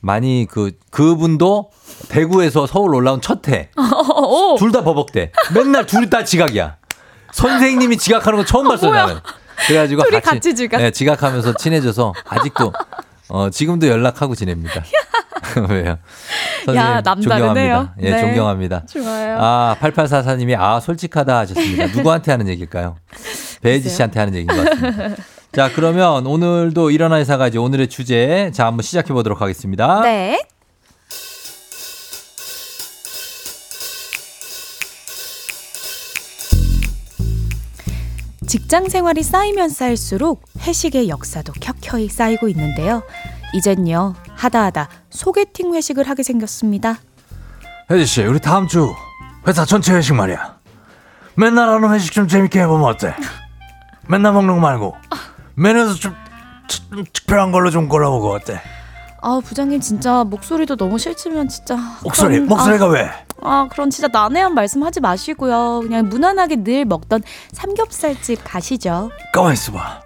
많이 0.00 0.46
그 0.48 0.70
그분도 0.90 1.70
대구에서 2.08 2.66
서울 2.66 2.94
올라온 2.94 3.20
첫 3.20 3.48
해. 3.48 3.70
오. 3.76 4.56
둘다 4.56 4.84
버벅대. 4.84 5.32
맨날 5.54 5.84
둘 5.84 6.08
다 6.08 6.24
지각이야. 6.24 6.76
선생님이 7.32 7.96
지각하는 7.98 8.38
거 8.38 8.44
처음 8.44 8.68
봤어요. 8.68 8.92
나는. 8.92 9.16
그래가지고 9.66 10.02
둘이 10.04 10.20
같이 10.20 10.54
지각? 10.54 10.78
네, 10.78 10.90
지각하면서 10.90 11.54
친해져서 11.56 12.12
아직도 12.28 12.72
어, 13.30 13.50
지금도 13.50 13.88
연락하고 13.88 14.34
지냅니다. 14.34 14.82
왜요? 15.68 15.98
선생님, 16.64 17.02
남다르네요. 17.04 17.20
존경합니다. 17.22 17.94
예, 18.00 18.10
네. 18.10 18.20
존경합니다. 18.20 18.86
좋아요. 18.86 19.36
아, 19.40 19.76
8844님이 19.80 20.56
아, 20.58 20.80
솔직하다 20.80 21.38
하셨습니다. 21.40 21.86
누구한테 21.88 22.30
하는 22.30 22.48
얘기일까요? 22.48 22.96
배지 23.62 23.88
씨한테 23.88 24.20
하는 24.20 24.34
얘기인 24.34 24.46
것 24.46 24.64
같습니다. 24.70 25.22
자, 25.52 25.70
그러면 25.74 26.26
오늘도 26.26 26.90
일어나 26.90 27.16
회사가 27.16 27.48
이제 27.48 27.58
오늘의 27.58 27.88
주제 27.88 28.50
자, 28.54 28.66
한번 28.66 28.82
시작해 28.82 29.12
보도록 29.12 29.42
하겠습니다. 29.42 30.00
네. 30.02 30.38
직장 38.46 38.88
생활이 38.88 39.22
쌓이면 39.22 39.70
쌓일수록 39.70 40.44
회식의 40.60 41.08
역사도 41.08 41.52
켜켜이 41.60 42.08
쌓이고 42.08 42.48
있는데요. 42.48 43.02
이젠요, 43.52 44.14
하다 44.34 44.64
하다 44.64 44.88
소개팅 45.10 45.74
회식을 45.74 46.08
하게 46.08 46.22
생겼습니다. 46.22 46.96
혜지 47.90 48.06
씨, 48.06 48.22
우리 48.22 48.38
다음 48.40 48.66
주 48.66 48.94
회사 49.46 49.64
전체 49.64 49.92
회식 49.94 50.14
말이야. 50.14 50.56
맨날 51.34 51.68
하는 51.68 51.90
회식 51.92 52.12
좀 52.12 52.28
재밌게 52.28 52.60
해보면 52.60 52.84
어때? 52.88 53.14
맨날 54.08 54.32
먹는 54.32 54.54
거 54.54 54.60
말고 54.60 54.96
메뉴도 55.54 55.94
좀, 55.94 56.14
좀 56.68 57.04
특별한 57.12 57.52
걸로 57.52 57.70
좀 57.70 57.88
골라보고 57.88 58.32
어때? 58.32 58.60
아, 59.24 59.40
부장님 59.44 59.80
진짜 59.80 60.24
목소리도 60.24 60.76
너무 60.76 60.98
싫지만 60.98 61.48
진짜 61.48 61.76
목소리, 62.02 62.34
그런- 62.36 62.48
목소리가 62.48 62.86
왜? 62.88 63.02
아, 63.04 63.22
아, 63.44 63.68
그런 63.70 63.88
진짜 63.90 64.08
난해한 64.12 64.54
말씀 64.54 64.82
하지 64.82 65.00
마시고요. 65.00 65.80
그냥 65.82 66.08
무난하게 66.08 66.56
늘 66.64 66.84
먹던 66.84 67.22
삼겹살집 67.52 68.40
가시죠. 68.44 69.10
가만 69.32 69.52
있어봐. 69.52 70.00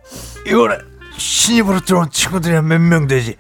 이거는 0.47 0.79
신입으로 1.17 1.81
들어온 1.81 2.11
친구들이 2.11 2.61
몇명 2.62 3.07
되지? 3.07 3.37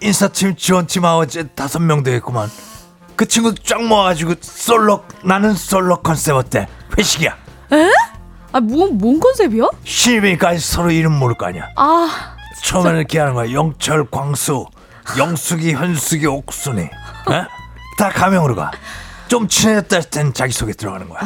인사팀 0.00 0.56
지원팀 0.56 1.04
아버지 1.04 1.46
다섯 1.54 1.78
명 1.80 2.02
되겠구만. 2.02 2.50
그 3.16 3.26
친구 3.26 3.54
쫙 3.54 3.82
모아가지고 3.82 4.34
솔로 4.40 5.04
나는 5.24 5.54
솔로 5.54 6.00
컨셉 6.02 6.34
어때? 6.34 6.66
회식이야. 6.98 7.36
아, 8.52 8.60
뭔, 8.60 8.98
뭔 8.98 9.20
컨셉이요? 9.20 9.70
신입이니까 9.84 10.58
서로 10.58 10.90
이름 10.90 11.12
모를 11.18 11.36
거 11.36 11.46
아니야. 11.46 11.68
아, 11.76 12.36
처음에는 12.64 12.98
이렇게 12.98 13.18
하는 13.18 13.34
거야. 13.34 13.52
영철, 13.52 14.10
광수, 14.10 14.66
영숙이, 15.16 15.72
현숙이, 15.74 16.26
옥순이. 16.26 16.82
에? 16.82 16.88
다 17.98 18.08
가명으로 18.10 18.54
가. 18.56 18.70
좀 19.28 19.48
친해졌다 19.48 19.96
할 19.96 20.02
땐 20.02 20.34
자기소개 20.34 20.72
들어가는 20.74 21.08
거야. 21.08 21.20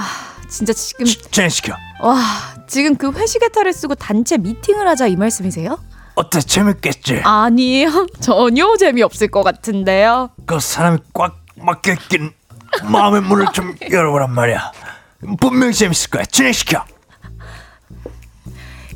진짜 0.48 0.72
지금 0.72 1.04
진행시켜. 1.06 1.74
와, 2.00 2.20
지금 2.66 2.96
그 2.96 3.12
회식의 3.12 3.50
탈을 3.52 3.72
쓰고 3.72 3.94
단체 3.94 4.36
미팅을 4.38 4.86
하자 4.88 5.06
이 5.06 5.16
말씀이세요? 5.16 5.78
어때? 6.14 6.40
재밌겠지? 6.40 7.20
아니요. 7.24 8.06
전혀 8.20 8.76
재미없을 8.76 9.28
것 9.28 9.42
같은데요. 9.42 10.30
그 10.46 10.58
사람이 10.60 10.98
꽉 11.12 11.36
막혀있긴 11.56 12.32
마음의 12.84 13.22
문을 13.22 13.46
좀 13.52 13.74
열어보란 13.90 14.32
말이야. 14.32 14.72
분명히 15.40 15.72
재밌을 15.72 16.10
거야. 16.10 16.24
진행시켜. 16.24 16.84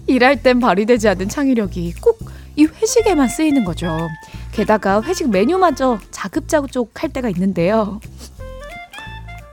일할 0.07 0.43
땐 0.43 0.61
발휘되지 0.61 1.09
않는 1.09 1.29
창의력이 1.29 1.95
꼭 2.01 2.19
이 2.57 2.65
회식에만 2.67 3.29
쓰이는 3.29 3.65
거죠. 3.65 4.09
게다가 4.53 5.01
회식 5.03 5.31
메뉴마저 5.31 5.99
자급자족 6.11 7.01
할 7.03 7.09
때가 7.11 7.29
있는데요. 7.31 8.01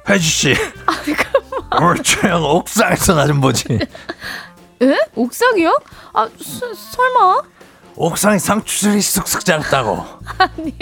혜지 0.10 0.26
씨. 0.28 0.56
오늘 1.72 2.02
저녁 2.04 2.44
옥상에서 2.44 3.14
나 3.16 3.28
좀 3.28 3.42
보지. 3.42 3.66
에? 4.82 4.96
옥상이요? 5.16 5.80
아, 6.14 6.28
스, 6.40 6.60
설마? 6.74 7.42
옥상에 7.96 8.38
상추들이 8.38 9.02
쑥쑥 9.02 9.44
자랐다고. 9.44 10.06
아니. 10.38 10.76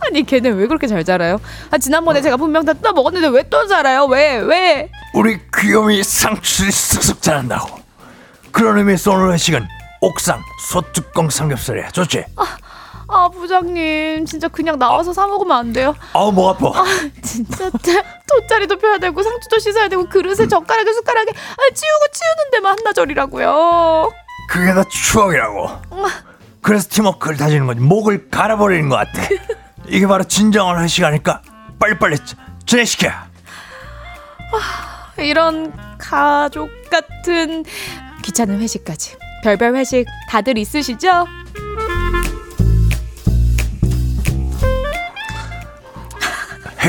아니 0.00 0.22
걔네 0.24 0.50
왜 0.50 0.66
그렇게 0.66 0.86
잘 0.86 1.02
자라요? 1.04 1.40
아 1.70 1.78
지난번에 1.78 2.20
제가 2.20 2.36
분명 2.36 2.64
다 2.66 2.74
뜯어 2.74 2.92
먹었는데 2.92 3.28
왜 3.28 3.44
또 3.48 3.66
자라요? 3.66 4.04
왜 4.06 4.36
왜? 4.38 4.90
우리 5.14 5.38
귀요미 5.56 6.02
상추들이 6.02 6.70
쑥쑥 6.70 7.22
자란다고. 7.22 7.78
그런 8.50 8.76
의미에서 8.78 9.12
오늘 9.12 9.32
회식은 9.32 9.66
옥상 10.00 10.42
소뚜껑 10.68 11.30
삼겹살이야. 11.30 11.90
좋지? 11.90 12.24
아 12.36 12.56
부장님 13.32 14.24
진짜 14.26 14.48
그냥 14.48 14.78
나와서 14.78 15.12
사 15.12 15.26
먹으면 15.26 15.56
안 15.56 15.72
돼요? 15.72 15.94
아우 16.12 16.32
목 16.32 16.48
아파. 16.48 16.84
진짜 17.22 17.70
돗자리도 18.28 18.78
펴야 18.78 18.98
되고 18.98 19.22
상추도 19.22 19.58
씻어야 19.58 19.88
되고 19.88 20.08
그릇에 20.08 20.48
젓가락에 20.48 20.92
숟가락에 20.92 21.30
아, 21.30 21.74
치우고 21.74 22.06
치우는 22.12 22.50
데만 22.52 22.78
한나절이라고요. 22.78 24.10
그게 24.48 24.74
다 24.74 24.84
추억이라고. 24.84 25.68
그래서 26.62 26.88
팀워크를 26.90 27.36
다지는 27.36 27.66
거지. 27.66 27.80
목을 27.80 28.30
갈아버리는 28.30 28.88
것 28.88 28.96
같아. 28.96 29.22
이게 29.86 30.06
바로 30.06 30.24
진정한 30.24 30.82
회식 30.82 31.04
아닐까? 31.04 31.42
빨리빨리 31.78 32.16
진행시켜. 32.66 33.10
이런 35.18 35.72
가족 35.98 36.70
같은 36.90 37.64
귀찮은 38.22 38.60
회식까지 38.60 39.16
별별 39.42 39.76
회식 39.76 40.06
다들 40.30 40.56
있으시죠? 40.58 41.26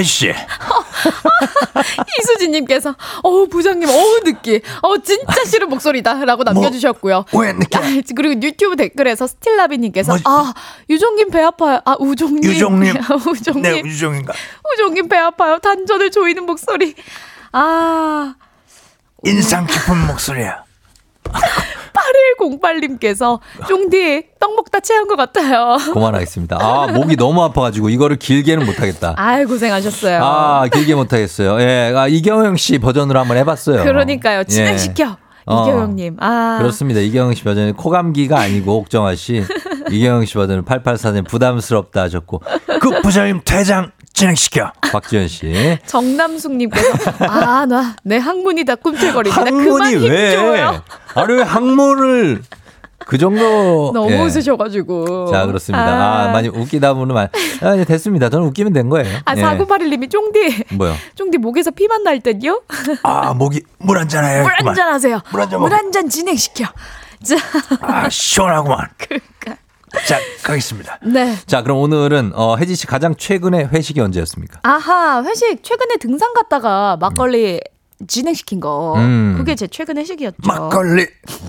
씨. 0.03 0.33
이수진님께서 2.19 2.95
어우 3.23 3.47
부장님 3.47 3.89
어우 3.89 4.19
느끼 4.23 4.61
어 4.81 4.97
진짜 4.97 5.43
싫은 5.45 5.69
목소리다라고 5.69 6.43
남겨주셨고요. 6.43 7.25
왜 7.33 7.53
느껴? 7.53 7.79
아, 7.79 7.81
그리고 8.15 8.41
유튜브 8.41 8.75
댓글에서 8.75 9.27
스틸라비님께서 9.27 10.11
뭐지? 10.13 10.23
아 10.25 10.53
유종님 10.89 11.29
배 11.29 11.41
아파요. 11.41 11.81
아 11.85 11.95
우종님 11.99 12.43
유종님. 12.43 12.95
아, 12.97 13.13
우종님 13.29 13.61
네, 13.61 13.79
유종인가? 13.79 14.33
우종님 14.73 15.07
배 15.07 15.17
아파요. 15.17 15.59
단전을 15.59 16.11
조이는 16.11 16.45
목소리. 16.45 16.95
아 17.51 18.35
인상 19.23 19.65
깊은 19.65 20.07
목소리야. 20.07 20.63
8108님께서 22.39 23.39
쫑디 23.67 24.23
떡 24.39 24.55
먹다 24.55 24.79
체한 24.79 25.07
것 25.07 25.15
같아요. 25.15 25.77
그만하겠습니다. 25.93 26.57
아, 26.59 26.87
목이 26.87 27.15
너무 27.15 27.43
아파가지고 27.43 27.89
이거를 27.89 28.17
길게는 28.17 28.65
못하겠다. 28.65 29.15
아이 29.17 29.45
고생하셨어요. 29.45 30.23
아, 30.23 30.67
길게 30.71 30.95
못하겠어요. 30.95 31.59
예, 31.61 31.93
아, 31.95 32.07
이경영 32.07 32.57
씨 32.57 32.77
버전으로 32.77 33.19
한번 33.19 33.37
해봤어요. 33.37 33.83
그러니까요. 33.83 34.39
예. 34.39 34.43
진행시켜. 34.45 35.17
어. 35.47 35.61
이경영님. 35.63 36.17
아 36.19 36.57
그렇습니다. 36.59 36.99
이경영 36.99 37.35
씨 37.35 37.43
버전은 37.43 37.73
코감기가 37.73 38.39
아니고 38.39 38.77
옥정아 38.79 39.15
씨. 39.15 39.43
이경영 39.91 40.25
씨 40.25 40.33
버전은 40.33 40.65
8844님 40.65 41.27
부담스럽다 41.27 42.01
하셨고. 42.03 42.41
그 42.81 43.01
부장님 43.01 43.41
퇴장 43.45 43.91
진행시켜. 44.15 44.71
박지현 44.81 45.27
씨. 45.27 45.77
정남숙님께서 45.85 46.87
아 47.19 47.65
나 47.65 47.95
내 48.03 48.17
항문이 48.17 48.63
다 48.63 48.75
꿈틀거립니다. 48.75 49.43
그만 49.43 49.59
항문이 49.59 49.89
힘 49.97 50.03
왜? 50.11 50.63
아니 51.15 51.33
왜 51.33 51.41
항문을 51.43 52.41
그 53.07 53.17
정도 53.17 53.91
너무 53.93 54.11
예. 54.11 54.19
웃으셔가지고. 54.21 55.31
자 55.31 55.45
그렇습니다. 55.45 55.85
아, 55.85 56.31
많이 56.31 56.47
웃기다 56.47 56.93
보면 56.93 57.13
많이 57.13 57.29
아, 57.61 57.75
이제 57.75 57.83
됐습니다. 57.85 58.29
저는 58.29 58.47
웃기면 58.47 58.73
된 58.73 58.89
거예요. 58.89 59.19
아 59.25 59.35
예. 59.35 59.41
4981님이 59.43 60.09
쫑디 60.09 60.63
뭐요? 60.75 60.95
쫑디 61.15 61.37
목에서 61.37 61.71
피만 61.71 62.03
날 62.03 62.19
땐요? 62.21 62.61
아 63.03 63.33
목이 63.33 63.61
물 63.79 63.97
한 63.97 64.07
잔 64.07 64.23
해요. 64.25 64.43
물 64.43 64.51
한 64.53 64.75
잔 64.75 64.87
하세요. 64.93 65.21
물. 65.31 65.73
한 65.73 65.91
잔 65.91 66.09
진행시켜. 66.09 66.65
자, 67.23 67.35
아 67.81 68.09
시원하구만. 68.09 68.87
그러니까. 68.97 69.57
자 70.07 70.19
가겠습니다. 70.43 70.99
네. 71.05 71.35
자 71.45 71.63
그럼 71.63 71.77
오늘은 71.79 72.31
어, 72.35 72.57
혜지 72.57 72.75
씨 72.75 72.87
가장 72.87 73.15
최근에 73.15 73.65
회식이 73.65 73.99
언제였습니까? 74.01 74.59
아하 74.63 75.23
회식 75.23 75.63
최근에 75.63 75.97
등산 75.97 76.33
갔다가 76.33 76.97
막걸리 76.97 77.59
진행시킨 78.07 78.59
거. 78.59 78.93
음. 78.97 79.35
그게 79.37 79.55
제 79.55 79.67
최근 79.67 79.97
회식이었죠. 79.97 80.35
막걸리 80.45 81.07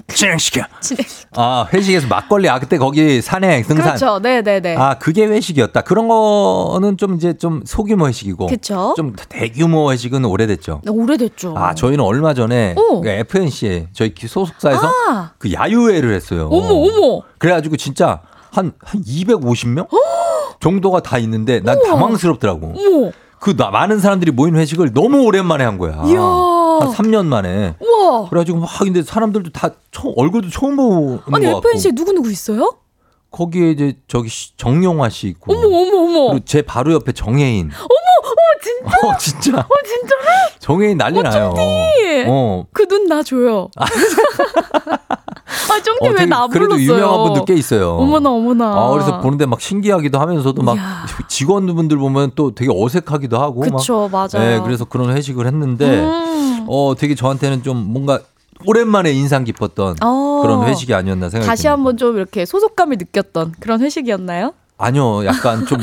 진행시켜. 0.09 0.62
진행. 0.80 1.05
아 1.36 1.66
회식에서 1.72 2.07
막걸리 2.07 2.49
아 2.49 2.61
그때 2.61 2.78
거기 2.78 3.20
산행 3.20 3.64
등산. 3.64 3.97
그렇죠. 3.97 4.20
네 4.20 4.42
네 4.42 4.61
네. 4.61 4.76
아 4.76 4.97
그게 4.97 5.26
회식이었다. 5.26 5.80
그런 5.82 6.07
거는 6.07 6.99
좀 6.99 7.16
이제 7.16 7.36
좀 7.36 7.62
소규모 7.66 8.07
회식이고. 8.07 8.47
그쵸. 8.47 8.94
좀 8.97 9.14
대규모 9.28 9.90
회식은 9.90 10.24
오래됐죠. 10.24 10.82
네, 10.84 10.90
오래됐죠. 10.92 11.55
아 11.59 11.74
저희는 11.74 12.05
얼마 12.05 12.32
전에 12.32 12.76
오. 12.78 13.01
그 13.01 13.09
FNC에 13.09 13.88
저희 13.92 14.14
소속사에서 14.16 14.86
아. 15.09 15.32
그 15.38 15.53
야유회를 15.53 16.14
했어요. 16.14 16.49
어머 16.53 16.68
어머. 16.74 17.22
그래 17.38 17.53
가지고 17.55 17.76
진짜 17.76 18.22
한, 18.57 18.73
한 18.83 19.03
250명? 19.03 19.89
정도가 20.61 21.01
다 21.01 21.19
있는데 21.19 21.61
난 21.61 21.77
우와. 21.79 21.87
당황스럽더라고. 21.91 22.75
그 23.39 23.55
나- 23.57 23.71
많은 23.71 23.99
사람들이 24.01 24.31
모인 24.33 24.57
회식을 24.57 24.93
너무 24.95 25.23
오랜만에 25.25 25.63
한 25.65 25.77
거야. 25.79 26.03
이야. 26.07 26.21
한 26.21 26.91
3년 26.93 27.27
만에. 27.27 27.75
우와. 27.81 28.29
그래가지고 28.31 28.59
막 28.61 28.69
근데 28.79 29.03
사람들도 29.03 29.51
다 29.53 29.71
처, 29.93 30.09
얼굴도 30.17 30.51
처음 30.51 30.77
보는 30.77 31.21
아니 31.33 31.47
것 31.47 31.55
같고. 31.57 31.69
FNC 31.69 31.93
누구 31.93 32.13
누구 32.13 32.31
있어요? 32.33 32.77
거기에 33.31 33.71
이제 33.71 33.97
저기 34.09 34.29
시- 34.31 34.57
정용화 34.57 35.11
씨 35.11 35.29
있고. 35.29 35.53
어머 35.53 35.67
어머 35.67 35.99
어머. 35.99 36.29
그리고 36.31 36.45
제 36.47 36.63
바로 36.63 36.93
옆에 36.95 37.13
정혜인. 37.13 37.71
어머 37.75 38.31
어 38.31 38.59
진짜. 38.63 39.07
어 39.07 39.17
진짜. 39.19 39.59
어 39.59 39.69
진짜로? 39.85 40.23
정혜인 40.59 40.97
난리 40.99 41.23
나요. 41.23 41.55
어. 42.29 42.65
그 42.73 42.87
눈 42.87 43.07
나 43.09 43.23
줘요. 43.23 43.69
아 45.71 45.83
쫑디 45.83 46.09
어, 46.09 46.13
왜나 46.19 46.47
불렀어요? 46.47 46.49
그래도 46.49 46.81
유명한 46.81 47.25
분들 47.25 47.45
꽤 47.47 47.55
있어요. 47.55 47.97
어머나 47.97 48.31
어머나. 48.31 48.65
아, 48.67 48.91
그래서 48.91 49.21
보는데 49.21 49.47
막 49.47 49.61
신기하기도 49.61 50.19
하면서도 50.19 50.63
막 50.63 50.77
이야. 50.77 51.07
직원분들 51.29 51.97
보면 51.99 52.33
또 52.35 52.55
되게 52.55 52.71
어색하기도 52.75 53.39
하고. 53.39 53.61
그쵸 53.61 54.09
막. 54.11 54.29
맞아요. 54.33 54.49
네, 54.49 54.61
그래서 54.63 54.85
그런 54.85 55.11
회식을 55.17 55.47
했는데, 55.47 56.01
음. 56.01 56.65
어, 56.69 56.95
되게 56.97 57.15
저한테는 57.15 57.63
좀 57.63 57.77
뭔가 57.93 58.21
오랜만에 58.65 59.13
인상 59.13 59.45
깊었던 59.45 59.97
어. 60.03 60.41
그런 60.43 60.67
회식이 60.67 60.95
아니었나 60.95 61.29
생각이 61.29 61.47
다시 61.47 61.65
듭니다. 61.65 61.73
한번 61.73 61.97
좀 61.97 62.17
이렇게 62.17 62.47
소속감을 62.47 62.97
느꼈던 62.99 63.55
그런 63.61 63.81
회식이었나요? 63.83 64.53
아니요, 64.79 65.24
약간 65.24 65.64
좀 65.66 65.81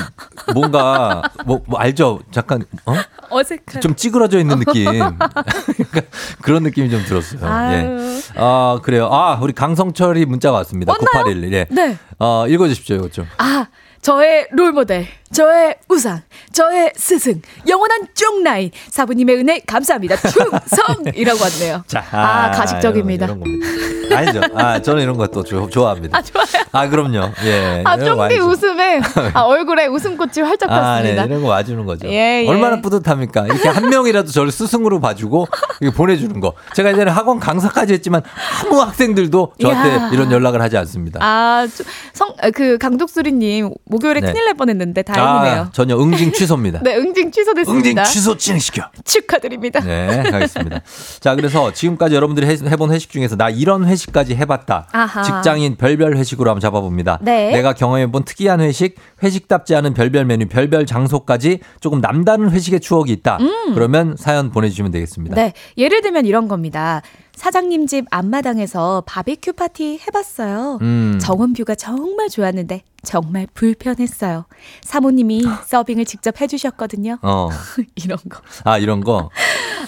뭔가 0.53 1.23
뭐, 1.45 1.61
뭐 1.65 1.79
알죠? 1.79 2.19
잠깐 2.31 2.63
어? 2.85 2.93
어색한. 3.29 3.81
좀 3.81 3.95
찌그러져 3.95 4.39
있는 4.39 4.59
느낌. 4.59 4.85
약간 4.99 5.17
그런 6.41 6.63
느낌이 6.63 6.89
좀 6.89 7.03
들었어요. 7.03 7.39
예. 7.41 7.45
아유. 7.45 8.19
아 8.35 8.79
그래요. 8.83 9.09
아 9.11 9.39
우리 9.41 9.53
강성철이 9.53 10.25
문자가 10.25 10.57
왔습니다. 10.59 10.91
왔나요? 10.91 11.23
981. 11.25 11.53
예. 11.53 11.65
네. 11.69 11.97
어 12.19 12.45
읽어주십시오, 12.47 12.97
이거 12.97 13.09
좀. 13.09 13.25
아, 13.37 13.65
저의 14.01 14.47
롤 14.51 14.71
모델, 14.73 15.07
저의 15.33 15.75
우상, 15.89 16.21
저의 16.51 16.91
스승, 16.95 17.41
영원한 17.67 18.07
쫑라인, 18.13 18.69
사부님의 18.89 19.35
은혜 19.37 19.59
감사합니다. 19.65 20.15
충성이라고 20.17 21.39
왔네요. 21.41 21.83
자, 21.87 22.03
아, 22.11 22.51
가식적입니다. 22.51 23.25
이런, 23.25 23.41
이런. 23.45 24.13
아니죠. 24.17 24.41
아, 24.55 24.79
저는 24.79 25.01
이런 25.01 25.17
것도 25.17 25.43
조- 25.43 25.67
좋아합니다. 25.69 26.17
아, 26.17 26.21
좋아요. 26.21 26.45
아, 26.71 26.87
그럼요. 26.87 27.31
예. 27.45 27.81
아, 27.83 27.91
알죠. 27.93 28.15
웃음에 28.47 29.01
아, 29.33 29.41
얼굴에 29.41 29.87
웃음꽃이 29.87 30.41
활짝 30.45 30.71
아, 30.71 30.97
네. 30.97 31.03
폈습니다. 31.03 31.23
이런 31.25 31.41
거 31.41 31.47
와주는 31.49 31.83
거죠. 31.85 32.07
예, 32.09 32.43
예. 32.43 32.47
얼마나 32.47 32.79
뿌듯합니까? 32.81 33.45
이렇게 33.47 33.69
한 33.69 33.89
명이라도 33.89 34.29
저를 34.31 34.51
스승으로 34.51 34.99
봐주고 34.99 35.47
보내주는 35.95 36.39
거. 36.39 36.53
제가 36.75 36.91
예전에 36.91 37.09
학원 37.09 37.39
강사까지 37.39 37.93
했지만 37.93 38.21
아무 38.65 38.79
학생들도 38.81 39.53
저한테 39.59 39.89
이야. 39.95 40.09
이런 40.13 40.31
연락을 40.31 40.61
하지 40.61 40.77
않습니다. 40.77 41.19
아, 41.23 41.67
저- 41.75 41.83
성, 42.13 42.33
아, 42.39 42.51
그 42.51 42.77
강독수리님 42.77 43.71
목요일에 43.85 44.19
네. 44.19 44.31
큰일 44.31 44.45
날 44.45 44.53
뻔했는데 44.53 45.01
다행 45.01 45.22
이네요. 45.23 45.61
아, 45.61 45.69
전혀 45.71 45.97
응징 45.97 46.31
취소입니다. 46.31 46.79
네, 46.83 46.95
응징 46.95 47.31
취소됐습니다. 47.31 48.01
응징 48.01 48.03
취소 48.03 48.37
진행시켜. 48.37 48.83
축하드립니다. 49.03 49.79
네, 49.81 50.23
가겠습니다. 50.29 50.81
자, 51.19 51.35
그래서 51.35 51.71
지금까지 51.73 52.15
여러분들이 52.15 52.47
해- 52.47 52.57
해본 52.69 52.91
회식 52.91 53.09
중에서 53.11 53.35
나 53.35 53.49
이런 53.49 53.85
회식까지 53.85 54.35
해봤다. 54.35 54.87
아하. 54.91 55.23
직장인 55.23 55.75
별별 55.75 56.17
회식으로 56.17 56.49
한번 56.49 56.61
잡아봅니다. 56.61 57.19
네. 57.21 57.51
내가 57.51 57.73
경험해본 57.73 58.23
특이한 58.25 58.59
회식, 58.61 58.95
회식답지 59.21 59.75
않은 59.75 59.93
별별 59.93 60.25
메뉴, 60.25 60.47
별별 60.47 60.85
장소까지 60.85 61.59
조금 61.79 62.01
남다른 62.01 62.49
회식의 62.51 62.79
추억이 62.79 63.11
있다. 63.11 63.37
그러면 63.73 64.15
사연 64.17 64.51
보내주시면 64.51 64.91
되겠습니다. 64.91 65.33
음. 65.33 65.35
네, 65.35 65.53
예를 65.77 66.01
들면 66.01 66.25
이런 66.25 66.47
겁니다. 66.47 67.01
사장님 67.35 67.87
집 67.87 68.05
앞마당에서 68.11 69.03
바비큐 69.05 69.53
파티 69.53 69.99
해봤어요. 70.07 70.77
음. 70.81 71.19
정원 71.21 71.53
view가 71.53 71.75
정말 71.75 72.29
좋았는데 72.29 72.83
정말 73.03 73.47
불편했어요. 73.53 74.45
사모님이 74.81 75.43
서빙을 75.67 76.05
직접 76.05 76.39
해주셨거든요. 76.39 77.17
어. 77.21 77.49
이런 77.95 78.17
거. 78.29 78.39
아, 78.63 78.77
이런 78.77 79.03
거. 79.03 79.29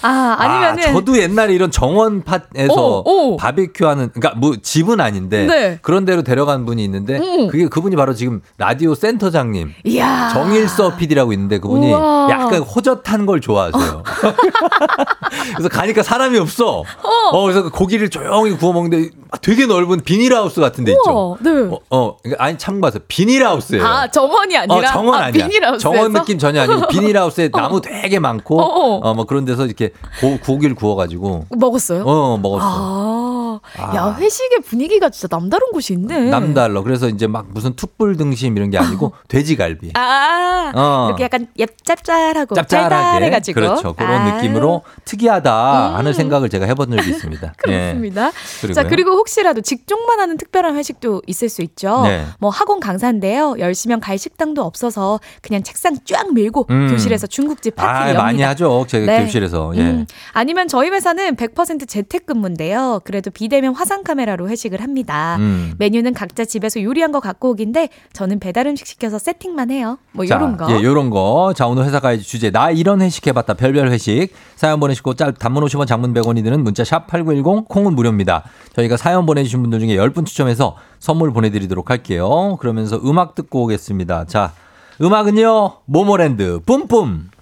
아 0.02 0.36
아니면은 0.38 0.84
아, 0.84 0.92
저도 0.92 1.16
옛날에 1.18 1.54
이런 1.54 1.70
정원 1.70 2.22
팟에서 2.22 3.00
오, 3.00 3.32
오. 3.32 3.36
바비큐 3.38 3.86
하는, 3.86 4.10
그러니까 4.12 4.38
뭐 4.38 4.54
집은 4.60 5.00
아닌데 5.00 5.46
네. 5.46 5.78
그런 5.80 6.04
데로 6.04 6.22
데려간 6.22 6.66
분이 6.66 6.84
있는데 6.84 7.16
음. 7.16 7.48
그게 7.48 7.66
그분이 7.68 7.96
바로 7.96 8.12
지금 8.12 8.42
라디오 8.58 8.94
센터장님. 8.94 9.72
이야. 9.84 10.28
정일서 10.34 10.96
PD라고 10.96 11.32
있는데 11.32 11.58
그분이 11.58 11.90
우와. 11.90 12.28
약간 12.30 12.58
호젓한 12.60 13.24
걸 13.24 13.40
좋아하세요. 13.40 14.02
그래서 15.56 15.68
가니까 15.70 16.02
사람이 16.02 16.38
없어. 16.38 16.80
어. 16.80 17.30
그래서 17.42 17.62
그 17.62 17.70
고기를 17.70 18.08
조용히 18.10 18.56
구워 18.56 18.72
먹는데 18.72 19.10
되게 19.42 19.66
넓은 19.66 20.00
비닐하우스 20.02 20.60
같은 20.60 20.84
데 20.84 20.92
있죠. 20.92 21.10
우와, 21.10 21.36
네. 21.40 21.50
어, 21.70 21.78
어, 21.90 22.16
그러니까 22.22 22.44
아니 22.44 22.58
참고해서 22.58 23.00
비닐하우스예요. 23.08 23.84
아 23.84 24.10
정원이 24.10 24.56
아니라 24.56 24.76
어, 24.76 24.92
정원 24.92 25.20
아, 25.20 25.24
아니야. 25.26 25.46
비닐하우스에서? 25.46 25.78
정원 25.78 26.12
느낌 26.12 26.38
전혀 26.38 26.62
아니고 26.62 26.86
비닐하우스에 26.88 27.48
나무 27.48 27.80
되게 27.80 28.18
많고 28.18 28.60
어, 28.60 28.64
어. 28.64 29.10
어, 29.10 29.14
뭐 29.14 29.24
그런 29.24 29.44
데서 29.44 29.66
이렇게 29.66 29.90
고, 30.20 30.38
고기를 30.38 30.74
구워 30.74 30.94
가지고 30.96 31.46
먹었어요? 31.50 32.04
어 32.04 32.38
먹었어. 32.38 32.66
아, 32.66 33.60
아. 33.78 33.96
야 33.96 34.16
회식의 34.18 34.60
분위기가 34.60 35.10
진짜 35.10 35.28
남다른 35.36 35.68
곳이 35.72 35.92
있네. 35.94 36.30
남달러. 36.30 36.82
그래서 36.82 37.08
이제 37.08 37.26
막 37.26 37.46
무슨 37.52 37.74
툭불 37.74 38.16
등심 38.16 38.56
이런 38.56 38.70
게 38.70 38.78
아니고 38.78 39.12
돼지갈비. 39.28 39.92
아, 39.94 40.72
어. 40.74 41.06
이렇게 41.08 41.24
약간 41.24 41.46
짭짤하고 41.84 42.54
짭짤하게 42.54 42.88
짤짤해가지고 42.88 43.60
그렇죠 43.60 43.92
그런 43.94 44.12
아. 44.12 44.34
느낌으로 44.36 44.82
특이하다 45.04 45.96
하는 45.96 46.10
음. 46.10 46.12
생각을 46.12 46.48
제가 46.48 46.66
해본 46.66 46.90
적이 46.90 47.10
있습니다. 47.10 47.25
그렇습니다. 47.58 48.30
예. 48.68 48.72
자, 48.72 48.84
그리고 48.84 49.12
혹시라도 49.12 49.60
직종만 49.60 50.20
하는 50.20 50.36
특별한 50.36 50.76
회식도 50.76 51.22
있을 51.26 51.48
수 51.48 51.62
있죠. 51.62 52.02
네. 52.02 52.24
뭐 52.38 52.50
학원 52.50 52.80
강사인데요. 52.80 53.54
10시면 53.58 54.00
갈 54.00 54.18
식당도 54.18 54.62
없어서 54.62 55.20
그냥 55.42 55.62
책상 55.62 55.96
쫙 56.04 56.32
밀고 56.32 56.66
음. 56.70 56.88
교실에서 56.90 57.26
중국집 57.26 57.78
아 57.80 57.82
파티를 57.86 58.06
엽니다. 58.08 58.22
많이 58.22 58.42
하죠 58.42 58.84
제가 58.88 59.06
네. 59.06 59.24
교실에서 59.24 59.72
예. 59.76 59.80
음, 59.80 60.06
아니면 60.32 60.68
저희 60.68 60.90
회사는 60.90 61.36
100% 61.36 61.88
재택근무인데요. 61.88 63.00
그래도 63.04 63.30
비대면 63.30 63.74
화상 63.74 64.02
카메라로 64.04 64.48
회식을 64.48 64.82
합니다. 64.82 65.36
음. 65.38 65.74
메뉴는 65.78 66.14
각자 66.14 66.44
집에서 66.44 66.82
요리한 66.82 67.12
거 67.12 67.20
갖고 67.20 67.50
오긴데 67.50 67.88
저는 68.12 68.38
배달 68.40 68.66
음식 68.66 68.86
시켜서 68.86 69.18
세팅만 69.18 69.70
해요. 69.70 69.98
뭐 70.12 70.24
자, 70.26 70.36
이런 70.36 70.56
거. 70.56 70.70
예, 70.70 70.82
요런 70.82 71.10
거. 71.10 71.52
자, 71.56 71.66
오늘 71.66 71.84
회사 71.84 72.00
가야지 72.00 72.22
주제. 72.22 72.50
나 72.50 72.70
이런 72.70 73.00
회식 73.02 73.26
해봤다. 73.26 73.54
별별 73.54 73.90
회식. 73.90 74.28
사연 74.56 74.80
보내시고, 74.80 75.14
짤, 75.14 75.32
단문 75.34 75.64
50원, 75.64 75.86
장문 75.86 76.14
100원이 76.14 76.42
드는 76.44 76.62
문자 76.64 76.84
샵 76.84 77.06
8910, 77.24 77.68
콩은 77.68 77.94
무료입니다. 77.94 78.44
저희가 78.74 78.96
사연 78.96 79.26
보내주신 79.26 79.62
분들 79.62 79.80
중에 79.80 79.96
10분 79.96 80.26
추첨해서 80.26 80.76
선물 80.98 81.32
보내드리도록 81.32 81.90
할게요. 81.90 82.56
그러면서 82.60 82.96
음악 83.04 83.34
듣고 83.34 83.64
오겠습니다. 83.64 84.26
자, 84.26 84.52
음악은요, 85.00 85.78
모모랜드, 85.86 86.60
뿜뿜. 86.66 87.35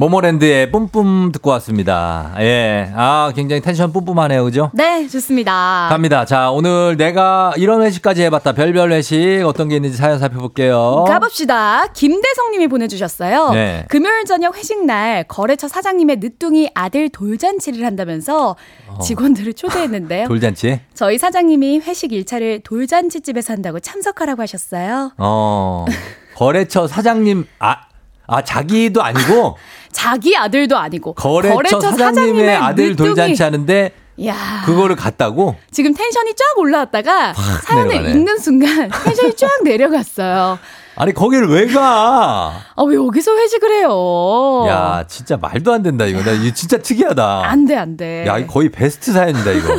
모모랜드의 0.00 0.72
뿜뿜 0.72 1.30
듣고 1.30 1.50
왔습니다. 1.50 2.34
예. 2.38 2.90
아, 2.94 3.32
굉장히 3.36 3.60
텐션 3.60 3.92
뿜뿜하네요. 3.92 4.42
그죠? 4.44 4.70
네, 4.72 5.06
좋습니다. 5.06 5.88
갑니다. 5.90 6.24
자, 6.24 6.50
오늘 6.50 6.96
내가 6.96 7.52
이런 7.58 7.82
회식까지 7.82 8.22
해봤다. 8.22 8.52
별별 8.52 8.92
회식. 8.92 9.42
어떤 9.44 9.68
게 9.68 9.76
있는지 9.76 9.98
사연 9.98 10.18
살펴볼게요. 10.18 11.04
가봅시다. 11.06 11.88
김대성 11.92 12.50
님이 12.52 12.66
보내주셨어요. 12.66 13.50
네. 13.50 13.84
금요일 13.88 14.24
저녁 14.24 14.56
회식 14.56 14.86
날 14.86 15.24
거래처 15.24 15.68
사장님의 15.68 16.16
늦둥이 16.20 16.70
아들 16.74 17.10
돌잔치를 17.10 17.84
한다면서 17.84 18.56
직원들을 19.02 19.52
초대했는데요. 19.52 20.24
어. 20.24 20.28
돌잔치? 20.28 20.80
저희 20.94 21.18
사장님이 21.18 21.80
회식 21.80 22.14
일차를 22.14 22.60
돌잔치집에서 22.64 23.52
한다고 23.52 23.80
참석하라고 23.80 24.40
하셨어요. 24.40 25.12
어. 25.18 25.84
거래처 26.36 26.86
사장님, 26.86 27.46
아, 27.58 27.82
아, 28.26 28.42
자기도 28.42 29.02
아니고, 29.02 29.58
자기 29.92 30.36
아들도 30.36 30.76
아니고 30.76 31.14
거래처, 31.14 31.80
사장님의 31.80 32.56
아들 32.56 32.94
늦둥이- 32.94 32.96
돌잔치 32.96 33.42
하는데, 33.42 33.92
야 34.26 34.62
그거를 34.66 34.96
갔다고? 34.96 35.56
지금 35.70 35.94
텐션이 35.94 36.34
쫙 36.34 36.44
올라왔다가 36.58 37.32
사연을 37.32 37.88
내려가네. 37.88 38.12
읽는 38.14 38.38
순간 38.38 38.90
텐션이 39.04 39.34
쫙 39.34 39.48
내려갔어요. 39.64 40.58
아니, 40.96 41.14
거기를 41.14 41.48
왜 41.48 41.66
가? 41.66 42.52
아, 42.76 42.82
왜 42.82 42.94
여기서 42.96 43.34
회식을 43.34 43.70
해요? 43.72 44.66
야, 44.68 45.04
진짜 45.08 45.38
말도 45.38 45.72
안 45.72 45.82
된다, 45.82 46.04
이거. 46.04 46.22
나 46.22 46.32
이거 46.32 46.52
진짜 46.52 46.76
특이하다. 46.76 47.42
안 47.46 47.64
돼, 47.64 47.74
안 47.76 47.96
돼. 47.96 48.26
야, 48.26 48.44
거의 48.46 48.68
베스트 48.68 49.10
사연이다, 49.12 49.50
이거. 49.52 49.78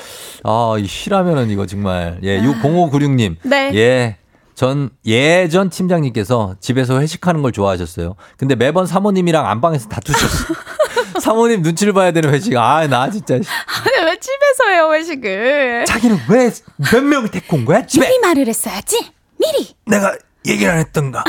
아, 0.44 0.76
이 0.78 0.86
쉬라면은 0.86 1.50
이거 1.50 1.66
정말. 1.66 2.18
예, 2.22 2.40
60596님. 2.40 3.36
네. 3.42 3.70
예. 3.74 4.16
전 4.62 4.90
예전 5.04 5.70
팀장님께서 5.70 6.54
집에서 6.60 7.00
회식하는 7.00 7.42
걸 7.42 7.50
좋아하셨어요. 7.50 8.14
근데 8.36 8.54
매번 8.54 8.86
사모님이랑 8.86 9.44
안방에서 9.44 9.88
다투셨어요. 9.88 10.56
사모님 11.20 11.62
눈치를 11.62 11.92
봐야 11.92 12.12
되는 12.12 12.32
회식. 12.32 12.56
아, 12.56 12.86
나 12.86 13.10
진짜. 13.10 13.34
아니 13.34 14.04
왜 14.06 14.16
집에서 14.20 14.70
해요 14.70 14.92
회식을? 14.92 15.84
자기는 15.86 16.16
왜 16.28 16.52
몇 16.92 17.02
명을 17.02 17.32
데리고 17.32 17.56
온 17.56 17.64
거야? 17.64 17.84
집에. 17.84 18.06
미리 18.06 18.20
말을 18.20 18.46
했어야지. 18.46 19.10
미리. 19.36 19.74
내가 19.86 20.16
얘기를 20.46 20.70
안 20.72 20.78
했던가? 20.78 21.24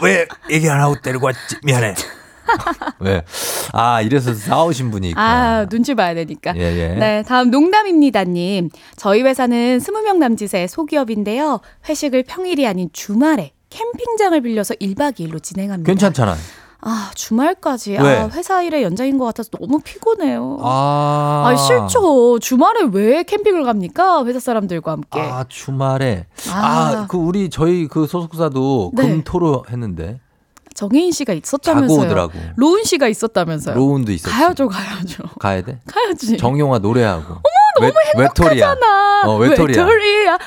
왜 0.00 0.24
얘기 0.48 0.70
안 0.70 0.80
하고 0.80 0.94
데리고 1.02 1.26
왔지? 1.26 1.56
미안해. 1.64 1.96
왜? 3.00 3.22
아, 3.72 4.00
이래서 4.00 4.34
싸우신 4.34 4.90
분이 4.90 5.10
있구나. 5.10 5.24
아 5.60 5.66
눈치 5.66 5.94
봐야 5.94 6.14
되니까. 6.14 6.54
예, 6.56 6.60
예. 6.60 6.88
네, 6.94 7.22
다음 7.22 7.50
농담입니다님. 7.50 8.70
저희 8.96 9.22
회사는 9.22 9.78
20명 9.78 10.16
남짓의 10.18 10.68
소기업인데요. 10.68 11.60
회식을 11.88 12.24
평일이 12.24 12.66
아닌 12.66 12.88
주말에 12.92 13.52
캠핑장을 13.70 14.40
빌려서 14.40 14.74
1박 14.74 15.14
2일로 15.18 15.42
진행합니다. 15.42 15.90
괜찮잖아. 15.90 16.36
아, 16.86 17.10
주말까지. 17.14 17.92
왜? 17.92 18.18
아, 18.18 18.28
회사 18.28 18.62
일의 18.62 18.82
연장인 18.82 19.16
것 19.16 19.24
같아서 19.24 19.48
너무 19.58 19.80
피곤해요. 19.82 20.58
아. 20.60 21.44
아, 21.46 21.56
싫죠. 21.56 22.38
주말에 22.40 22.82
왜 22.92 23.22
캠핑을 23.22 23.64
갑니까? 23.64 24.24
회사 24.26 24.38
사람들과 24.38 24.92
함께. 24.92 25.18
아, 25.18 25.44
주말에. 25.48 26.26
아. 26.52 26.52
아, 26.52 27.06
그 27.08 27.16
우리 27.16 27.48
저희 27.48 27.88
그 27.88 28.06
소속사도 28.06 28.92
네. 28.94 29.02
금 29.08 29.22
토로 29.24 29.64
했는데. 29.70 30.20
정혜인 30.74 31.12
씨가 31.12 31.32
자고 31.34 31.40
있었다면서요. 31.44 32.06
오더라고. 32.06 32.32
로운 32.56 32.84
씨가 32.84 33.08
있었다면서요. 33.08 33.74
로운도 33.76 34.12
있었어. 34.12 34.34
가야죠, 34.34 34.68
가야죠. 34.68 35.22
가야 35.38 35.62
돼? 35.62 35.78
가야지. 35.86 36.36
정용화 36.36 36.78
노래하고. 36.80 37.24
어머, 37.34 37.40
너무 37.88 37.92
외톨이야. 38.16 38.68
행복하잖아. 38.70 39.22
어, 39.26 39.36
외톨이야. 39.38 39.84
외톨이야. 39.84 40.32
와, 40.32 40.38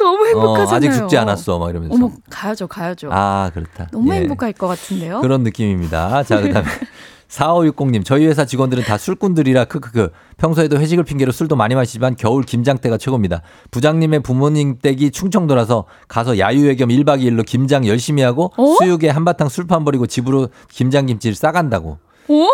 너무 0.00 0.22
어, 0.22 0.26
행복하잖아요. 0.26 0.76
아직 0.76 0.92
죽지 0.92 1.18
않았어. 1.18 1.58
막 1.58 1.70
이러면서. 1.70 1.94
어머, 1.94 2.10
가야죠, 2.30 2.66
가야죠. 2.68 3.08
아, 3.12 3.50
그렇다. 3.52 3.88
너무 3.92 4.12
예. 4.14 4.18
행복할 4.20 4.52
것 4.52 4.66
같은데요. 4.68 5.20
그런 5.20 5.42
느낌입니다. 5.42 6.22
자, 6.24 6.40
그다음에 6.40 6.66
4560님, 7.32 8.04
저희 8.04 8.26
회사 8.26 8.44
직원들은 8.44 8.84
다 8.84 8.98
술꾼들이라 8.98 9.64
크크크. 9.64 10.10
평소에도 10.36 10.78
회식을 10.78 11.04
핑계로 11.04 11.32
술도 11.32 11.56
많이 11.56 11.74
마시지만 11.74 12.14
겨울 12.14 12.42
김장 12.42 12.76
때가 12.78 12.98
최고입니다. 12.98 13.40
부장님의 13.70 14.20
부모님 14.20 14.78
댁이 14.78 15.10
충청도라서 15.10 15.86
가서 16.08 16.38
야유회 16.38 16.74
겸 16.76 16.90
1박 16.90 17.22
2일로 17.22 17.44
김장 17.46 17.86
열심히 17.86 18.22
하고 18.22 18.52
어? 18.56 18.76
수육에 18.78 19.08
한바탕 19.08 19.48
술판 19.48 19.84
버리고 19.84 20.06
집으로 20.06 20.48
김장김치를 20.70 21.34
싸간다고. 21.34 21.98
어? 22.28 22.48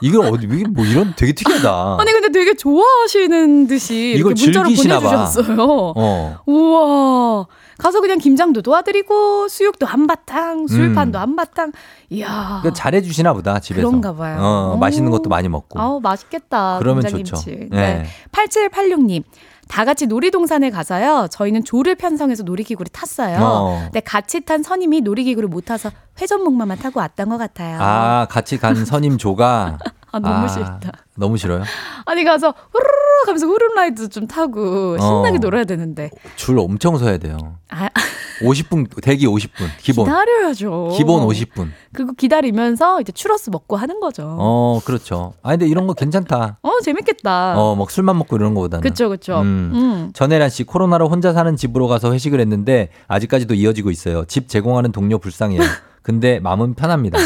이걸 0.00 0.26
어디 0.26 0.46
이게 0.50 0.64
뭐 0.66 0.84
이런 0.84 1.14
되게 1.16 1.32
특이하다. 1.32 1.98
아니 2.00 2.10
근데 2.12 2.30
되게 2.32 2.54
좋아하시는 2.54 3.66
듯이 3.66 4.14
이걸 4.16 4.32
문자로. 4.32 4.62
보내주셨어요. 4.64 5.56
어. 5.94 6.38
우와. 6.46 7.46
가서 7.78 8.00
그냥 8.00 8.18
김장도 8.18 8.62
도와드리고 8.62 9.48
수육도 9.48 9.86
한바탕, 9.86 10.66
술판도 10.66 11.18
한바탕. 11.18 11.72
이야. 12.10 12.60
그 12.62 12.72
잘해 12.72 13.02
주시나 13.02 13.32
보다 13.32 13.58
집에서. 13.60 13.86
그런가 13.86 14.14
봐요. 14.14 14.38
어, 14.40 14.72
오. 14.74 14.78
맛있는 14.78 15.10
것도 15.10 15.28
많이 15.28 15.48
먹고. 15.48 15.80
아우 15.80 16.00
맛있겠다. 16.00 16.78
그러면. 16.78 17.02
좋죠. 17.06 17.36
네. 17.46 17.68
네. 17.70 18.06
8786님. 18.32 19.22
다 19.68 19.84
같이 19.86 20.06
놀이동산에 20.06 20.68
가서요. 20.70 21.28
저희는 21.30 21.64
조를 21.64 21.94
편성해서 21.94 22.42
놀이기구를 22.42 22.90
탔어요. 22.92 23.38
어. 23.40 23.80
근데 23.84 24.00
같이 24.00 24.40
탄 24.40 24.62
선임이 24.62 25.00
놀이기구를 25.00 25.48
못 25.48 25.64
타서 25.64 25.90
회전목마만 26.20 26.76
타고 26.78 27.00
왔던 27.00 27.30
것 27.30 27.38
같아요. 27.38 27.78
아, 27.80 28.26
같이 28.28 28.58
간 28.58 28.84
선임 28.84 29.16
조가 29.16 29.78
아, 30.12 30.18
너무 30.18 30.46
싫다. 30.48 30.92
너무 31.16 31.36
싫어요? 31.38 31.62
아니 32.04 32.22
가서 32.24 32.52
후루룩 32.70 33.01
하면서 33.26 33.46
후룸라이드 33.46 34.08
좀 34.08 34.26
타고 34.26 34.98
신나게 34.98 35.36
어. 35.36 35.40
놀아야 35.40 35.64
되는데. 35.64 36.10
줄 36.36 36.58
엄청 36.58 36.96
서야 36.98 37.18
돼요. 37.18 37.36
아, 37.70 37.88
50분 38.42 39.02
대기 39.02 39.26
50분 39.26 39.68
기본. 39.78 40.06
기다려야죠. 40.06 40.94
기본 40.96 41.26
50분. 41.26 41.68
그리고 41.92 42.12
기다리면서 42.14 43.00
이제 43.00 43.12
추러스 43.12 43.50
먹고 43.50 43.76
하는 43.76 44.00
거죠. 44.00 44.24
어, 44.24 44.76
어, 44.76 44.80
그렇죠. 44.84 45.34
아 45.42 45.50
근데 45.50 45.66
이런 45.66 45.86
거 45.86 45.94
괜찮다. 45.94 46.58
재밌겠다. 46.82 47.54
어, 47.58 47.76
막 47.76 47.90
술만 47.90 48.18
먹고 48.18 48.36
이런 48.36 48.54
거보다는. 48.54 48.82
그쵸, 48.82 49.08
그쵸. 49.08 49.40
음. 49.40 49.70
음. 49.74 50.10
전혜란 50.12 50.50
씨 50.50 50.64
코로나로 50.64 51.08
혼자 51.08 51.32
사는 51.32 51.54
집으로 51.56 51.86
가서 51.88 52.12
회식을 52.12 52.40
했는데 52.40 52.88
아직까지도 53.08 53.54
이어지고 53.54 53.90
있어요. 53.90 54.24
집 54.26 54.48
제공하는 54.48 54.92
동료 54.92 55.18
불쌍해요. 55.18 55.60
근데 56.02 56.40
마음은 56.40 56.74
편합니다. 56.74 57.18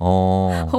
어, 0.00 0.68
오, 0.72 0.78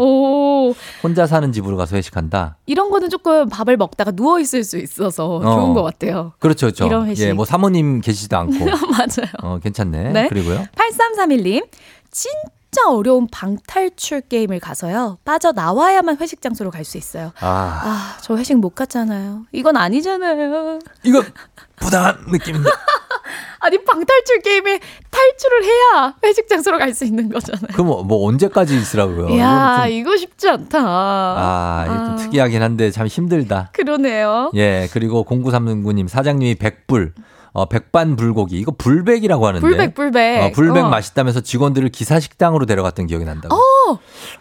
혼자 1.03 1.27
사는 1.27 1.51
집으로 1.51 1.77
가서 1.77 1.95
회식한다. 1.95 2.57
이런 2.65 2.89
거는 2.89 3.09
조금 3.09 3.47
밥을 3.49 3.77
먹다가 3.77 4.11
누워 4.11 4.39
있을 4.39 4.63
수 4.63 4.77
있어서 4.77 5.39
좋은 5.41 5.73
것 5.73 5.83
같아요. 5.83 6.33
그렇죠, 6.39 6.67
그렇죠. 6.67 6.85
이런 6.85 7.07
회식. 7.07 7.25
예, 7.27 7.33
뭐 7.33 7.45
사모님 7.45 8.01
계시지도 8.01 8.37
않고. 8.37 8.53
맞아요. 8.91 9.31
어, 9.41 9.59
괜찮네. 9.61 10.11
네. 10.11 10.27
그리고요. 10.29 10.65
8331님, 10.75 11.67
진짜 12.11 12.89
어려운 12.89 13.27
방탈출 13.31 14.21
게임을 14.21 14.59
가서요. 14.59 15.17
빠져 15.25 15.51
나와야만 15.51 16.17
회식 16.21 16.41
장소로 16.41 16.71
갈 16.71 16.85
수 16.85 16.97
있어요. 16.97 17.31
아, 17.39 17.47
아, 17.83 18.17
저 18.21 18.35
회식 18.37 18.57
못 18.57 18.75
갔잖아요. 18.75 19.45
이건 19.51 19.77
아니잖아요. 19.77 20.79
이거 21.03 21.23
부당한 21.77 22.17
느낌인데. 22.27 22.69
아니, 23.69 23.83
방탈출 23.83 24.41
게임에 24.41 24.79
탈출을 25.11 25.63
해야 25.63 26.15
회식 26.23 26.47
장소로 26.49 26.77
갈 26.79 26.93
수 26.93 27.05
있는 27.05 27.29
거잖아요. 27.29 27.67
그럼 27.73 27.85
뭐, 27.87 28.03
뭐 28.03 28.27
언제까지 28.27 28.75
있으라고요? 28.75 29.27
좀- 29.29 29.91
이거 29.91 30.17
쉽지 30.17 30.49
않다. 30.49 30.79
아, 30.81 31.85
이게 31.87 31.95
좀 31.95 32.05
아. 32.07 32.15
특이하긴 32.15 32.61
한데 32.63 32.89
참 32.91 33.05
힘들다. 33.07 33.69
그러네요. 33.73 34.51
예, 34.55 34.87
그리고 34.91 35.23
0939님, 35.23 36.07
사장님이 36.07 36.55
백불, 36.55 37.13
어, 37.51 37.65
백반 37.67 38.15
불고기. 38.15 38.57
이거 38.57 38.71
불백이라고 38.75 39.45
하는데. 39.47 39.61
불백, 39.61 39.93
불백. 39.93 40.41
어, 40.43 40.51
불백 40.51 40.85
어. 40.85 40.89
맛있다면서 40.89 41.41
직원들을 41.41 41.89
기사식당으로 41.89 42.65
데려갔던 42.65 43.05
기억이 43.07 43.25
난다고. 43.25 43.55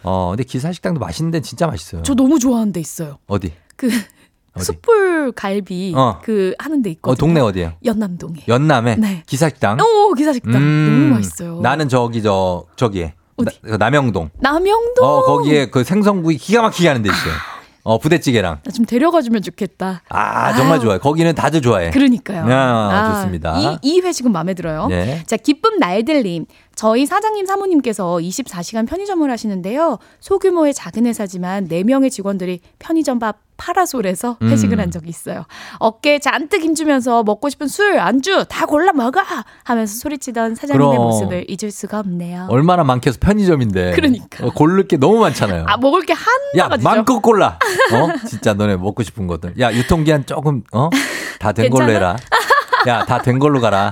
어. 0.03 0.29
근데 0.31 0.43
기사식당도 0.43 0.99
맛있는데 0.99 1.41
진짜 1.41 1.67
맛있어요. 1.67 2.01
저 2.03 2.13
너무 2.15 2.39
좋아하는 2.39 2.73
데 2.73 2.79
있어요. 2.79 3.17
어디? 3.27 3.53
그 3.75 3.89
어디? 4.55 4.65
숯불 4.65 5.31
갈비 5.33 5.93
어. 5.95 6.19
그 6.23 6.53
하는 6.59 6.81
데 6.81 6.89
있거든요. 6.91 7.13
어, 7.13 7.15
동네 7.15 7.39
어디예요? 7.39 7.73
연남동에. 7.85 8.41
연남에 8.47 8.95
네. 8.95 9.23
기사식당. 9.25 9.77
오, 9.79 10.13
기사식당. 10.13 10.55
음, 10.55 10.99
너무 11.09 11.15
맛있어요. 11.15 11.61
나는 11.61 11.87
저기 11.89 12.21
저 12.21 12.65
저기에 12.75 13.13
어디? 13.37 13.45
나- 13.61 13.69
그 13.71 13.75
남영동. 13.77 14.29
남영동. 14.39 15.05
어 15.05 15.21
거기에 15.23 15.67
그 15.69 15.83
생선구이 15.83 16.37
기가 16.37 16.61
막히게 16.63 16.87
하는 16.87 17.01
데 17.03 17.09
있어요. 17.09 17.33
어 17.83 17.97
부대찌개랑. 17.97 18.59
나 18.63 18.71
좀 18.71 18.85
데려가 18.85 19.21
주면 19.21 19.41
좋겠다. 19.41 20.01
아 20.09 20.53
정말 20.53 20.73
아유. 20.73 20.81
좋아요. 20.81 20.99
거기는 20.99 21.33
다들 21.33 21.61
좋아해. 21.61 21.91
그러니까요. 21.91 22.49
야, 22.51 23.13
좋습니다. 23.13 23.57
이, 23.59 23.77
이 23.81 24.01
회식은 24.01 24.31
마음에 24.31 24.53
들어요. 24.53 24.87
네. 24.87 25.23
자, 25.25 25.37
기쁨 25.37 25.77
날들님. 25.79 26.45
저희 26.79 27.05
사장님 27.05 27.45
사모님께서 27.45 28.05
24시간 28.21 28.87
편의점을 28.87 29.29
하시는데요. 29.29 29.97
소규모의 30.21 30.73
작은 30.73 31.05
회사지만 31.07 31.67
4명의 31.67 32.09
직원들이 32.09 32.61
편의점 32.79 33.19
밥 33.19 33.39
파라솔에서 33.57 34.37
음. 34.41 34.49
회식을 34.49 34.79
한 34.79 34.89
적이 34.89 35.09
있어요. 35.09 35.43
어깨에 35.79 36.19
잔뜩 36.19 36.61
힘주면서 36.61 37.23
먹고 37.23 37.49
싶은 37.49 37.67
술, 37.67 37.99
안주 37.99 38.45
다 38.47 38.65
골라 38.65 38.93
먹어! 38.93 39.19
하면서 39.65 39.93
소리치던 39.99 40.55
사장님의 40.55 40.89
그럼. 40.91 41.03
모습을 41.03 41.45
잊을 41.49 41.69
수가 41.69 41.99
없네요. 41.99 42.47
얼마나 42.49 42.85
많겠어 42.85 43.17
편의점인데. 43.19 43.91
그러니까. 43.95 44.45
어, 44.45 44.51
고를 44.51 44.87
게 44.87 44.95
너무 44.95 45.19
많잖아요. 45.19 45.65
아, 45.67 45.75
먹을 45.75 46.03
게야 46.05 46.15
한바가지죠. 46.53 46.87
마음껏 46.89 47.19
골라. 47.19 47.59
어 47.91 48.25
진짜 48.25 48.53
너네 48.53 48.77
먹고 48.77 49.03
싶은 49.03 49.27
것들. 49.27 49.59
야 49.59 49.73
유통기한 49.73 50.25
조금 50.25 50.63
어 50.71 50.89
다 51.39 51.51
된 51.51 51.69
걸로? 51.69 51.91
해라. 51.91 52.15
야 52.87 53.03
다 53.05 53.21
된 53.21 53.37
걸로 53.39 53.59
가라. 53.59 53.91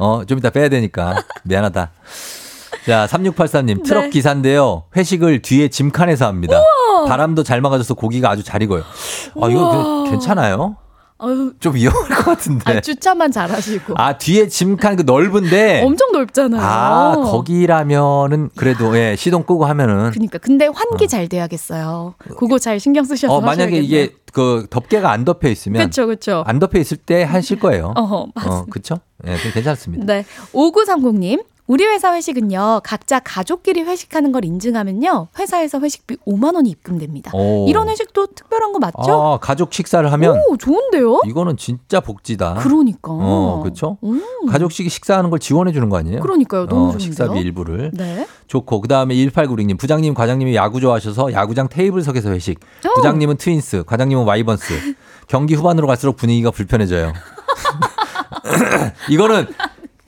어 0.00 0.24
좀 0.26 0.38
이따 0.38 0.50
빼야 0.50 0.68
되니까 0.68 1.22
미안하다. 1.44 1.90
자 2.86 3.06
3683님 3.10 3.84
트럭 3.84 4.04
네. 4.04 4.10
기사인데요. 4.10 4.84
회식을 4.96 5.42
뒤에 5.42 5.68
짐칸에서 5.68 6.26
합니다. 6.26 6.60
바람도 7.08 7.42
잘 7.42 7.60
막아줘서 7.60 7.94
고기가 7.94 8.30
아주 8.30 8.42
잘 8.42 8.62
익어요. 8.62 8.82
아 9.40 9.48
이거 9.48 9.60
우와. 9.60 10.04
그- 10.04 10.10
괜찮아요? 10.10 10.76
아유, 11.16 11.52
좀 11.60 11.74
위험할 11.76 12.08
것 12.08 12.24
같은데. 12.24 12.76
아, 12.76 12.80
주차만 12.80 13.30
잘하시고. 13.30 13.94
아 13.96 14.18
뒤에 14.18 14.48
짐칸 14.48 14.96
그 14.96 15.02
넓은데. 15.06 15.82
엄청 15.84 16.10
넓잖아요. 16.12 16.60
아 16.60 17.14
거기라면은 17.16 18.50
그래도 18.56 18.96
예 18.98 19.14
시동 19.16 19.44
끄고 19.44 19.64
하면은 19.64 20.10
그러니까 20.10 20.38
근데 20.38 20.66
환기 20.66 21.06
잘 21.08 21.28
돼야겠어요. 21.28 22.14
그거 22.36 22.58
잘 22.58 22.80
신경 22.80 23.04
쓰셔서 23.04 23.32
어 23.32 23.40
만약에 23.40 23.76
하셔야겠네요. 23.76 23.82
이게 24.04 24.14
그 24.34 24.66
덮개가 24.68 25.10
안 25.10 25.24
덮여 25.24 25.48
있으면 25.48 25.80
그렇죠, 25.80 26.06
그렇죠. 26.06 26.42
안 26.44 26.58
덮여 26.58 26.80
있을 26.80 26.96
때 26.96 27.22
하실 27.22 27.60
거예요. 27.60 27.94
어, 27.96 28.26
맞습니다. 28.34 28.58
어, 28.62 28.66
그쵸? 28.68 28.96
예, 29.26 29.36
네, 29.36 29.52
괜찮습니다. 29.52 30.04
네. 30.04 30.24
5930님. 30.52 31.44
우리 31.66 31.82
회사 31.86 32.12
회식은요, 32.14 32.82
각자 32.84 33.20
가족끼리 33.20 33.82
회식하는 33.82 34.32
걸 34.32 34.44
인증하면요, 34.44 35.28
회사에서 35.38 35.80
회식비 35.80 36.18
5만원이 36.26 36.68
입금됩니다. 36.68 37.30
오. 37.34 37.66
이런 37.68 37.88
회식도 37.88 38.26
특별한 38.34 38.72
거 38.74 38.78
맞죠? 38.78 39.12
아, 39.12 39.38
가족 39.38 39.72
식사를 39.72 40.12
하면 40.12 40.36
오, 40.50 40.58
좋은데요? 40.58 41.22
이거는 41.26 41.56
진짜 41.56 42.00
복지다. 42.00 42.56
그러니까. 42.60 43.12
어, 43.12 43.62
그쵸? 43.64 43.96
음, 44.04 44.22
가족식 44.50 44.90
식사하는 44.90 45.30
걸 45.30 45.38
지원해 45.38 45.72
주는 45.72 45.88
거 45.88 45.96
아니에요? 45.96 46.20
그러니까요. 46.20 46.66
너무 46.66 46.82
어, 46.82 46.88
좋은데요? 46.90 46.98
식사비 47.00 47.40
일부를. 47.40 47.92
네. 47.94 48.26
좋고 48.46 48.82
그 48.82 48.88
다음에 48.88 49.14
1896님 49.14 49.78
부장님 49.78 50.12
과장님이 50.12 50.54
야구 50.56 50.82
좋아하셔서 50.82 51.32
야구장 51.32 51.68
테이블석에서 51.70 52.28
회식. 52.30 52.60
오. 52.86 52.94
부장님은 52.96 53.38
트윈스, 53.38 53.84
과장님은 53.86 54.24
와이번스. 54.24 54.96
경기 55.28 55.54
후반으로 55.54 55.86
갈수록 55.86 56.16
분위기가 56.16 56.50
불편해져요. 56.50 57.14
이거는 59.08 59.46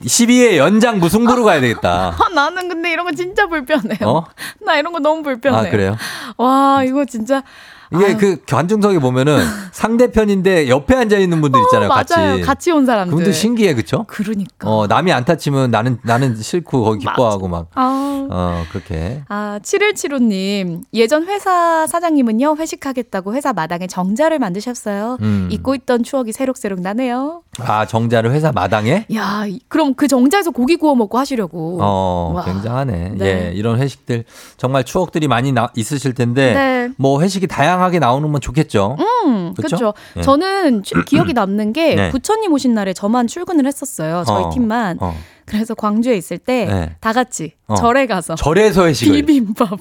12회 0.03 0.57
연장 0.57 0.99
무승부로 0.99 1.45
가야 1.45 1.61
되겠다. 1.61 2.15
아, 2.19 2.29
나는 2.35 2.69
근데 2.69 2.93
이런 2.93 3.07
거 3.07 3.13
진짜 3.13 3.47
불편해요. 3.47 4.09
어? 4.09 4.25
나 4.65 4.77
이런 4.77 4.93
거 4.93 4.99
너무 4.99 5.23
불편해. 5.23 5.57
아, 5.57 5.71
그래요? 5.71 5.97
와, 6.37 6.83
이거 6.85 7.05
진짜 7.05 7.43
이게 7.93 8.05
아유. 8.07 8.17
그 8.19 8.43
관중석에 8.47 8.99
보면은 8.99 9.39
상대편인데 9.73 10.69
옆에 10.69 10.95
앉아 10.97 11.19
있는 11.19 11.41
분들 11.41 11.61
있잖아요, 11.63 11.89
같이. 11.89 12.15
어, 12.15 12.17
맞아요. 12.17 12.45
같이 12.45 12.71
온 12.73 12.87
사람들. 12.87 13.11
그분들 13.11 13.33
신기해, 13.33 13.75
그쵸? 13.75 14.05
그러니까. 14.09 14.69
어, 14.69 14.87
남이 14.87 15.13
안 15.13 15.25
다치면 15.25 15.71
나는, 15.71 15.99
나는 16.03 16.37
싫고 16.37 16.83
거기 16.83 17.01
기뻐하고 17.01 17.49
막, 17.49 17.69
아. 17.75 18.27
어, 18.29 18.65
그렇게. 18.73 19.23
아, 19.29 19.61
7175님. 19.63 20.83
예전 20.95 21.25
회사 21.27 21.87
사장님은요, 21.87 22.57
회식하겠다고 22.59 23.35
회사 23.35 23.53
마당에 23.53 23.87
정자를 23.87 24.39
만드셨어요. 24.39 25.19
음. 25.21 25.49
잊고 25.51 25.75
있던 25.75 26.03
추억이 26.03 26.33
새록새록 26.33 26.81
나네요. 26.81 27.43
아, 27.61 27.87
정자를 27.87 28.33
회사 28.33 28.53
마당에? 28.53 29.07
야, 29.15 29.45
이- 29.47 29.61
그럼 29.69 29.95
그 29.95 30.09
정자에서 30.09 30.51
고기 30.51 30.77
구워 30.77 30.95
먹고 30.95 31.19
하시려고. 31.19 31.79
어, 31.81 32.33
와. 32.35 32.45
굉장하네. 32.45 33.13
네. 33.17 33.27
예, 33.27 33.53
이런 33.55 33.79
회식들 33.79 34.25
정말 34.57 34.85
추억들이 34.85 35.29
많이 35.29 35.53
나, 35.53 35.69
있으실 35.77 36.15
텐데, 36.15 36.55
네. 36.55 36.89
뭐 36.97 37.21
회식이 37.23 37.47
다양 37.47 37.76
하게 37.83 37.99
나오면 37.99 38.41
좋겠죠. 38.41 38.97
음? 39.27 39.55
그렇죠. 39.55 39.95
예. 40.17 40.23
저는 40.23 40.83
주- 40.83 40.95
기억이 41.07 41.33
남는 41.33 41.73
게 41.73 41.95
네. 41.95 42.11
부처님 42.11 42.53
오신 42.53 42.75
날에 42.75 42.93
저만 42.93 43.27
출근을 43.27 43.67
했었어요. 43.67 44.25
저희 44.27 44.45
어, 44.45 44.51
팀만. 44.51 44.99
어. 45.01 45.15
그래서 45.45 45.75
광주에 45.75 46.17
있을 46.17 46.39
때다 46.39 46.75
네. 46.75 46.97
같이 47.01 47.53
어. 47.69 47.77
절에 47.77 48.07
가서 48.07 48.35
절에서 48.35 48.87
회식을. 48.87 49.15
비빔밥을 49.15 49.79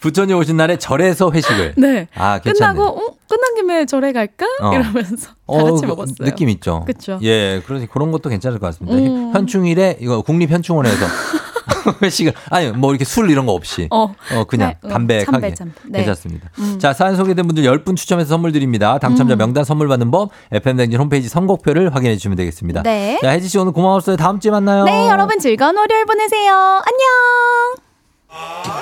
부처님 0.00 0.36
오신 0.36 0.56
날에 0.56 0.76
절에서 0.78 1.30
회식을. 1.30 1.74
네. 1.78 2.08
아, 2.14 2.38
괜찮네. 2.40 2.74
끝나고 2.74 2.82
어? 3.00 3.14
끝난 3.28 3.54
김에 3.54 3.86
절에 3.86 4.12
갈까? 4.12 4.44
어. 4.60 4.72
이러면서 4.74 5.28
다 5.28 5.34
어, 5.46 5.64
같이 5.64 5.80
그 5.82 5.86
먹었어요. 5.86 6.14
느낌 6.20 6.50
있죠. 6.50 6.84
그쵸. 6.86 7.18
예, 7.22 7.62
그래서 7.66 7.86
그런 7.90 8.12
것도 8.12 8.28
괜찮을 8.28 8.58
것 8.58 8.66
같습니다. 8.66 8.96
음. 8.98 9.32
현충일에 9.34 9.96
이거 10.00 10.20
국립 10.20 10.50
현충원에서 10.50 11.06
회식을 12.02 12.32
아니 12.50 12.70
뭐 12.70 12.90
이렇게 12.90 13.04
술 13.04 13.30
이런 13.30 13.46
거 13.46 13.52
없이 13.52 13.88
어. 13.90 14.14
그냥 14.48 14.74
네, 14.82 14.88
어, 14.88 14.88
담백하게 14.88 15.24
참배, 15.24 15.54
참배. 15.54 15.80
네. 15.86 15.98
괜찮습니다. 15.98 16.50
음. 16.58 16.78
자 16.78 16.92
사연 16.92 17.16
소개된 17.16 17.46
분들 17.46 17.64
10분 17.64 17.96
추첨해서 17.96 18.30
선물 18.30 18.52
드립니다. 18.52 18.98
당첨자 18.98 19.34
음. 19.34 19.38
명단 19.38 19.64
선물 19.64 19.88
받는 19.88 20.10
법 20.10 20.30
FM 20.52 20.76
댕진 20.76 21.00
홈페이지 21.00 21.28
선곡표를 21.28 21.94
확인해 21.94 22.16
주시면 22.16 22.36
되겠습니다. 22.36 22.82
네. 22.82 23.18
자 23.22 23.30
혜지 23.30 23.48
씨 23.48 23.58
오늘 23.58 23.72
고마웠어요. 23.72 24.16
다음 24.16 24.40
주에 24.40 24.50
만나요. 24.50 24.84
네, 24.84 25.08
여러분 25.08 25.38
즐거운 25.38 25.76
월요일 25.76 26.04
보내세요. 26.04 26.52
안녕. 26.52 27.84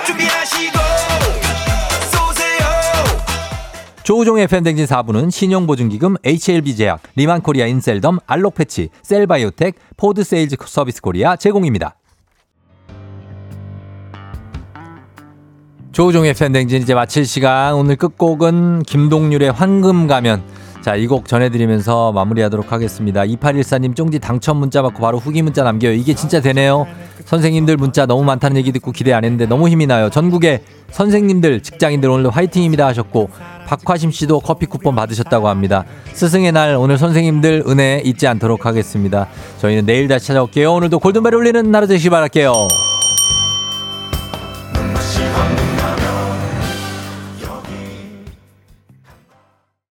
준비하시고 0.07 0.79
조우종의 4.03 4.45
FM 4.45 4.65
댕진 4.65 4.85
4부는 4.87 5.31
신용보증기금 5.31 6.17
HLB제약, 6.25 7.01
리만코리아 7.15 7.67
인셀덤, 7.67 8.19
알록패치, 8.27 8.89
셀바이오텍, 9.03 9.77
포드세일즈 9.97 10.57
서비스 10.67 11.01
코리아 11.01 11.37
제공입니다. 11.37 11.95
조우종의 15.93 16.35
펨댕진 16.35 16.83
이제 16.83 16.95
마칠 16.95 17.27
시간. 17.27 17.75
오늘 17.75 17.97
끝곡은 17.97 18.83
김동률의 18.85 19.53
황금 19.53 20.07
가면. 20.07 20.43
자 20.83 20.97
이 20.97 21.07
곡 21.07 21.29
전해드리면서 21.29 22.11
마무리하도록 22.11 22.73
하겠습니다. 22.73 23.23
2814님 23.23 23.95
쫑디 23.95 24.19
당첨 24.19 24.57
문자 24.57 24.83
받고 24.83 25.01
바로 25.01 25.19
후기 25.19 25.41
문자 25.41 25.63
남겨요. 25.63 25.93
이게 25.93 26.13
진짜 26.13 26.41
되네요. 26.41 26.89
선생님들 27.25 27.77
문자 27.77 28.05
너무 28.05 28.25
많다는 28.25 28.57
얘기 28.57 28.73
듣고 28.73 28.91
기대 28.91 29.13
안 29.13 29.23
했는데 29.23 29.47
너무 29.47 29.69
힘이 29.69 29.87
나요. 29.87 30.11
전국의 30.11 30.63
선생님들 30.91 31.61
직장인들 31.61 32.11
오늘 32.11 32.31
화이팅입니다 32.31 32.85
하셨고 32.89 33.31
박화심 33.69 34.11
씨도 34.11 34.41
커피 34.41 34.67
쿠폰 34.67 34.97
받으셨다고 34.97 35.49
합니다. 35.49 35.85
스승의 36.15 36.51
날 36.51 36.75
오늘 36.75 36.99
선생님들 36.99 37.63
은혜 37.69 38.03
잊지 38.05 38.27
않도록 38.27 38.67
하겠습니다. 38.67 39.29
저희는 39.61 39.87
내일 39.87 40.09
다시 40.09 40.27
찾아올게요. 40.27 40.73
오늘도 40.73 40.99
골든벨 40.99 41.33
울리는 41.33 41.73
하루 41.73 41.87
되시기 41.87 42.11
바랄게요 42.11 42.53